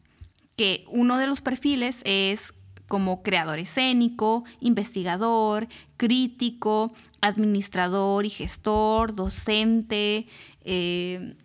Que 0.57 0.85
uno 0.89 1.19
de 1.19 1.27
los 1.27 1.43
perfiles 1.43 2.01
es 2.05 2.55
como 2.89 3.23
creador 3.23 3.59
escénico, 3.59 4.45
investigador, 4.61 5.69
crítico, 5.97 6.93
administrador 7.21 8.25
y 8.25 8.31
gestor, 8.31 9.15
docente. 9.15 10.27
eh, 10.65 11.37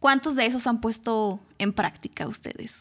¿Cuántos 0.00 0.34
de 0.34 0.46
esos 0.46 0.66
han 0.66 0.80
puesto 0.80 1.40
en 1.58 1.72
práctica 1.72 2.26
ustedes? 2.26 2.74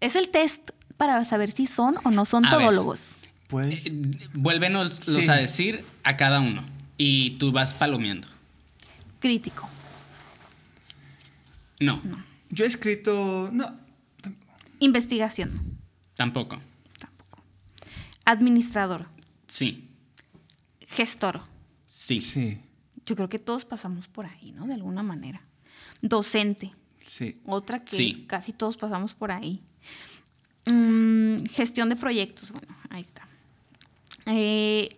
Es 0.00 0.16
el 0.16 0.28
test 0.28 0.70
para 0.96 1.24
saber 1.24 1.50
si 1.50 1.66
son 1.66 1.96
o 2.04 2.10
no 2.10 2.24
son 2.24 2.44
A 2.46 2.56
ver. 2.56 2.70
Pues, 3.48 3.86
eh, 3.86 3.92
vuélvenos 4.34 5.06
los 5.06 5.24
Sí. 5.24 5.30
a 5.30 5.34
decir 5.34 5.84
a 6.02 6.16
cada 6.16 6.40
uno. 6.40 6.64
Y 6.96 7.32
tú 7.38 7.52
vas 7.52 7.72
palomeando. 7.74 8.28
Crítico. 9.20 9.68
No, 11.80 12.00
yo 12.50 12.64
he 12.64 12.68
escrito... 12.68 13.50
No, 13.52 13.76
Investigación. 14.78 15.78
tampoco. 16.14 16.60
Tampoco. 16.98 17.42
Administrador. 18.24 19.06
Sí, 19.48 19.88
Gestor. 20.88 21.42
sí. 21.86 22.20
sí, 22.20 22.58
Yo 23.06 23.16
creo 23.16 23.28
que 23.28 23.38
todos 23.38 23.64
pasamos 23.64 24.06
por 24.08 24.26
ahí, 24.26 24.52
¿no? 24.52 24.66
De 24.66 24.74
alguna 24.74 25.02
manera. 25.02 25.42
Docente. 26.00 26.72
sí. 27.04 27.40
Otra 27.44 27.84
que 27.84 27.96
Sí. 27.96 28.24
casi 28.28 28.52
todos 28.52 28.76
pasamos 28.76 29.14
por 29.14 29.30
ahí. 29.32 29.62
Mm, 30.66 31.44
gestión 31.46 31.88
de 31.90 31.96
proyectos. 31.96 32.50
Bueno, 32.52 32.74
ahí 32.88 33.00
está. 33.02 33.28
Eh, 34.26 34.88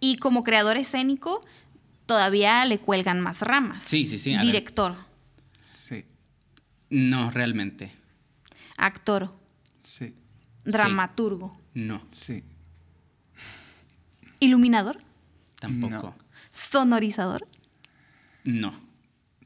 y 0.00 0.16
como 0.16 0.42
creador 0.44 0.76
escénico, 0.76 1.44
todavía 2.06 2.64
le 2.66 2.78
cuelgan 2.78 3.20
más 3.20 3.40
ramas. 3.40 3.82
Sí, 3.84 4.04
sí, 4.04 4.18
sí. 4.18 4.36
Director. 4.38 4.96
Sí, 5.72 6.04
No, 6.90 7.30
realmente. 7.30 7.92
Actor. 8.76 9.32
sí, 9.84 10.14
Dramaturgo. 10.64 11.58
No, 11.74 12.02
sí. 12.10 12.42
Iluminador. 14.40 14.98
tampoco. 15.60 16.14
Sonorizador. 16.52 17.46
No. 18.44 18.72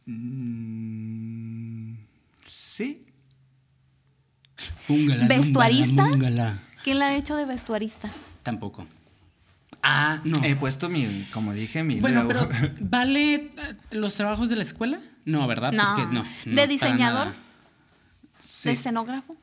Mm, 0.06 1.94
sí. 2.44 3.04
¿Vestuarista? 5.28 6.10
¿Quién 6.82 6.98
la 6.98 7.08
ha 7.08 7.16
hecho 7.16 7.36
de 7.36 7.44
vestuarista? 7.44 8.10
Tampoco. 8.42 8.86
Ah, 9.82 10.20
no. 10.24 10.42
He 10.44 10.56
puesto 10.56 10.88
mi, 10.88 11.24
como 11.32 11.52
dije, 11.52 11.82
mi... 11.84 12.00
bueno, 12.00 12.26
pero 12.26 12.48
¿vale 12.80 13.34
eh, 13.34 13.50
los 13.92 14.14
trabajos 14.14 14.48
de 14.48 14.56
la 14.56 14.62
escuela? 14.62 14.98
No, 15.24 15.46
¿verdad? 15.46 15.72
No. 15.72 15.84
Porque 15.96 16.12
no. 16.14 16.24
¿De 16.44 16.62
no, 16.62 16.66
diseñador? 16.66 17.34
sí, 18.38 18.68
¿De 18.68 18.74
escenógrafo? 18.74 19.36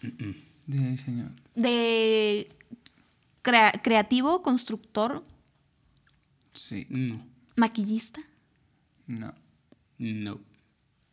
sí, 0.00 0.96
señor. 0.98 1.30
¿De 1.54 2.48
crea- 3.42 3.72
creativo, 3.82 4.42
constructor, 4.42 5.24
Sí, 6.54 6.86
No. 6.90 7.24
maquillista? 7.56 8.20
no. 9.06 9.32
No. 9.98 10.40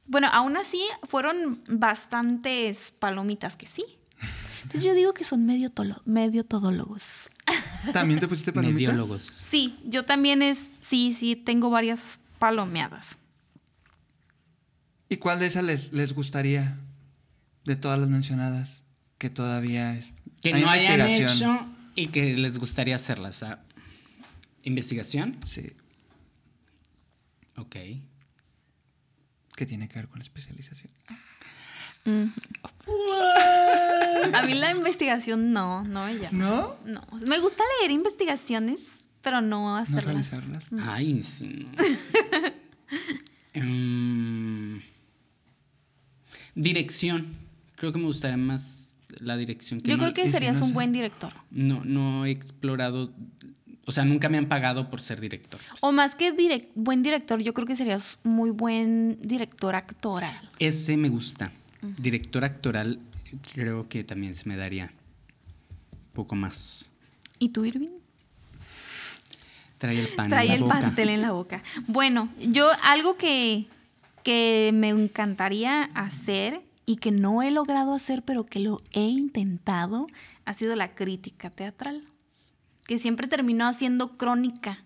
Bueno, 0.07 0.27
aún 0.31 0.57
así 0.57 0.79
fueron 1.09 1.63
bastantes 1.67 2.91
palomitas 2.99 3.55
que 3.57 3.65
sí. 3.65 3.83
Entonces 4.63 4.83
yo 4.83 4.93
digo 4.93 5.13
que 5.15 5.23
son 5.23 5.45
medio, 5.45 5.71
medio 6.05 6.43
todólogos. 6.43 7.29
¿También 7.93 8.19
te 8.19 8.27
pusiste 8.27 8.51
para 8.51 8.67
Mediólogos. 8.67 9.25
Sí, 9.25 9.77
yo 9.85 10.03
también 10.05 10.41
es, 10.41 10.57
sí, 10.81 11.13
sí, 11.13 11.35
tengo 11.35 11.69
varias 11.69 12.19
palomeadas. 12.39 13.17
¿Y 15.07 15.17
cuál 15.17 15.39
de 15.39 15.45
esas 15.45 15.63
les, 15.63 15.93
les 15.93 16.13
gustaría 16.13 16.77
de 17.63 17.75
todas 17.75 17.99
las 17.99 18.09
mencionadas 18.09 18.83
que 19.19 19.29
todavía 19.29 19.95
es? 19.95 20.15
Que 20.41 20.53
Hay 20.53 20.63
no 20.63 20.69
hayan 20.69 20.99
investigación. 20.99 21.55
hecho 21.55 21.67
y 21.95 22.07
que 22.07 22.33
les 22.37 22.57
gustaría 22.57 22.95
hacerlas. 22.95 23.43
ah. 23.43 23.59
¿Investigación? 24.63 25.37
Sí, 25.45 25.71
Ok. 27.57 27.75
que 29.55 29.65
tiene 29.65 29.87
que 29.87 29.95
ver 29.99 30.07
con 30.09 30.19
la 30.19 30.23
especialización. 30.23 30.91
A 34.33 34.41
mí 34.45 34.53
la 34.55 34.71
investigación 34.71 35.51
no, 35.51 35.83
no 35.83 36.07
ella. 36.07 36.29
¿No? 36.31 36.75
No, 36.85 37.01
me 37.25 37.39
gusta 37.39 37.63
leer 37.79 37.91
investigaciones, 37.91 38.81
pero 39.21 39.41
no 39.41 39.61
No 39.69 39.77
hacerlas. 39.77 40.05
realizarlas. 40.05 40.63
Ay, 40.87 41.21
sí. 41.23 41.67
Em, 43.53 44.81
dirección. 46.55 47.27
Creo 47.75 47.91
que 47.93 47.99
me 47.99 48.05
gustaría 48.05 48.35
más 48.37 48.95
la 49.19 49.37
dirección. 49.37 49.79
Yo 49.81 49.95
no- 49.95 50.03
creo 50.03 50.13
que 50.13 50.29
serías 50.29 50.57
no 50.59 50.65
un 50.65 50.73
buen 50.73 50.91
director. 50.91 51.31
No, 51.51 51.83
no 51.85 52.25
he 52.25 52.31
explorado. 52.31 53.13
O 53.85 53.91
sea, 53.93 54.03
nunca 54.03 54.27
me 54.29 54.37
han 54.37 54.47
pagado 54.47 54.89
por 54.89 55.01
ser 55.01 55.21
director. 55.21 55.59
O 55.81 55.91
más 55.93 56.15
que 56.15 56.33
direc- 56.35 56.69
buen 56.75 57.01
director, 57.01 57.39
yo 57.41 57.53
creo 57.53 57.65
que 57.67 57.75
serías 57.77 58.17
muy 58.23 58.49
buen 58.49 59.19
director 59.21 59.75
actoral. 59.75 60.37
Ese 60.59 60.97
me 60.97 61.07
gusta. 61.09 61.51
Director 61.97 62.43
actoral, 62.45 62.99
creo 63.53 63.87
que 63.89 64.03
también 64.03 64.35
se 64.35 64.47
me 64.47 64.55
daría 64.57 64.85
un 65.91 66.11
poco 66.13 66.35
más. 66.35 66.91
¿Y 67.39 67.49
tú, 67.49 67.65
Irving? 67.65 67.89
Trae 69.77 69.99
el 69.99 70.07
pan. 70.15 70.25
en 70.25 70.31
Trae 70.31 70.47
la 70.47 70.53
el 70.55 70.61
boca. 70.61 70.79
pastel 70.81 71.09
en 71.09 71.21
la 71.21 71.31
boca. 71.31 71.63
Bueno, 71.87 72.29
yo 72.39 72.69
algo 72.83 73.15
que 73.17 73.67
que 74.25 74.71
me 74.73 74.89
encantaría 74.89 75.83
hacer 75.93 76.59
y 76.87 76.95
que 76.95 77.11
no 77.11 77.43
he 77.43 77.51
logrado 77.51 77.93
hacer, 77.93 78.23
pero 78.23 78.43
que 78.43 78.57
lo 78.59 78.81
he 78.91 79.03
intentado, 79.03 80.07
ha 80.45 80.53
sido 80.55 80.75
la 80.75 80.95
crítica 80.95 81.51
teatral. 81.51 82.03
Que 82.87 82.97
siempre 82.97 83.27
terminó 83.27 83.67
haciendo 83.67 84.17
crónica. 84.17 84.83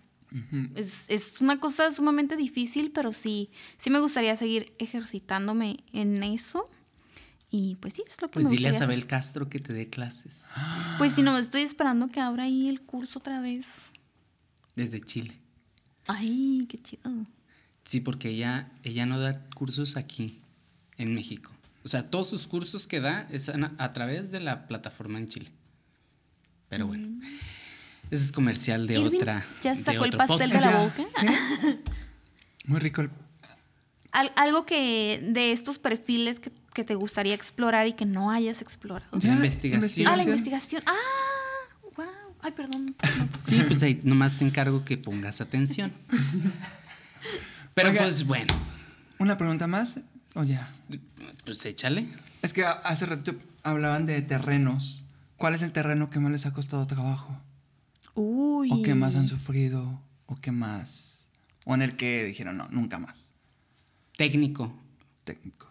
es, 0.74 1.04
es 1.08 1.40
una 1.40 1.58
cosa 1.58 1.90
sumamente 1.90 2.36
difícil, 2.36 2.92
pero 2.92 3.12
sí, 3.12 3.48
sí 3.78 3.88
me 3.88 3.98
gustaría 4.00 4.36
seguir 4.36 4.74
ejercitándome 4.78 5.78
en 5.94 6.22
eso. 6.22 6.68
Y 7.50 7.74
pues 7.76 7.94
sí, 7.94 8.04
es 8.06 8.20
lo 8.22 8.28
que 8.28 8.34
Pues 8.34 8.44
me 8.44 8.50
dile 8.52 8.68
a 8.68 8.72
Isabel 8.72 9.06
Castro 9.06 9.48
que 9.48 9.58
te 9.58 9.72
dé 9.72 9.88
clases. 9.88 10.42
Pues 10.98 11.14
sí, 11.14 11.22
no, 11.22 11.36
estoy 11.38 11.62
esperando 11.62 12.08
que 12.08 12.20
abra 12.20 12.44
ahí 12.44 12.68
el 12.68 12.80
curso 12.82 13.18
otra 13.18 13.40
vez. 13.40 13.66
desde 14.76 15.00
Chile. 15.00 15.34
Ay, 16.06 16.66
qué 16.68 16.78
chido. 16.80 17.10
Sí, 17.84 18.00
porque 18.00 18.28
ella, 18.30 18.70
ella 18.82 19.06
no 19.06 19.18
da 19.18 19.44
cursos 19.54 19.96
aquí, 19.96 20.40
en 20.96 21.14
México. 21.14 21.50
O 21.84 21.88
sea, 21.88 22.08
todos 22.10 22.28
sus 22.30 22.46
cursos 22.46 22.86
que 22.86 23.00
da 23.00 23.26
es 23.30 23.48
a, 23.48 23.72
a 23.78 23.92
través 23.92 24.30
de 24.30 24.40
la 24.40 24.68
plataforma 24.68 25.18
en 25.18 25.28
Chile. 25.28 25.50
Pero 26.68 26.86
bueno, 26.86 27.08
ese 28.10 28.22
es 28.24 28.32
comercial 28.32 28.86
de 28.86 28.98
Mm. 28.98 29.02
Irving, 29.06 29.16
otra. 29.18 29.46
¿Ya 29.62 29.74
de 29.74 29.82
sacó 29.82 30.04
el 30.04 30.12
pastel 30.16 30.50
de 30.50 30.60
la 30.60 30.82
boca? 30.82 31.04
Muy 32.66 32.80
rico 32.80 33.00
el... 33.00 33.10
Al- 34.12 34.32
algo 34.36 34.66
que 34.66 35.20
de 35.32 35.52
estos 35.52 35.78
perfiles 35.78 36.38
que, 36.40 36.52
que 36.74 36.84
te 36.84 36.94
gustaría 36.94 37.34
explorar 37.34 37.86
y 37.88 37.92
que 37.94 38.06
no 38.06 38.30
hayas 38.30 38.62
explorado. 38.62 39.18
La 39.20 39.32
investigación. 39.32 40.06
Ah, 40.08 40.16
la 40.16 40.22
investigación. 40.22 40.82
Ah, 40.86 40.94
wow. 41.96 42.06
Ay, 42.40 42.52
perdón. 42.52 42.94
Sí, 43.44 43.62
pues 43.66 43.82
ahí 43.82 44.00
nomás 44.04 44.36
te 44.38 44.44
encargo 44.44 44.84
que 44.84 44.96
pongas 44.98 45.40
atención. 45.40 45.92
Pero 47.74 47.90
Oiga. 47.90 48.02
pues 48.02 48.26
bueno, 48.26 48.54
Una 49.18 49.36
pregunta 49.38 49.66
más, 49.66 49.98
o 50.34 50.44
ya. 50.44 50.66
pues 51.44 51.64
échale. 51.66 52.06
Es 52.42 52.52
que 52.52 52.64
hace 52.64 53.06
rato 53.06 53.34
hablaban 53.62 54.06
de 54.06 54.20
terrenos. 54.22 55.02
¿Cuál 55.36 55.54
es 55.54 55.62
el 55.62 55.72
terreno 55.72 56.10
que 56.10 56.20
más 56.20 56.30
les 56.32 56.46
ha 56.46 56.52
costado 56.52 56.86
trabajo? 56.86 57.36
Uy. 58.14 58.68
¿O 58.72 58.82
qué 58.82 58.94
más 58.94 59.14
han 59.16 59.28
sufrido? 59.28 60.00
¿O 60.26 60.36
qué 60.36 60.52
más? 60.52 61.26
¿O 61.64 61.74
en 61.74 61.82
el 61.82 61.96
que 61.96 62.24
dijeron, 62.24 62.56
no, 62.58 62.68
nunca 62.70 62.98
más? 62.98 63.32
Técnico. 64.16 64.74
Técnico. 65.24 65.69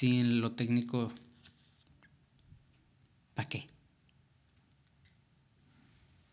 Sí, 0.00 0.20
en 0.20 0.40
lo 0.40 0.52
técnico. 0.52 1.12
¿Para 3.34 3.46
qué? 3.50 3.66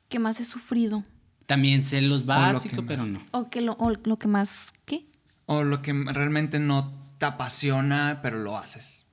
¿Qué 0.07 0.19
más 0.19 0.39
he 0.39 0.45
sufrido? 0.45 1.03
También 1.47 1.83
sé 1.83 2.01
los 2.01 2.25
básicos, 2.25 2.85
pero 2.87 3.05
no. 3.05 3.19
¿O, 3.31 3.49
que 3.49 3.59
lo, 3.59 3.73
o 3.73 3.89
lo 3.89 4.17
que 4.17 4.29
más 4.29 4.71
qué? 4.85 5.05
O 5.47 5.65
lo 5.65 5.81
que 5.81 5.91
realmente 5.91 6.59
no 6.59 7.11
te 7.17 7.25
apasiona, 7.25 8.21
pero 8.23 8.37
lo 8.37 8.57
haces. 8.57 9.05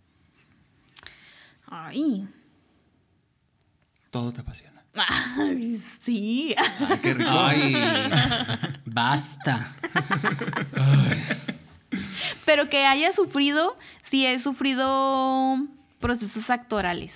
Ay. 1.67 2.29
Todo 4.13 4.33
te 4.33 4.43
apasiona. 4.43 4.85
Ay, 5.37 5.83
sí. 6.01 6.55
Ay, 6.79 6.99
qué 7.03 7.15
rico. 7.15 7.29
Ay, 7.29 7.75
basta. 8.85 9.75
Pero 12.45 12.69
que 12.69 12.85
haya 12.87 13.13
sufrido, 13.13 13.77
sí 14.05 14.27
he 14.27 14.39
sufrido 14.41 15.59
procesos 16.01 16.51
actorales. 16.51 17.13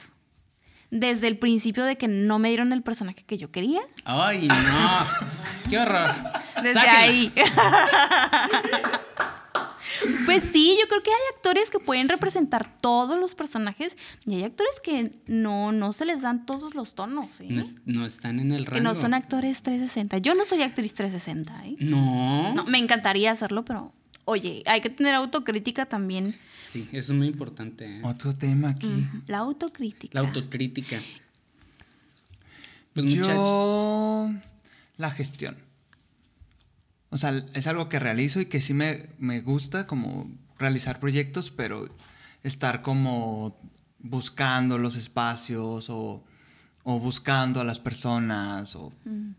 Desde 0.90 1.28
el 1.28 1.36
principio 1.38 1.84
de 1.84 1.96
que 1.98 2.08
no 2.08 2.38
me 2.38 2.48
dieron 2.48 2.72
el 2.72 2.82
personaje 2.82 3.22
que 3.24 3.36
yo 3.36 3.50
quería. 3.50 3.80
Ay, 4.04 4.48
no. 4.48 5.06
Qué 5.68 5.78
horror. 5.78 6.08
Desde 6.62 6.72
Sáquenla. 6.72 7.00
ahí. 7.00 7.32
Pues 10.26 10.44
sí, 10.44 10.76
yo 10.80 10.86
creo 10.88 11.02
que 11.02 11.10
hay 11.10 11.16
actores 11.36 11.70
que 11.70 11.80
pueden 11.80 12.08
representar 12.08 12.80
todos 12.80 13.18
los 13.18 13.34
personajes 13.34 13.96
y 14.26 14.36
hay 14.36 14.44
actores 14.44 14.74
que 14.82 15.12
no, 15.26 15.72
no 15.72 15.92
se 15.92 16.04
les 16.04 16.22
dan 16.22 16.46
todos 16.46 16.74
los 16.76 16.94
tonos. 16.94 17.26
¿eh? 17.40 17.46
No, 17.50 17.60
es- 17.60 17.74
no 17.84 18.06
están 18.06 18.38
en 18.38 18.52
el 18.52 18.64
rango. 18.64 18.76
que 18.76 18.80
no 18.80 18.94
son 18.94 19.12
actores 19.12 19.60
360. 19.62 20.18
Yo 20.18 20.34
no 20.34 20.44
soy 20.44 20.62
actriz 20.62 20.94
360. 20.94 21.66
¿eh? 21.66 21.76
No. 21.80 22.54
No, 22.54 22.64
me 22.64 22.78
encantaría 22.78 23.32
hacerlo, 23.32 23.64
pero 23.64 23.92
oye, 24.28 24.62
hay 24.66 24.82
que 24.82 24.90
tener 24.90 25.14
autocrítica 25.14 25.86
también. 25.86 26.36
Sí, 26.50 26.86
eso 26.92 27.12
es 27.12 27.18
muy 27.18 27.28
importante. 27.28 27.86
¿eh? 27.86 28.00
Otro 28.04 28.34
tema 28.34 28.68
aquí. 28.70 29.06
La 29.26 29.38
autocrítica. 29.38 30.20
La 30.20 30.28
autocrítica. 30.28 31.00
Pues 32.92 33.06
muchachos. 33.06 33.34
Yo... 33.34 34.30
La 34.98 35.10
gestión. 35.10 35.56
O 37.08 37.16
sea, 37.16 37.42
es 37.54 37.66
algo 37.66 37.88
que 37.88 37.98
realizo 37.98 38.38
y 38.40 38.46
que 38.46 38.60
sí 38.60 38.74
me, 38.74 39.08
me 39.18 39.40
gusta 39.40 39.86
como 39.86 40.30
realizar 40.58 41.00
proyectos, 41.00 41.50
pero 41.50 41.88
estar 42.42 42.82
como 42.82 43.58
buscando 43.98 44.76
los 44.76 44.96
espacios 44.96 45.88
o, 45.88 46.22
o 46.82 47.00
buscando 47.00 47.62
a 47.62 47.64
las 47.64 47.80
personas 47.80 48.76
o 48.76 48.92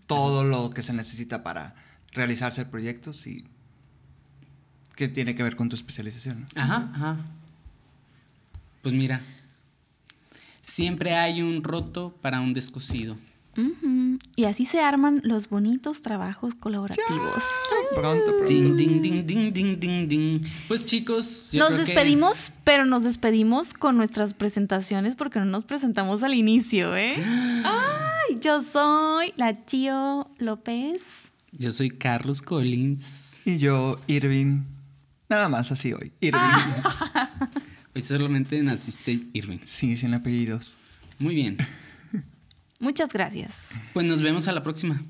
todo 0.07 0.43
lo 0.43 0.71
que 0.71 0.81
se 0.81 0.93
necesita 0.93 1.43
para 1.43 1.75
realizarse 2.11 2.61
el 2.61 2.67
proyecto, 2.67 3.13
sí. 3.13 3.45
Que 4.99 5.07
tiene 5.07 5.33
que 5.33 5.43
ver 5.43 5.55
con 5.55 5.69
tu 5.69 5.77
especialización. 5.77 6.41
¿no? 6.41 6.61
Ajá, 6.61 6.91
ajá. 6.93 7.17
Pues 8.81 8.93
mira. 8.93 9.21
Siempre 10.61 11.15
hay 11.15 11.41
un 11.41 11.63
roto 11.63 12.13
para 12.21 12.41
un 12.41 12.53
descosido. 12.53 13.15
Ujú. 13.57 14.19
Y 14.35 14.43
así 14.43 14.65
se 14.65 14.81
arman 14.81 15.21
los 15.23 15.47
bonitos 15.47 16.01
trabajos 16.01 16.53
colaborativos. 16.53 17.07
Pronto, 17.95 18.25
pronto. 18.25 18.45
Ding, 18.45 18.75
ding, 18.75 19.01
ding, 19.01 19.25
ding, 19.25 19.53
ding, 19.53 19.79
ding, 19.79 20.07
ding. 20.09 20.41
Pues 20.67 20.83
chicos, 20.83 21.51
yo 21.53 21.59
Nos 21.59 21.69
creo 21.69 21.85
que- 21.85 21.93
despedimos, 21.93 22.51
pero 22.65 22.83
nos 22.85 23.03
despedimos 23.05 23.73
con 23.73 23.95
nuestras 23.95 24.33
presentaciones 24.33 25.15
porque 25.15 25.39
no 25.39 25.45
nos 25.45 25.63
presentamos 25.63 26.23
al 26.23 26.33
inicio, 26.33 26.93
¿eh? 26.97 27.15
Ay, 27.63 28.37
yo 28.41 28.61
soy 28.61 29.33
la 29.37 29.65
Chio 29.65 30.29
López. 30.39 31.01
Yo 31.53 31.71
soy 31.71 31.89
Carlos 31.89 32.41
Collins. 32.41 33.37
Y 33.45 33.59
yo, 33.59 33.97
Irving. 34.07 34.63
Nada 35.29 35.47
más 35.47 35.71
así 35.71 35.93
hoy. 35.93 36.11
Irving. 36.19 36.39
Hoy 37.95 38.03
solamente 38.03 38.61
naciste 38.61 39.19
Irving. 39.33 39.59
Sí, 39.65 39.97
sin 39.97 40.13
apellidos. 40.13 40.75
Muy 41.17 41.35
bien. 41.35 41.57
Muchas 42.79 43.11
gracias. 43.11 43.53
Pues 43.93 44.05
nos 44.05 44.21
vemos 44.21 44.47
a 44.47 44.53
la 44.53 44.63
próxima. 44.63 45.01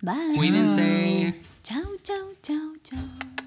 Bye. 0.00 0.34
Cuídense. 0.34 1.40
Chao, 1.62 1.82
chao, 2.02 2.34
chao, 2.42 2.72
chao. 2.82 3.41